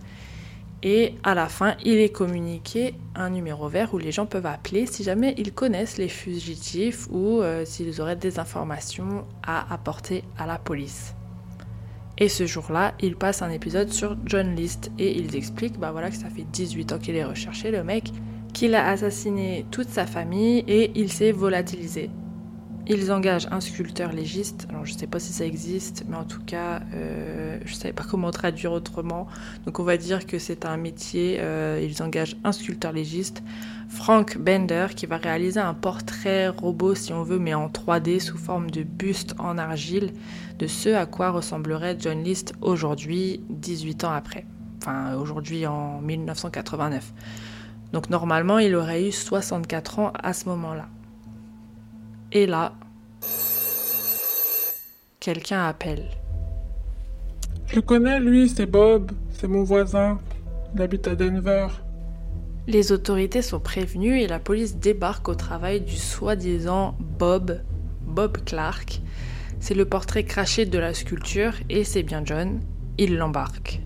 Et 0.82 1.14
à 1.22 1.34
la 1.34 1.48
fin, 1.48 1.76
il 1.84 1.98
est 1.98 2.10
communiqué 2.10 2.94
un 3.14 3.30
numéro 3.30 3.68
vert 3.68 3.94
où 3.94 3.98
les 3.98 4.12
gens 4.12 4.26
peuvent 4.26 4.46
appeler 4.46 4.86
si 4.86 5.04
jamais 5.04 5.34
ils 5.38 5.52
connaissent 5.52 5.96
les 5.96 6.08
fugitifs 6.08 7.06
ou 7.10 7.40
euh, 7.40 7.64
s'ils 7.64 8.00
auraient 8.00 8.16
des 8.16 8.40
informations 8.40 9.24
à 9.42 9.72
apporter 9.72 10.24
à 10.36 10.46
la 10.46 10.58
police. 10.58 11.14
Et 12.18 12.28
ce 12.28 12.46
jour-là, 12.46 12.94
il 13.00 13.16
passe 13.16 13.42
un 13.42 13.50
épisode 13.50 13.90
sur 13.90 14.16
John 14.26 14.54
List 14.54 14.90
et 14.98 15.18
ils 15.18 15.34
expliquent 15.34 15.78
bah 15.78 15.92
voilà, 15.92 16.10
que 16.10 16.16
ça 16.16 16.28
fait 16.28 16.46
18 16.52 16.92
ans 16.92 16.98
qu'il 16.98 17.16
est 17.16 17.24
recherché, 17.24 17.70
le 17.70 17.82
mec, 17.82 18.12
qu'il 18.52 18.74
a 18.74 18.88
assassiné 18.88 19.66
toute 19.70 19.88
sa 19.88 20.06
famille 20.06 20.64
et 20.68 20.92
il 20.94 21.10
s'est 21.10 21.32
volatilisé. 21.32 22.10
Ils 22.88 23.12
engagent 23.12 23.46
un 23.52 23.60
sculpteur 23.60 24.12
légiste. 24.12 24.66
Alors 24.68 24.84
je 24.84 24.92
ne 24.92 24.98
sais 24.98 25.06
pas 25.06 25.20
si 25.20 25.32
ça 25.32 25.46
existe, 25.46 26.04
mais 26.08 26.16
en 26.16 26.24
tout 26.24 26.42
cas, 26.44 26.80
euh, 26.94 27.58
je 27.64 27.70
ne 27.70 27.76
savais 27.76 27.92
pas 27.92 28.02
comment 28.02 28.32
traduire 28.32 28.72
autrement. 28.72 29.28
Donc 29.64 29.78
on 29.78 29.84
va 29.84 29.96
dire 29.96 30.26
que 30.26 30.40
c'est 30.40 30.66
un 30.66 30.76
métier. 30.76 31.36
Euh, 31.38 31.80
ils 31.80 32.02
engagent 32.02 32.36
un 32.42 32.50
sculpteur 32.50 32.90
légiste, 32.90 33.44
Frank 33.88 34.36
Bender, 34.36 34.88
qui 34.96 35.06
va 35.06 35.16
réaliser 35.16 35.60
un 35.60 35.74
portrait 35.74 36.48
robot, 36.48 36.96
si 36.96 37.12
on 37.12 37.22
veut, 37.22 37.38
mais 37.38 37.54
en 37.54 37.68
3D 37.68 38.18
sous 38.18 38.36
forme 38.36 38.68
de 38.68 38.82
buste 38.82 39.36
en 39.38 39.58
argile, 39.58 40.12
de 40.58 40.66
ce 40.66 40.88
à 40.88 41.06
quoi 41.06 41.30
ressemblerait 41.30 41.96
John 42.00 42.24
List 42.24 42.52
aujourd'hui, 42.62 43.42
18 43.48 44.02
ans 44.02 44.12
après. 44.12 44.44
Enfin, 44.78 45.14
aujourd'hui 45.14 45.66
en 45.66 46.00
1989. 46.00 47.12
Donc 47.92 48.10
normalement, 48.10 48.58
il 48.58 48.74
aurait 48.74 49.06
eu 49.06 49.12
64 49.12 49.98
ans 50.00 50.12
à 50.20 50.32
ce 50.32 50.48
moment-là. 50.48 50.88
Et 52.34 52.46
là, 52.46 52.72
quelqu'un 55.20 55.66
appelle. 55.66 56.08
Je 57.66 57.80
connais 57.80 58.20
lui, 58.20 58.48
c'est 58.48 58.64
Bob, 58.64 59.12
c'est 59.30 59.48
mon 59.48 59.64
voisin. 59.64 60.18
Il 60.74 60.80
habite 60.80 61.06
à 61.08 61.14
Denver. 61.14 61.66
Les 62.66 62.90
autorités 62.90 63.42
sont 63.42 63.60
prévenues 63.60 64.18
et 64.18 64.26
la 64.26 64.38
police 64.38 64.76
débarque 64.78 65.28
au 65.28 65.34
travail 65.34 65.82
du 65.82 65.96
soi-disant 65.96 66.96
Bob, 67.18 67.60
Bob 68.06 68.38
Clark. 68.46 69.02
C'est 69.60 69.74
le 69.74 69.84
portrait 69.84 70.24
craché 70.24 70.64
de 70.64 70.78
la 70.78 70.94
sculpture 70.94 71.52
et 71.68 71.84
c'est 71.84 72.02
bien 72.02 72.22
John. 72.24 72.60
Il 72.96 73.18
l'embarque. 73.18 73.82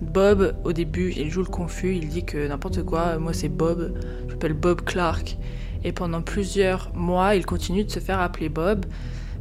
Bob, 0.00 0.54
au 0.62 0.72
début, 0.72 1.12
il 1.16 1.28
joue 1.28 1.42
le 1.42 1.50
confus, 1.50 1.96
il 1.96 2.08
dit 2.08 2.24
que 2.24 2.46
n'importe 2.46 2.84
quoi, 2.84 3.18
moi 3.18 3.32
c'est 3.32 3.48
Bob, 3.48 3.98
je 4.28 4.32
m'appelle 4.32 4.52
Bob 4.52 4.82
Clark. 4.82 5.36
Et 5.84 5.92
pendant 5.92 6.22
plusieurs 6.22 6.94
mois, 6.94 7.34
il 7.34 7.46
continue 7.46 7.84
de 7.84 7.90
se 7.90 8.00
faire 8.00 8.20
appeler 8.20 8.48
Bob. 8.48 8.86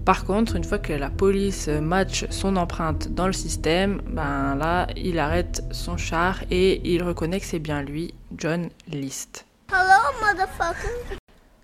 Par 0.06 0.25
contre, 0.25 0.58
une 0.58 0.65
fois 0.65 0.79
que 0.79 0.91
la 0.91 1.10
police 1.10 1.69
match 1.69 2.25
son 2.29 2.58
empreinte 2.58 3.08
dans 3.13 3.27
le 3.27 3.34
système, 3.34 4.01
ben 4.08 4.56
là, 4.56 4.88
il 4.97 5.17
arrête 5.17 5.63
son 5.71 5.95
char 5.95 6.43
et 6.51 6.82
il 6.84 7.01
reconnaît 7.03 7.39
que 7.39 7.45
c'est 7.45 7.60
bien 7.60 7.82
lui, 7.82 8.13
John 8.38 8.67
List. 8.89 9.45
Hello, 9.71 10.01
motherfucker. 10.21 11.17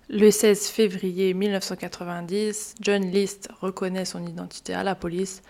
Le 0.08 0.30
16 0.30 0.68
février 0.68 1.34
1990, 1.34 2.76
John 2.80 3.02
List 3.02 3.50
reconnaît 3.60 4.06
son 4.06 4.26
identité 4.26 4.72
à 4.72 4.82
la 4.82 4.94
police 4.94 5.42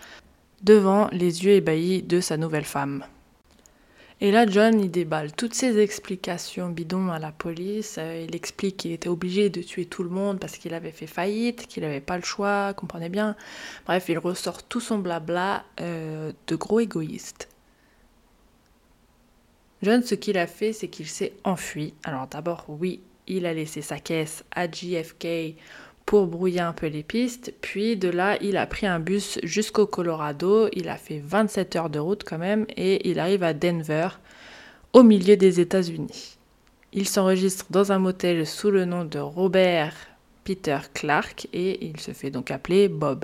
devant 0.61 1.07
les 1.11 1.45
yeux 1.45 1.53
ébahis 1.53 2.03
de 2.03 2.19
sa 2.19 2.35
nouvelle 2.37 2.65
femme. 2.65 3.05
Et 4.23 4.29
là, 4.29 4.45
John, 4.45 4.79
il 4.79 4.91
déballe 4.91 5.31
toutes 5.31 5.55
ses 5.55 5.79
explications 5.79 6.69
bidons 6.69 7.09
à 7.09 7.17
la 7.17 7.31
police. 7.31 7.95
Euh, 7.97 8.23
il 8.27 8.35
explique 8.35 8.77
qu'il 8.77 8.91
était 8.91 9.09
obligé 9.09 9.49
de 9.49 9.63
tuer 9.63 9.85
tout 9.85 10.03
le 10.03 10.11
monde 10.11 10.39
parce 10.39 10.59
qu'il 10.59 10.75
avait 10.75 10.91
fait 10.91 11.07
faillite, 11.07 11.65
qu'il 11.65 11.81
n'avait 11.81 12.01
pas 12.01 12.17
le 12.17 12.23
choix, 12.23 12.75
comprenez 12.75 13.09
bien. 13.09 13.35
Bref, 13.87 14.09
il 14.09 14.19
ressort 14.19 14.61
tout 14.61 14.79
son 14.79 14.99
blabla 14.99 15.63
euh, 15.79 16.31
de 16.45 16.55
gros 16.55 16.79
égoïste. 16.79 17.49
John, 19.81 20.03
ce 20.03 20.13
qu'il 20.13 20.37
a 20.37 20.45
fait, 20.45 20.71
c'est 20.71 20.87
qu'il 20.87 21.07
s'est 21.07 21.33
enfui. 21.43 21.95
Alors 22.03 22.27
d'abord, 22.27 22.65
oui, 22.67 23.01
il 23.25 23.47
a 23.47 23.55
laissé 23.55 23.81
sa 23.81 23.97
caisse 23.97 24.43
à 24.51 24.69
JFK 24.69 25.55
pour 26.11 26.27
brouiller 26.27 26.59
un 26.59 26.73
peu 26.73 26.87
les 26.87 27.03
pistes. 27.03 27.53
Puis 27.61 27.95
de 27.95 28.09
là, 28.09 28.37
il 28.41 28.57
a 28.57 28.67
pris 28.67 28.85
un 28.85 28.99
bus 28.99 29.39
jusqu'au 29.43 29.87
Colorado. 29.87 30.67
Il 30.73 30.89
a 30.89 30.97
fait 30.97 31.21
27 31.23 31.77
heures 31.77 31.89
de 31.89 31.99
route 31.99 32.25
quand 32.25 32.37
même 32.37 32.65
et 32.75 33.09
il 33.09 33.17
arrive 33.17 33.43
à 33.43 33.53
Denver, 33.53 34.09
au 34.91 35.03
milieu 35.03 35.37
des 35.37 35.61
États-Unis. 35.61 36.37
Il 36.91 37.07
s'enregistre 37.07 37.67
dans 37.69 37.93
un 37.93 37.99
motel 37.99 38.45
sous 38.45 38.71
le 38.71 38.83
nom 38.83 39.05
de 39.05 39.19
Robert 39.19 39.93
Peter 40.43 40.79
Clark 40.93 41.47
et 41.53 41.85
il 41.85 41.97
se 42.01 42.11
fait 42.11 42.29
donc 42.29 42.51
appeler 42.51 42.89
Bob. 42.89 43.23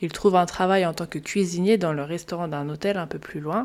Il 0.00 0.10
trouve 0.10 0.36
un 0.36 0.46
travail 0.46 0.86
en 0.86 0.94
tant 0.94 1.04
que 1.04 1.18
cuisinier 1.18 1.76
dans 1.76 1.92
le 1.92 2.02
restaurant 2.02 2.48
d'un 2.48 2.70
hôtel 2.70 2.96
un 2.96 3.06
peu 3.06 3.18
plus 3.18 3.40
loin. 3.40 3.64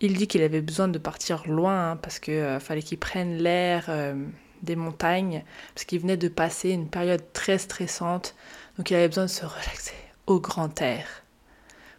Il 0.00 0.14
dit 0.14 0.28
qu'il 0.28 0.40
avait 0.40 0.62
besoin 0.62 0.88
de 0.88 0.98
partir 0.98 1.46
loin 1.46 1.90
hein, 1.90 1.96
parce 1.96 2.20
qu'il 2.20 2.32
euh, 2.32 2.58
fallait 2.58 2.80
qu'il 2.80 2.96
prenne 2.96 3.36
l'air 3.36 3.84
euh, 3.90 4.14
des 4.62 4.76
montagnes, 4.76 5.44
parce 5.74 5.84
qu'il 5.84 6.00
venait 6.00 6.16
de 6.16 6.28
passer 6.28 6.70
une 6.70 6.88
période 6.88 7.22
très 7.32 7.58
stressante, 7.58 8.34
donc 8.76 8.90
il 8.90 8.96
avait 8.96 9.08
besoin 9.08 9.24
de 9.24 9.30
se 9.30 9.44
relaxer 9.44 9.94
au 10.26 10.40
grand 10.40 10.80
air. 10.80 11.06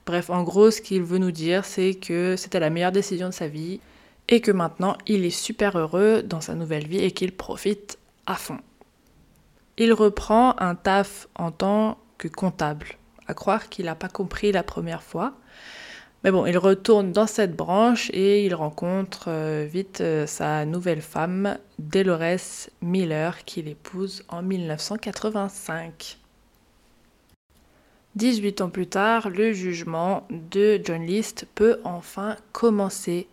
Bref, 0.06 0.30
en 0.30 0.44
gros, 0.44 0.72
ce 0.72 0.82
qu'il 0.82 1.04
veut 1.04 1.18
nous 1.18 1.32
dire, 1.32 1.66
c'est 1.66 1.94
que 1.94 2.36
c'était 2.36 2.60
la 2.60 2.70
meilleure 2.70 2.92
décision 2.92 3.28
de 3.30 3.34
sa 3.34 3.48
vie 3.48 3.80
et 4.28 4.42
que 4.42 4.52
maintenant 4.52 4.98
il 5.06 5.26
est 5.26 5.30
super 5.30 5.78
heureux 5.78 6.24
dans 6.24 6.42
sa 6.42 6.56
nouvelle 6.56 6.88
vie 6.88 7.04
et 7.04 7.12
qu'il 7.12 7.32
profite 7.32 7.98
à 8.26 8.36
fond. 8.36 8.60
Il 9.78 9.94
reprend 9.94 10.56
un 10.60 10.76
taf 10.76 11.28
en 11.36 11.52
tant 11.52 11.98
que 12.18 12.28
comptable, 12.28 12.88
à 13.28 13.34
croire 13.34 13.70
qu'il 13.70 13.86
n'a 13.86 13.96
pas 13.96 14.10
compris 14.10 14.52
la 14.52 14.64
première 14.64 15.04
fois. 15.04 15.34
Mais 16.24 16.32
bon, 16.32 16.46
il 16.46 16.58
retourne 16.58 17.14
dans 17.14 17.28
cette 17.28 17.56
branche 17.56 18.10
et 18.12 18.46
il 18.46 18.54
rencontre 18.54 19.26
euh, 19.30 19.66
vite 19.66 20.02
euh, 20.02 20.28
sa 20.28 20.66
nouvelle 20.66 21.02
femme, 21.02 21.58
Dolores 21.78 22.68
Miller, 22.82 23.46
qu'il 23.46 23.70
épouse 23.70 24.26
en 24.28 24.42
1985. 24.42 26.18
18 28.16 28.62
ans 28.62 28.70
plus 28.70 28.88
tard, 28.88 29.30
le 29.30 29.54
jugement 29.54 30.28
de 30.30 30.82
John 30.84 31.06
List 31.06 31.46
peut 31.56 31.80
enfin 31.86 32.36
commencer. 32.52 33.28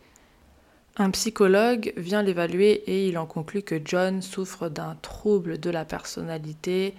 Un 0.97 1.11
psychologue 1.11 1.93
vient 1.97 2.23
l'évaluer 2.23 2.85
et 2.87 3.09
il 3.09 3.19
en 3.19 3.27
conclut 3.27 3.63
que 3.63 3.81
John 3.85 4.23
souffre 4.23 4.69
d'un 4.69 4.97
trouble 5.03 5.59
de 5.59 5.71
la 5.71 5.85
personnalité 5.85 6.95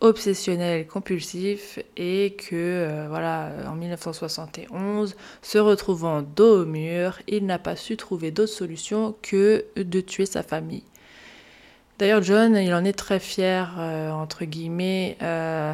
obsessionnel 0.00 0.86
compulsif 0.86 1.78
et 1.96 2.34
que 2.36 2.54
euh, 2.54 3.06
voilà 3.08 3.50
en 3.66 3.74
1971 3.74 5.14
se 5.42 5.58
retrouvant 5.58 6.22
dos 6.22 6.62
au 6.62 6.66
mur 6.66 7.18
il 7.28 7.44
n'a 7.46 7.58
pas 7.58 7.76
su 7.76 7.96
trouver 7.96 8.30
d'autre 8.30 8.52
solution 8.52 9.14
que 9.22 9.66
de 9.76 10.00
tuer 10.00 10.26
sa 10.26 10.42
famille. 10.42 10.84
D'ailleurs 11.98 12.22
John 12.22 12.56
il 12.56 12.72
en 12.72 12.84
est 12.84 12.96
très 12.96 13.20
fier 13.20 13.76
euh, 13.78 14.10
entre 14.10 14.46
guillemets 14.46 15.18
euh, 15.20 15.72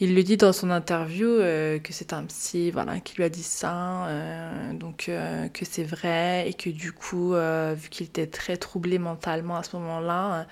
il 0.00 0.14
le 0.14 0.22
dit 0.24 0.36
dans 0.36 0.52
son 0.52 0.70
interview 0.70 1.28
euh, 1.28 1.78
que 1.78 1.92
c'est 1.92 2.12
un 2.12 2.24
psy 2.24 2.70
voilà, 2.72 2.98
qui 3.00 3.16
lui 3.16 3.24
a 3.24 3.28
dit 3.28 3.42
ça, 3.44 4.06
euh, 4.08 4.72
donc 4.72 5.08
euh, 5.08 5.48
que 5.48 5.64
c'est 5.64 5.84
vrai 5.84 6.48
et 6.48 6.54
que 6.54 6.68
du 6.68 6.92
coup, 6.92 7.34
vu 7.34 7.88
qu'il 7.90 8.06
était 8.06 8.26
très 8.26 8.56
troublé 8.56 8.98
mentalement 8.98 9.56
à 9.56 9.62
ce 9.62 9.76
moment-là, 9.76 10.46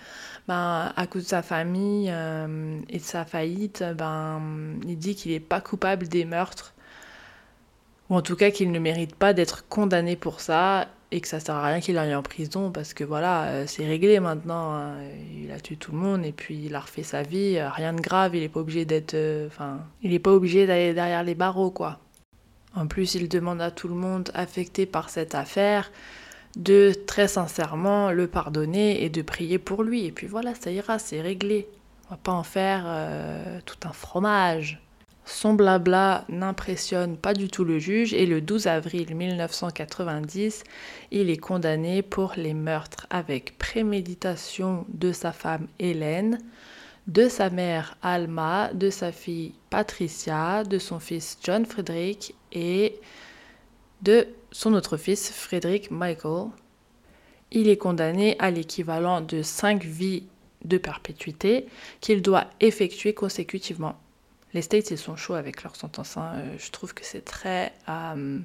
ben, 0.46 0.92
à 0.96 1.06
cause 1.06 1.24
de 1.24 1.28
sa 1.28 1.42
famille 1.42 2.08
et 2.08 2.98
de 2.98 3.02
sa 3.02 3.24
faillite, 3.24 3.84
ben, 3.96 4.40
il 4.86 4.98
dit 4.98 5.14
qu'il 5.16 5.32
n'est 5.32 5.40
pas 5.40 5.60
coupable 5.60 6.08
des 6.08 6.24
meurtres, 6.24 6.74
ou 8.10 8.16
en 8.16 8.22
tout 8.22 8.36
cas 8.36 8.50
qu'il 8.50 8.70
ne 8.70 8.78
mérite 8.78 9.14
pas 9.16 9.32
d'être 9.32 9.66
condamné 9.68 10.16
pour 10.16 10.40
ça 10.40 10.88
et 11.12 11.20
que 11.20 11.28
ça 11.28 11.40
sert 11.40 11.54
à 11.54 11.66
rien 11.66 11.80
qu'il 11.80 11.98
aille 11.98 12.14
en 12.14 12.22
prison 12.22 12.70
parce 12.70 12.94
que 12.94 13.04
voilà, 13.04 13.44
euh, 13.44 13.64
c'est 13.66 13.84
réglé 13.86 14.18
maintenant. 14.18 14.74
Hein. 14.74 14.94
Il 15.42 15.52
a 15.52 15.60
tué 15.60 15.76
tout 15.76 15.92
le 15.92 15.98
monde 15.98 16.24
et 16.24 16.32
puis 16.32 16.58
il 16.64 16.74
a 16.74 16.80
refait 16.80 17.02
sa 17.02 17.22
vie. 17.22 17.58
Euh, 17.58 17.68
rien 17.68 17.92
de 17.92 18.00
grave, 18.00 18.34
il 18.34 18.42
est 18.42 18.48
pas 18.48 18.60
obligé 18.60 18.86
d'être. 18.86 19.14
Euh, 19.14 19.46
enfin, 19.46 19.80
il 20.02 20.14
est 20.14 20.18
pas 20.18 20.32
obligé 20.32 20.66
d'aller 20.66 20.94
derrière 20.94 21.22
les 21.22 21.34
barreaux, 21.34 21.70
quoi. 21.70 21.98
En 22.74 22.86
plus, 22.86 23.14
il 23.14 23.28
demande 23.28 23.60
à 23.60 23.70
tout 23.70 23.88
le 23.88 23.94
monde 23.94 24.30
affecté 24.32 24.86
par 24.86 25.10
cette 25.10 25.34
affaire 25.34 25.92
de 26.56 26.92
très 27.06 27.28
sincèrement 27.28 28.10
le 28.10 28.26
pardonner 28.26 29.04
et 29.04 29.10
de 29.10 29.20
prier 29.20 29.58
pour 29.58 29.82
lui. 29.82 30.06
Et 30.06 30.12
puis 30.12 30.26
voilà, 30.26 30.54
ça 30.54 30.70
ira, 30.70 30.98
c'est 30.98 31.20
réglé. 31.20 31.68
On 32.06 32.14
va 32.14 32.20
pas 32.22 32.32
en 32.32 32.42
faire 32.42 32.86
tout 33.66 33.76
un 33.86 33.92
fromage. 33.92 34.80
Son 35.24 35.54
blabla 35.54 36.24
n'impressionne 36.28 37.16
pas 37.16 37.32
du 37.32 37.48
tout 37.48 37.64
le 37.64 37.78
juge 37.78 38.12
et 38.12 38.26
le 38.26 38.40
12 38.40 38.66
avril 38.66 39.14
1990, 39.14 40.64
il 41.12 41.30
est 41.30 41.36
condamné 41.36 42.02
pour 42.02 42.32
les 42.36 42.54
meurtres 42.54 43.06
avec 43.08 43.56
préméditation 43.56 44.84
de 44.88 45.12
sa 45.12 45.32
femme 45.32 45.68
Hélène, 45.78 46.38
de 47.06 47.28
sa 47.28 47.50
mère 47.50 47.96
Alma, 48.02 48.72
de 48.74 48.90
sa 48.90 49.12
fille 49.12 49.54
Patricia, 49.70 50.64
de 50.64 50.78
son 50.78 50.98
fils 50.98 51.38
John 51.42 51.66
Frederick 51.66 52.34
et 52.50 53.00
de 54.02 54.26
son 54.50 54.74
autre 54.74 54.96
fils 54.96 55.30
Frederick 55.30 55.92
Michael. 55.92 56.48
Il 57.52 57.68
est 57.68 57.76
condamné 57.76 58.34
à 58.40 58.50
l'équivalent 58.50 59.20
de 59.20 59.42
5 59.42 59.84
vies 59.84 60.24
de 60.64 60.78
perpétuité 60.78 61.66
qu'il 62.00 62.22
doit 62.22 62.46
effectuer 62.60 63.14
consécutivement 63.14 63.96
les 64.54 64.62
States, 64.62 64.90
ils 64.90 64.98
sont 64.98 65.16
chauds 65.16 65.34
avec 65.34 65.62
leur 65.62 65.76
sentence. 65.76 66.16
Hein. 66.16 66.32
Euh, 66.36 66.56
je 66.58 66.70
trouve 66.70 66.94
que 66.94 67.04
c'est 67.04 67.24
très 67.24 67.72
euh, 67.88 68.38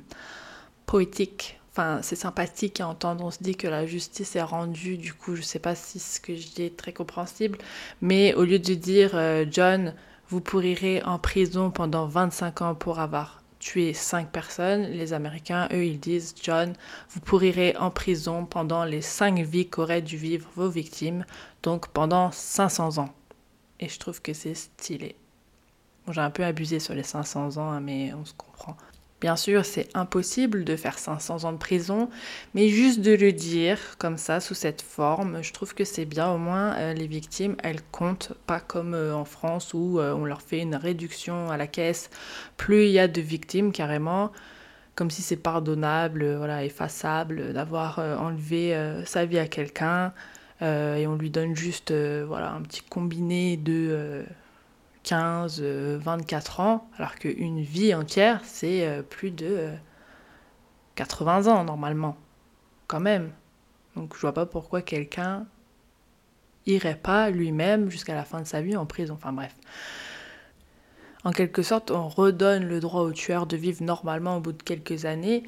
poétique. 0.86 1.60
Enfin, 1.72 2.00
c'est 2.02 2.16
sympathique 2.16 2.82
à 2.82 2.88
entendre. 2.88 3.26
On 3.26 3.32
se 3.32 3.42
dit 3.42 3.56
que 3.56 3.68
la 3.68 3.86
justice 3.86 4.36
est 4.36 4.42
rendue. 4.42 4.98
Du 4.98 5.14
coup, 5.14 5.36
je 5.36 5.42
ne 5.42 5.46
sais 5.46 5.60
pas 5.60 5.76
si 5.76 6.00
ce 6.00 6.20
que 6.20 6.36
je 6.36 6.48
dis 6.48 6.64
est 6.64 6.78
très 6.78 6.94
compréhensible. 6.94 7.58
Mais 8.02 8.34
au 8.34 8.44
lieu 8.46 8.60
de 8.60 8.74
dire, 8.74 9.12
euh, 9.14 9.46
John, 9.50 9.94
vous 10.30 10.42
pourrirez 10.42 11.04
en 11.04 11.20
prison 11.20 11.72
pendant 11.72 12.08
25 12.08 12.62
ans 12.62 12.76
pour 12.76 13.00
avoir 13.00 13.44
tué 13.60 13.94
5 13.94 14.32
personnes, 14.32 14.84
les 14.84 15.14
Américains, 15.14 15.68
eux, 15.74 15.86
ils 15.86 16.00
disent, 16.00 16.36
John, 16.42 16.74
vous 17.10 17.20
pourrirez 17.22 17.76
en 17.78 17.90
prison 17.90 18.46
pendant 18.46 18.86
les 18.86 19.02
5 19.02 19.40
vies 19.40 19.68
qu'auraient 19.68 20.04
dû 20.04 20.16
vivre 20.16 20.48
vos 20.56 20.70
victimes, 20.70 21.26
donc 21.64 21.88
pendant 21.88 22.32
500 22.32 23.00
ans. 23.00 23.10
Et 23.80 23.90
je 23.90 23.98
trouve 24.00 24.22
que 24.22 24.34
c'est 24.34 24.54
stylé 24.54 25.16
j'ai 26.12 26.22
un 26.22 26.30
peu 26.30 26.44
abusé 26.44 26.80
sur 26.80 26.94
les 26.94 27.04
500 27.04 27.58
ans, 27.58 27.72
hein, 27.72 27.80
mais 27.80 28.14
on 28.14 28.26
se 28.26 28.34
comprend. 28.34 28.76
Bien 29.20 29.36
sûr, 29.36 29.66
c'est 29.66 29.90
impossible 29.96 30.64
de 30.64 30.76
faire 30.76 31.00
500 31.00 31.46
ans 31.46 31.52
de 31.52 31.58
prison, 31.58 32.08
mais 32.54 32.70
juste 32.70 33.02
de 33.02 33.14
le 33.14 33.34
dire 33.34 33.80
comme 33.98 34.18
ça, 34.18 34.40
sous 34.40 34.54
cette 34.54 34.84
forme, 34.84 35.42
je 35.42 35.54
trouve 35.54 35.74
que 35.74 35.84
c'est 35.86 36.06
bien. 36.06 36.32
Au 36.32 36.38
moins, 36.38 36.76
euh, 36.76 36.94
les 36.94 37.08
victimes, 37.08 37.56
elles 37.64 37.82
comptent 37.92 38.34
pas 38.46 38.60
comme 38.60 38.94
euh, 38.94 39.16
en 39.16 39.26
France 39.26 39.74
où 39.74 40.00
euh, 40.00 40.14
on 40.14 40.24
leur 40.24 40.44
fait 40.44 40.60
une 40.60 40.76
réduction 40.76 41.50
à 41.50 41.58
la 41.58 41.66
caisse. 41.66 42.12
Plus 42.58 42.86
il 42.86 42.92
y 42.92 43.00
a 43.00 43.08
de 43.08 43.20
victimes, 43.20 43.72
carrément, 43.72 44.32
comme 44.94 45.10
si 45.10 45.24
c'est 45.24 45.36
pardonnable, 45.36 46.36
voilà, 46.36 46.64
effaçable 46.64 47.54
d'avoir 47.54 48.00
enlevé 48.00 48.76
sa 49.06 49.26
vie 49.26 49.40
à 49.40 49.48
quelqu'un, 49.48 50.14
et 50.62 51.06
on 51.08 51.16
lui 51.16 51.30
donne 51.30 51.56
juste, 51.56 51.92
voilà, 51.92 52.52
un 52.54 52.62
petit 52.64 52.82
combiné 52.82 53.58
de 53.58 54.26
15, 55.08 55.62
24 55.62 56.60
euh, 56.60 56.64
ans, 56.64 56.88
alors 56.98 57.16
qu'une 57.16 57.62
vie 57.62 57.96
entière, 57.96 58.42
c'est 58.44 58.86
euh, 58.86 59.02
plus 59.02 59.32
de 59.32 59.70
80 60.96 61.48
euh, 61.48 61.50
ans 61.50 61.64
normalement, 61.64 62.18
quand 62.88 63.00
même. 63.00 63.32
Donc 63.96 64.14
je 64.16 64.20
vois 64.20 64.34
pas 64.34 64.46
pourquoi 64.46 64.82
quelqu'un 64.82 65.46
irait 66.66 67.00
pas 67.02 67.30
lui-même 67.30 67.90
jusqu'à 67.90 68.16
la 68.16 68.26
fin 68.26 68.42
de 68.42 68.46
sa 68.48 68.62
vie 68.62 68.76
en 68.76 68.86
prison. 68.86 69.14
Enfin 69.14 69.32
bref. 69.32 69.56
En 71.24 71.32
quelque 71.32 71.62
sorte, 71.62 71.90
on 71.90 72.10
redonne 72.10 72.68
le 72.68 72.82
droit 72.82 73.04
aux 73.04 73.14
tueurs 73.14 73.46
de 73.48 73.56
vivre 73.56 73.82
normalement 73.84 74.38
au 74.38 74.40
bout 74.42 74.52
de 74.52 74.62
quelques 74.62 75.06
années, 75.06 75.44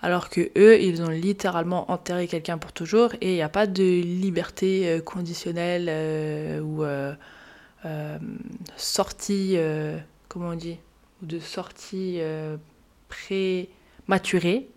alors 0.00 0.30
que 0.30 0.40
eux, 0.56 0.80
ils 0.80 1.02
ont 1.02 1.10
littéralement 1.10 1.90
enterré 1.90 2.28
quelqu'un 2.28 2.56
pour 2.56 2.72
toujours 2.72 3.12
et 3.20 3.32
il 3.32 3.34
n'y 3.34 3.42
a 3.42 3.50
pas 3.50 3.66
de 3.66 3.82
liberté 3.82 5.02
conditionnelle 5.04 6.62
ou 6.62 6.82
sortie, 8.76 9.54
euh, 9.56 9.98
comment 10.28 10.50
on 10.50 10.54
dit, 10.54 10.78
de 11.22 11.38
sortie 11.38 12.16
euh, 12.20 12.56
prématurée 13.08 14.68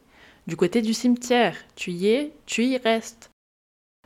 du 0.47 0.55
côté 0.55 0.81
du 0.81 0.93
cimetière. 0.93 1.55
Tu 1.75 1.91
y 1.91 2.07
es, 2.07 2.31
tu 2.45 2.65
y 2.65 2.77
restes. 2.77 3.31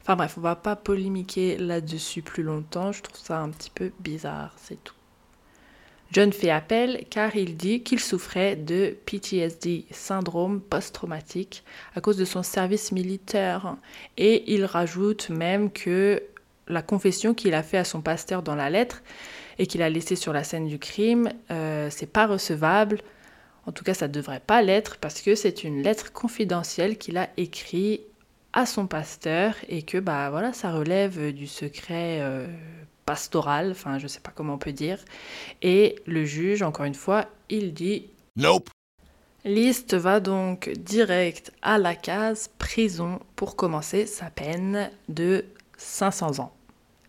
Enfin 0.01 0.15
bref, 0.15 0.35
on 0.37 0.41
va 0.41 0.55
pas 0.55 0.75
polémiquer 0.75 1.57
là-dessus 1.57 2.21
plus 2.21 2.43
longtemps, 2.43 2.91
je 2.91 3.03
trouve 3.03 3.19
ça 3.19 3.39
un 3.39 3.49
petit 3.49 3.69
peu 3.69 3.91
bizarre, 3.99 4.53
c'est 4.57 4.81
tout. 4.83 4.95
John 6.11 6.33
fait 6.33 6.49
appel 6.49 7.05
car 7.11 7.35
il 7.35 7.55
dit 7.55 7.83
qu'il 7.83 7.99
souffrait 7.99 8.55
de 8.55 8.97
PTSD, 9.05 9.85
syndrome 9.91 10.59
post-traumatique, 10.59 11.63
à 11.95 12.01
cause 12.01 12.17
de 12.17 12.25
son 12.25 12.41
service 12.41 12.91
militaire. 12.91 13.75
Et 14.17 14.51
il 14.51 14.65
rajoute 14.65 15.29
même 15.29 15.69
que 15.71 16.23
la 16.69 16.81
confession 16.81 17.33
qu'il 17.33 17.53
a 17.53 17.63
fait 17.63 17.77
à 17.77 17.83
son 17.83 18.01
pasteur 18.01 18.43
dans 18.43 18.55
la 18.55 18.69
lettre 18.69 19.01
et 19.57 19.67
qu'il 19.67 19.81
a 19.81 19.89
laissée 19.89 20.15
sur 20.15 20.31
la 20.31 20.43
scène 20.43 20.67
du 20.67 20.79
crime, 20.79 21.31
euh, 21.51 21.89
c'est 21.91 22.11
pas 22.11 22.27
recevable. 22.27 23.01
En 23.65 23.71
tout 23.71 23.83
cas, 23.83 23.93
ça 23.93 24.07
devrait 24.07 24.39
pas 24.39 24.61
l'être 24.61 24.97
parce 24.97 25.21
que 25.21 25.35
c'est 25.35 25.63
une 25.63 25.81
lettre 25.81 26.13
confidentielle 26.13 26.97
qu'il 26.97 27.17
a 27.17 27.29
écrite 27.37 28.01
à 28.53 28.65
son 28.65 28.87
pasteur 28.87 29.55
et 29.67 29.83
que 29.83 29.97
bah 29.97 30.29
voilà, 30.29 30.53
ça 30.53 30.71
relève 30.71 31.33
du 31.33 31.45
secret 31.45 32.19
euh, 32.21 32.47
pastoral, 33.05 33.71
enfin 33.71 33.99
je 33.99 34.07
sais 34.07 34.21
pas 34.21 34.31
comment 34.33 34.55
on 34.55 34.57
peut 34.57 34.71
dire. 34.71 34.99
Et 35.61 35.95
le 36.05 36.25
juge, 36.25 36.63
encore 36.63 36.85
une 36.85 36.95
fois, 36.95 37.25
il 37.49 37.73
dit 37.73 38.07
Nope. 38.37 38.69
Liste 39.45 39.93
va 39.93 40.19
donc 40.19 40.69
direct 40.77 41.53
à 41.61 41.77
la 41.77 41.95
case 41.95 42.49
prison 42.57 43.19
pour 43.35 43.55
commencer 43.55 44.05
sa 44.05 44.29
peine 44.29 44.91
de 45.07 45.45
500 45.77 46.39
ans. 46.39 46.53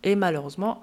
Et 0.03 0.15
malheureusement, 0.15 0.81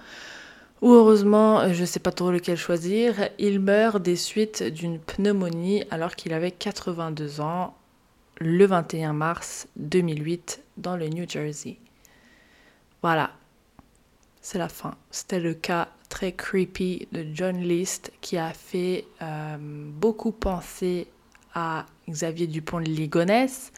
Ou 0.80 0.92
heureusement, 0.92 1.60
euh, 1.60 1.72
je 1.72 1.80
ne 1.80 1.86
sais 1.86 1.98
pas 1.98 2.12
trop 2.12 2.30
lequel 2.30 2.56
choisir, 2.56 3.30
il 3.38 3.58
meurt 3.58 4.00
des 4.00 4.14
suites 4.14 4.62
d'une 4.62 5.00
pneumonie 5.00 5.82
alors 5.90 6.14
qu'il 6.14 6.32
avait 6.32 6.52
82 6.52 7.40
ans 7.40 7.74
le 8.38 8.64
21 8.64 9.12
mars 9.12 9.66
2008 9.76 10.62
dans 10.76 10.96
le 10.96 11.08
New 11.08 11.28
Jersey. 11.28 11.78
Voilà, 13.02 13.32
c'est 14.40 14.58
la 14.58 14.68
fin. 14.68 14.94
C'était 15.10 15.40
le 15.40 15.54
cas 15.54 15.88
très 16.08 16.32
creepy 16.32 17.08
de 17.10 17.26
John 17.34 17.58
List 17.58 18.12
qui 18.20 18.38
a 18.38 18.52
fait 18.52 19.04
euh, 19.20 19.56
beaucoup 19.60 20.30
penser 20.30 21.08
à 21.54 21.86
Xavier 22.08 22.46
Dupont 22.46 22.80
de 22.80 22.84
Ligonnès. 22.84 23.72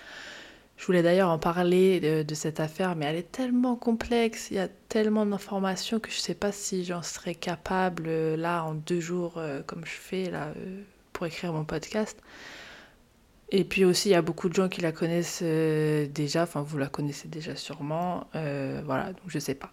Je 0.81 0.87
voulais 0.87 1.03
d'ailleurs 1.03 1.29
en 1.29 1.39
parler 1.39 2.01
de, 2.01 2.35
cette 2.35 2.59
affaire, 2.59 2.97
mais 2.97 3.05
elle 3.05 3.17
est 3.17 3.31
tellement 3.31 3.77
complexe, 3.77 4.51
il 4.51 4.57
y 4.57 4.61
a 4.61 4.69
tellement 4.89 5.27
d'informations 5.27 6.01
que 6.01 6.11
je 6.11 6.17
ne 6.17 6.23
sais 6.23 6.35
pas 6.35 6.53
si 6.53 6.87
j'en 6.87 7.03
serais 7.03 7.35
capable 7.35 8.05
euh, 8.07 8.35
là 8.35 8.65
en 8.65 8.73
deux 8.73 8.99
jours, 8.99 9.35
euh, 9.37 9.61
comme 9.67 9.85
je 9.85 9.91
fais 9.91 10.31
là, 10.31 10.55
euh, 10.57 10.81
pour 11.13 11.27
écrire 11.27 11.53
mon 11.53 11.67
podcast. 11.67 12.17
Et 13.51 13.65
puis 13.65 13.85
aussi, 13.85 14.09
il 14.09 14.13
y 14.13 14.15
a 14.15 14.23
beaucoup 14.23 14.49
de 14.49 14.55
gens 14.55 14.71
qui 14.71 14.81
la 14.81 14.91
connaissent 14.91 15.43
déjà, 15.43 16.45
enfin 16.45 16.63
vous 16.63 16.79
la 16.79 16.87
connaissez 16.87 17.29
déjà 17.29 17.57
sûrement, 17.57 18.27
voilà, 18.33 19.13
donc 19.13 19.25
je 19.27 19.37
ne 19.37 19.41
sais 19.41 19.55
pas. 19.55 19.71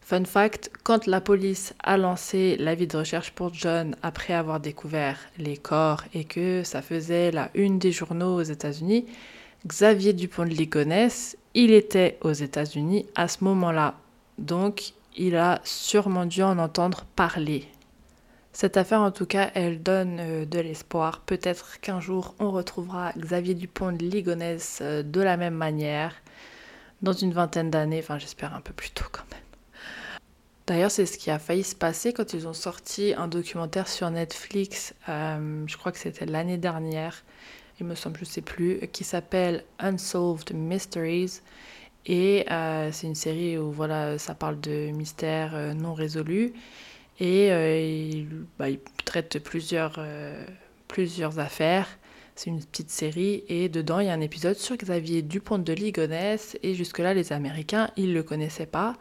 Fun 0.00 0.24
fact, 0.26 0.70
quand 0.84 1.06
la 1.08 1.20
police 1.20 1.74
a 1.82 1.96
lancé 1.96 2.56
l'avis 2.60 2.86
de 2.86 2.96
recherche 2.96 3.32
pour 3.32 3.52
John 3.52 3.96
après 4.02 4.34
avoir 4.34 4.60
découvert 4.60 5.18
les 5.38 5.56
corps 5.56 6.04
et 6.14 6.22
que 6.22 6.62
ça 6.62 6.82
faisait 6.82 7.32
la 7.32 7.50
une 7.54 7.80
des 7.80 7.90
journaux 7.90 8.36
aux 8.36 8.42
États-Unis, 8.42 9.06
Xavier 9.66 10.12
Dupont 10.12 10.44
de 10.44 10.50
Ligonnès, 10.50 11.36
il 11.54 11.72
était 11.72 12.18
aux 12.20 12.32
États-Unis 12.32 13.06
à 13.16 13.26
ce 13.26 13.42
moment-là. 13.42 13.94
Donc, 14.38 14.92
il 15.16 15.34
a 15.34 15.60
sûrement 15.64 16.24
dû 16.24 16.42
en 16.44 16.58
entendre 16.58 17.04
parler. 17.16 17.66
Cette 18.52 18.76
affaire, 18.76 19.00
en 19.00 19.10
tout 19.10 19.26
cas, 19.26 19.50
elle 19.54 19.82
donne 19.82 20.18
euh, 20.20 20.44
de 20.44 20.60
l'espoir. 20.60 21.20
Peut-être 21.20 21.80
qu'un 21.80 21.98
jour, 21.98 22.36
on 22.38 22.52
retrouvera 22.52 23.12
Xavier 23.18 23.54
Dupont 23.54 23.90
de 23.90 24.04
Ligonnès 24.04 24.78
euh, 24.82 25.02
de 25.02 25.20
la 25.20 25.36
même 25.36 25.54
manière, 25.54 26.14
dans 27.02 27.12
une 27.12 27.32
vingtaine 27.32 27.70
d'années, 27.70 27.98
enfin 27.98 28.18
j'espère 28.18 28.54
un 28.54 28.60
peu 28.60 28.72
plus 28.72 28.90
tôt 28.90 29.06
quand 29.10 29.24
même. 29.32 29.40
D'ailleurs, 30.68 30.90
c'est 30.90 31.06
ce 31.06 31.18
qui 31.18 31.30
a 31.30 31.38
failli 31.38 31.64
se 31.64 31.74
passer 31.74 32.12
quand 32.12 32.32
ils 32.34 32.46
ont 32.46 32.54
sorti 32.54 33.14
un 33.16 33.28
documentaire 33.28 33.88
sur 33.88 34.10
Netflix, 34.10 34.94
euh, 35.08 35.64
je 35.66 35.76
crois 35.76 35.92
que 35.92 35.98
c'était 35.98 36.24
l'année 36.24 36.56
dernière, 36.56 37.24
il 37.78 37.86
me 37.86 37.94
semble, 37.94 38.18
je 38.18 38.24
sais 38.24 38.40
plus, 38.40 38.80
qui 38.92 39.04
s'appelle 39.04 39.64
Unsolved 39.78 40.54
Mysteries. 40.54 41.40
Et 42.06 42.46
euh, 42.50 42.90
c'est 42.92 43.06
une 43.06 43.16
série 43.16 43.58
où 43.58 43.72
voilà, 43.72 44.16
ça 44.18 44.34
parle 44.34 44.60
de 44.60 44.90
mystères 44.90 45.54
euh, 45.54 45.74
non 45.74 45.92
résolus. 45.92 46.52
Et 47.18 47.48
euh, 47.50 48.24
bah, 48.58 48.70
il, 48.70 48.78
traite 49.04 49.42
plusieurs, 49.42 50.00
plusieurs 50.88 51.38
affaires. 51.38 51.88
C'est 52.34 52.50
une 52.50 52.62
petite 52.62 52.90
série. 52.90 53.44
Et 53.48 53.68
dedans, 53.68 54.00
il 54.00 54.06
y 54.06 54.10
a 54.10 54.12
un 54.12 54.20
épisode 54.20 54.56
sur 54.56 54.76
Xavier 54.76 55.22
Dupont 55.22 55.58
de 55.58 55.72
Ligonnès. 55.72 56.56
Et 56.62 56.74
jusque-là, 56.74 57.14
les 57.14 57.32
Américains, 57.32 57.90
ils 57.96 58.10
ne 58.10 58.14
le 58.14 58.22
connaissaient 58.22 58.66
pas 58.66 58.94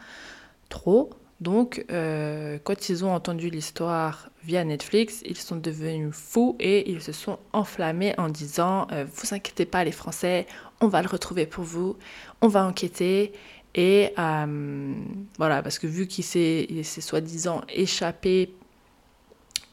trop. 0.70 1.12
Donc, 1.42 1.86
quand 1.90 2.90
ils 2.90 3.04
ont 3.04 3.14
entendu 3.14 3.50
l'histoire 3.50 4.30
via 4.46 4.64
Netflix, 4.64 5.22
ils 5.26 5.38
sont 5.38 5.56
devenus 5.56 6.14
fous 6.14 6.56
et 6.60 6.89
ils 6.89 7.02
se 7.02 7.12
sont 7.12 7.39
enflammés 7.54 8.14
en 8.18 8.30
disant 8.30 8.88
euh, 8.91 9.06
Vous 9.14 9.34
inquiétez 9.34 9.66
pas, 9.66 9.84
les 9.84 9.91
Français, 9.91 10.46
on 10.82 10.88
va 10.88 11.02
le 11.02 11.08
retrouver 11.08 11.46
pour 11.46 11.64
vous, 11.64 11.98
on 12.41 12.48
va 12.48 12.66
enquêter. 12.66 13.34
Et 13.74 14.14
euh, 14.18 14.93
voilà, 15.38 15.62
parce 15.62 15.80
que 15.80 15.88
vu 15.88 16.08
qu'il 16.08 16.24
s'est 16.24 16.84
soi-disant 16.84 17.62
échappé 17.74 18.54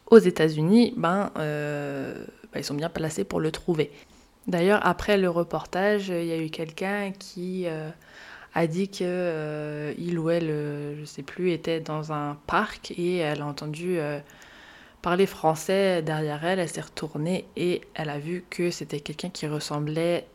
aux 0.07 0.19
États-Unis, 0.19 0.95
ben, 0.97 1.31
ben, 1.37 2.27
ils 2.57 2.65
sont 2.65 2.75
bien 2.75 2.89
placés 2.89 3.25
pour 3.25 3.41
le 3.41 3.53
trouver. 3.53 3.93
D'ailleurs, 4.49 4.85
après 4.85 5.19
le 5.19 5.31
reportage, 5.31 6.09
il 6.09 6.25
y 6.25 6.33
a 6.33 6.37
eu 6.37 6.51
quelqu'un 6.51 7.13
qui 7.13 7.69
a 8.55 8.67
dit 8.67 8.89
que 8.89 8.99
euh, 9.03 9.95
il 9.99 10.19
ou 10.19 10.31
elle, 10.31 10.51
euh, 10.51 11.01
je 11.01 11.05
sais 11.05 11.23
plus, 11.23 11.51
était 11.53 11.81
dans 11.81 12.13
un 12.13 12.37
parc 12.47 12.93
et 12.97 13.19
elle 13.19 13.41
a 13.41 13.47
entendu 13.47 13.99
euh, 13.99 14.19
parler 15.03 15.27
français 15.27 16.03
derrière 16.03 16.45
elle. 16.45 16.59
Elle 16.59 16.69
s'est 16.69 16.81
retournée 16.81 17.45
et 17.57 17.83
elle 17.95 18.09
a 18.09 18.19
vu 18.19 18.45
que 18.49 18.71
c'était 18.71 19.01
quelqu'un 19.01 19.31
qui 19.31 19.47
ressemblait 19.47 20.27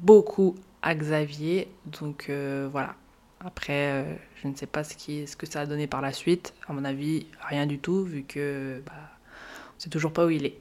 beaucoup 0.00 0.54
à 0.82 0.94
Xavier. 0.94 1.68
Donc 1.86 2.30
voilà. 2.30 2.94
Après, 3.40 4.18
je 4.36 4.48
ne 4.48 4.54
sais 4.54 4.66
pas 4.66 4.84
ce 4.84 5.36
que 5.36 5.46
ça 5.46 5.62
a 5.62 5.66
donné 5.66 5.86
par 5.86 6.00
la 6.00 6.12
suite. 6.12 6.54
À 6.68 6.72
mon 6.72 6.84
avis, 6.84 7.26
rien 7.48 7.66
du 7.66 7.78
tout, 7.78 8.04
vu 8.04 8.22
que 8.22 8.82
bah, 8.86 8.92
on 8.94 9.76
ne 9.76 9.82
sait 9.82 9.90
toujours 9.90 10.12
pas 10.12 10.24
où 10.24 10.30
il 10.30 10.46
est. 10.46 10.58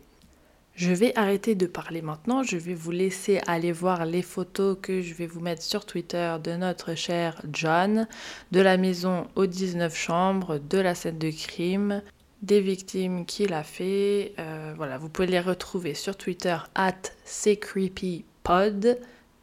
Je 0.75 0.91
vais 0.91 1.15
arrêter 1.15 1.53
de 1.53 1.67
parler 1.67 2.01
maintenant, 2.01 2.41
je 2.41 2.57
vais 2.57 2.73
vous 2.73 2.89
laisser 2.89 3.39
aller 3.45 3.71
voir 3.71 4.07
les 4.07 4.23
photos 4.23 4.75
que 4.81 5.01
je 5.01 5.13
vais 5.13 5.27
vous 5.27 5.39
mettre 5.39 5.61
sur 5.61 5.85
Twitter 5.85 6.35
de 6.43 6.53
notre 6.53 6.95
cher 6.95 7.39
John, 7.51 8.07
de 8.51 8.59
la 8.59 8.77
maison 8.77 9.27
aux 9.35 9.45
19 9.45 9.95
chambres, 9.95 10.57
de 10.57 10.79
la 10.79 10.95
scène 10.95 11.19
de 11.19 11.29
crime, 11.29 12.01
des 12.43 12.59
victimes 12.59 13.25
qu'il 13.25 13.53
a 13.53 13.63
fait. 13.63 14.33
Euh, 14.37 14.73
voilà, 14.75 14.97
vous 14.97 15.09
pouvez 15.09 15.27
les 15.27 15.39
retrouver 15.39 15.95
sur 15.95 16.15
Twitter 16.15 16.57
at 16.75 16.91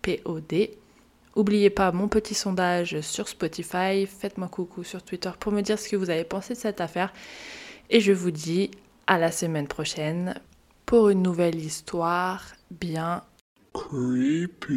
P-O-D. 0.03 0.79
N'oubliez 1.37 1.71
pas 1.71 1.93
mon 1.93 2.09
petit 2.09 2.35
sondage 2.35 3.01
sur 3.01 3.27
Spotify, 3.29 4.07
faites-moi 4.07 4.49
coucou 4.49 4.85
sur 4.85 5.03
Twitter 5.03 5.31
pour 5.41 5.53
me 5.53 5.63
dire 5.63 5.79
ce 5.79 5.89
que 5.89 5.97
vous 5.97 6.11
avez 6.11 6.25
pensé 6.25 6.55
de 6.55 6.59
cette 6.59 6.81
affaire. 6.81 7.13
Et 7.89 8.01
je 8.01 8.13
vous 8.13 8.31
dis 8.31 8.71
à 9.07 9.19
la 9.19 9.33
semaine 9.33 9.67
prochaine 9.67 10.35
pour 10.85 11.09
une 11.09 11.23
nouvelle 11.23 11.57
histoire 11.57 12.45
bien 12.71 13.23
creepy. 13.73 14.77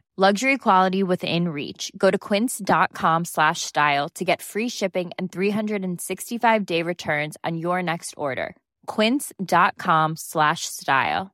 Luxury 0.17 0.57
quality 0.57 1.03
within 1.03 1.47
reach. 1.47 1.89
Go 1.97 2.11
to 2.11 2.17
quince.com 2.17 3.23
slash 3.23 3.61
style 3.61 4.09
to 4.09 4.25
get 4.25 4.41
free 4.41 4.67
shipping 4.67 5.11
and 5.17 5.31
365 5.31 6.65
day 6.65 6.83
returns 6.83 7.37
on 7.45 7.57
your 7.57 7.81
next 7.81 8.13
order. 8.17 8.53
quince.com 8.87 10.17
slash 10.17 10.65
style. 10.65 11.31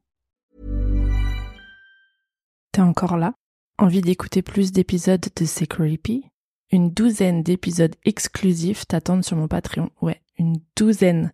T'es 2.72 2.82
encore 2.84 3.18
là? 3.18 3.34
Envie 3.80 4.02
d'écouter 4.02 4.44
plus 4.44 4.72
d'épisodes 4.72 5.26
de 5.36 5.46
C'est 5.46 5.66
Creepy? 5.66 6.30
Une 6.72 6.92
douzaine 6.92 7.42
d'épisodes 7.42 7.96
exclusifs 8.06 8.86
t'attendent 8.86 9.26
sur 9.26 9.38
mon 9.38 9.48
Patreon. 9.48 9.90
Ouais, 10.02 10.22
une 10.38 10.62
douzaine. 10.76 11.32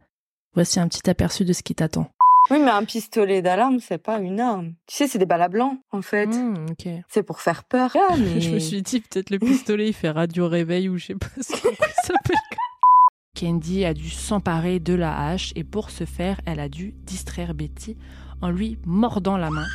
Voici 0.53 0.79
un 0.79 0.87
petit 0.87 1.09
aperçu 1.09 1.43
de 1.43 1.51
ce 1.51 1.63
qui 1.63 1.75
t'attend. 1.75 2.09
Oui, 2.49 2.59
mais 2.59 2.71
un 2.71 2.83
pistolet 2.83 3.41
d'alarme, 3.41 3.79
c'est 3.79 3.97
pas 3.97 4.19
une 4.19 4.39
arme. 4.39 4.73
Tu 4.85 4.97
sais, 4.97 5.07
c'est 5.07 5.17
des 5.17 5.25
balles 5.25 5.41
à 5.41 5.47
blanc, 5.47 5.77
en 5.91 6.01
fait. 6.01 6.27
Hmm, 6.27 6.65
c'est 7.07 7.23
pour 7.23 7.39
faire 7.39 7.63
peur. 7.63 7.95
Ah, 7.95 8.15
je 8.39 8.49
me 8.49 8.59
suis 8.59 8.81
dit, 8.81 8.99
peut-être 8.99 9.29
le 9.29 9.39
pistolet, 9.39 9.87
il 9.87 9.93
fait 9.93 10.09
radio 10.09 10.47
réveil 10.47 10.89
ou 10.89 10.97
je 10.97 11.07
sais 11.07 11.15
pas 11.15 11.27
ce 11.41 11.53
qu'il 11.53 11.71
s'appelle. 12.03 12.37
Candy 13.39 13.85
a 13.85 13.93
dû 13.93 14.09
s'emparer 14.09 14.79
de 14.79 14.93
la 14.93 15.29
hache 15.29 15.53
et 15.55 15.63
pour 15.63 15.89
ce 15.89 16.05
faire, 16.05 16.39
elle 16.45 16.59
a 16.59 16.69
dû 16.69 16.93
distraire 17.05 17.53
Betty 17.53 17.97
en 18.41 18.49
lui 18.49 18.77
mordant 18.85 19.37
la 19.37 19.49
main. 19.49 19.65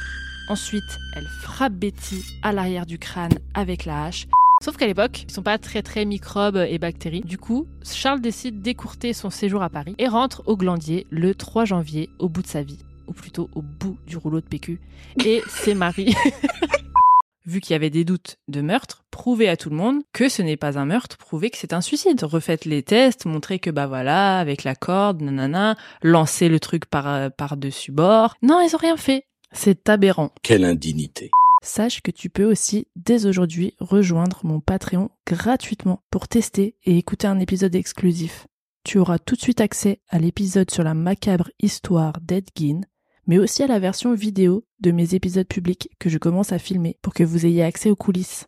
Ensuite, 0.49 0.99
elle 1.17 1.27
frappe 1.43 1.73
Betty 1.73 2.23
à 2.43 2.53
l'arrière 2.53 2.87
du 2.87 2.99
crâne 2.99 3.39
avec 3.55 3.85
la 3.85 4.05
hache. 4.05 4.29
Sauf 4.65 4.77
qu'à 4.77 4.87
l'époque, 4.87 5.25
ils 5.29 5.33
sont 5.33 5.43
pas 5.43 5.57
très 5.57 5.83
très 5.83 6.05
microbes 6.05 6.57
et 6.69 6.79
bactéries. 6.79 7.21
Du 7.21 7.39
coup, 7.39 7.69
Charles 7.85 8.21
décide 8.21 8.61
d'écourter 8.61 9.13
son 9.13 9.31
séjour 9.31 9.63
à 9.63 9.71
Paris 9.71 9.95
et 9.99 10.09
rentre 10.09 10.43
au 10.47 10.57
Glandier 10.57 11.07
le 11.11 11.35
3 11.35 11.65
janvier 11.65 12.11
au 12.19 12.29
bout 12.29 12.43
de 12.43 12.49
sa 12.49 12.63
vie, 12.63 12.79
ou 13.07 13.13
plutôt 13.13 13.49
au 13.55 13.63
bout 13.63 13.97
du 14.07 14.17
rouleau 14.17 14.41
de 14.41 14.47
PQ. 14.47 14.81
Et 15.25 15.43
c'est 15.49 15.75
Marie. 15.75 16.13
Vu 17.47 17.61
qu'il 17.61 17.73
y 17.73 17.77
avait 17.77 17.89
des 17.89 18.05
doutes 18.05 18.37
de 18.49 18.61
meurtre, 18.61 19.05
prouvez 19.11 19.49
à 19.49 19.57
tout 19.57 19.71
le 19.71 19.77
monde 19.77 20.03
que 20.13 20.29
ce 20.29 20.43
n'est 20.43 20.59
pas 20.59 20.77
un 20.77 20.85
meurtre, 20.85 21.17
prouvez 21.17 21.51
que 21.51 21.57
c'est 21.57 21.73
un 21.73 21.81
suicide. 21.81 22.23
Refaites 22.25 22.65
les 22.65 22.83
tests, 22.83 23.27
montrez 23.27 23.61
que 23.61 23.71
bah 23.71 23.87
voilà, 23.87 24.39
avec 24.39 24.65
la 24.65 24.75
corde, 24.75 25.23
nanana, 25.23 25.77
lancez 26.03 26.49
le 26.49 26.61
truc 26.61 26.85
par, 26.85 27.31
par 27.31 27.57
dessus 27.57 27.93
bord. 27.93 28.35
Non, 28.43 28.61
ils 28.61 28.75
ont 28.75 28.79
rien 28.79 28.97
fait. 28.97 29.23
C'est 29.53 29.89
aberrant. 29.89 30.31
Quelle 30.43 30.65
indignité. 30.65 31.31
Sache 31.63 32.03
que 32.03 32.11
tu 32.11 32.31
peux 32.31 32.45
aussi 32.45 32.87
dès 32.97 33.27
aujourd'hui 33.27 33.75
rejoindre 33.79 34.41
mon 34.45 34.61
Patreon 34.61 35.11
gratuitement 35.27 36.03
pour 36.11 36.29
tester 36.29 36.77
et 36.85 36.99
écouter 36.99 37.27
un 37.27 37.41
épisode 37.41 37.75
exclusif. 37.75 38.47
Tu 38.85 38.99
auras 38.99 39.19
tout 39.19 39.35
de 39.35 39.41
suite 39.41 39.61
accès 39.61 40.01
à 40.09 40.19
l'épisode 40.19 40.71
sur 40.71 40.85
la 40.85 40.95
macabre 40.95 41.51
histoire 41.61 42.21
d'Edgin, 42.23 42.83
mais 43.27 43.39
aussi 43.39 43.63
à 43.63 43.67
la 43.67 43.79
version 43.79 44.15
vidéo 44.15 44.65
de 44.81 44.93
mes 44.93 45.15
épisodes 45.15 45.47
publics 45.47 45.91
que 45.99 46.09
je 46.09 46.19
commence 46.19 46.53
à 46.53 46.59
filmer 46.59 46.99
pour 47.03 47.13
que 47.13 47.25
vous 47.25 47.45
ayez 47.45 47.63
accès 47.63 47.91
aux 47.91 47.97
coulisses. 47.97 48.47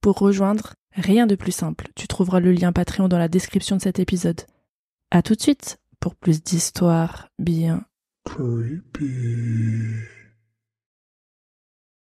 Pour 0.00 0.18
rejoindre, 0.18 0.74
rien 0.92 1.26
de 1.26 1.36
plus 1.36 1.52
simple. 1.52 1.88
Tu 1.94 2.08
trouveras 2.08 2.40
le 2.40 2.52
lien 2.52 2.72
Patreon 2.72 3.08
dans 3.08 3.18
la 3.18 3.28
description 3.28 3.76
de 3.76 3.82
cet 3.82 3.98
épisode. 3.98 4.42
À 5.10 5.22
tout 5.22 5.34
de 5.34 5.40
suite 5.40 5.78
pour 6.00 6.16
plus 6.16 6.42
d'histoires 6.42 7.28
bien 7.38 7.84
Creepy. 8.24 10.21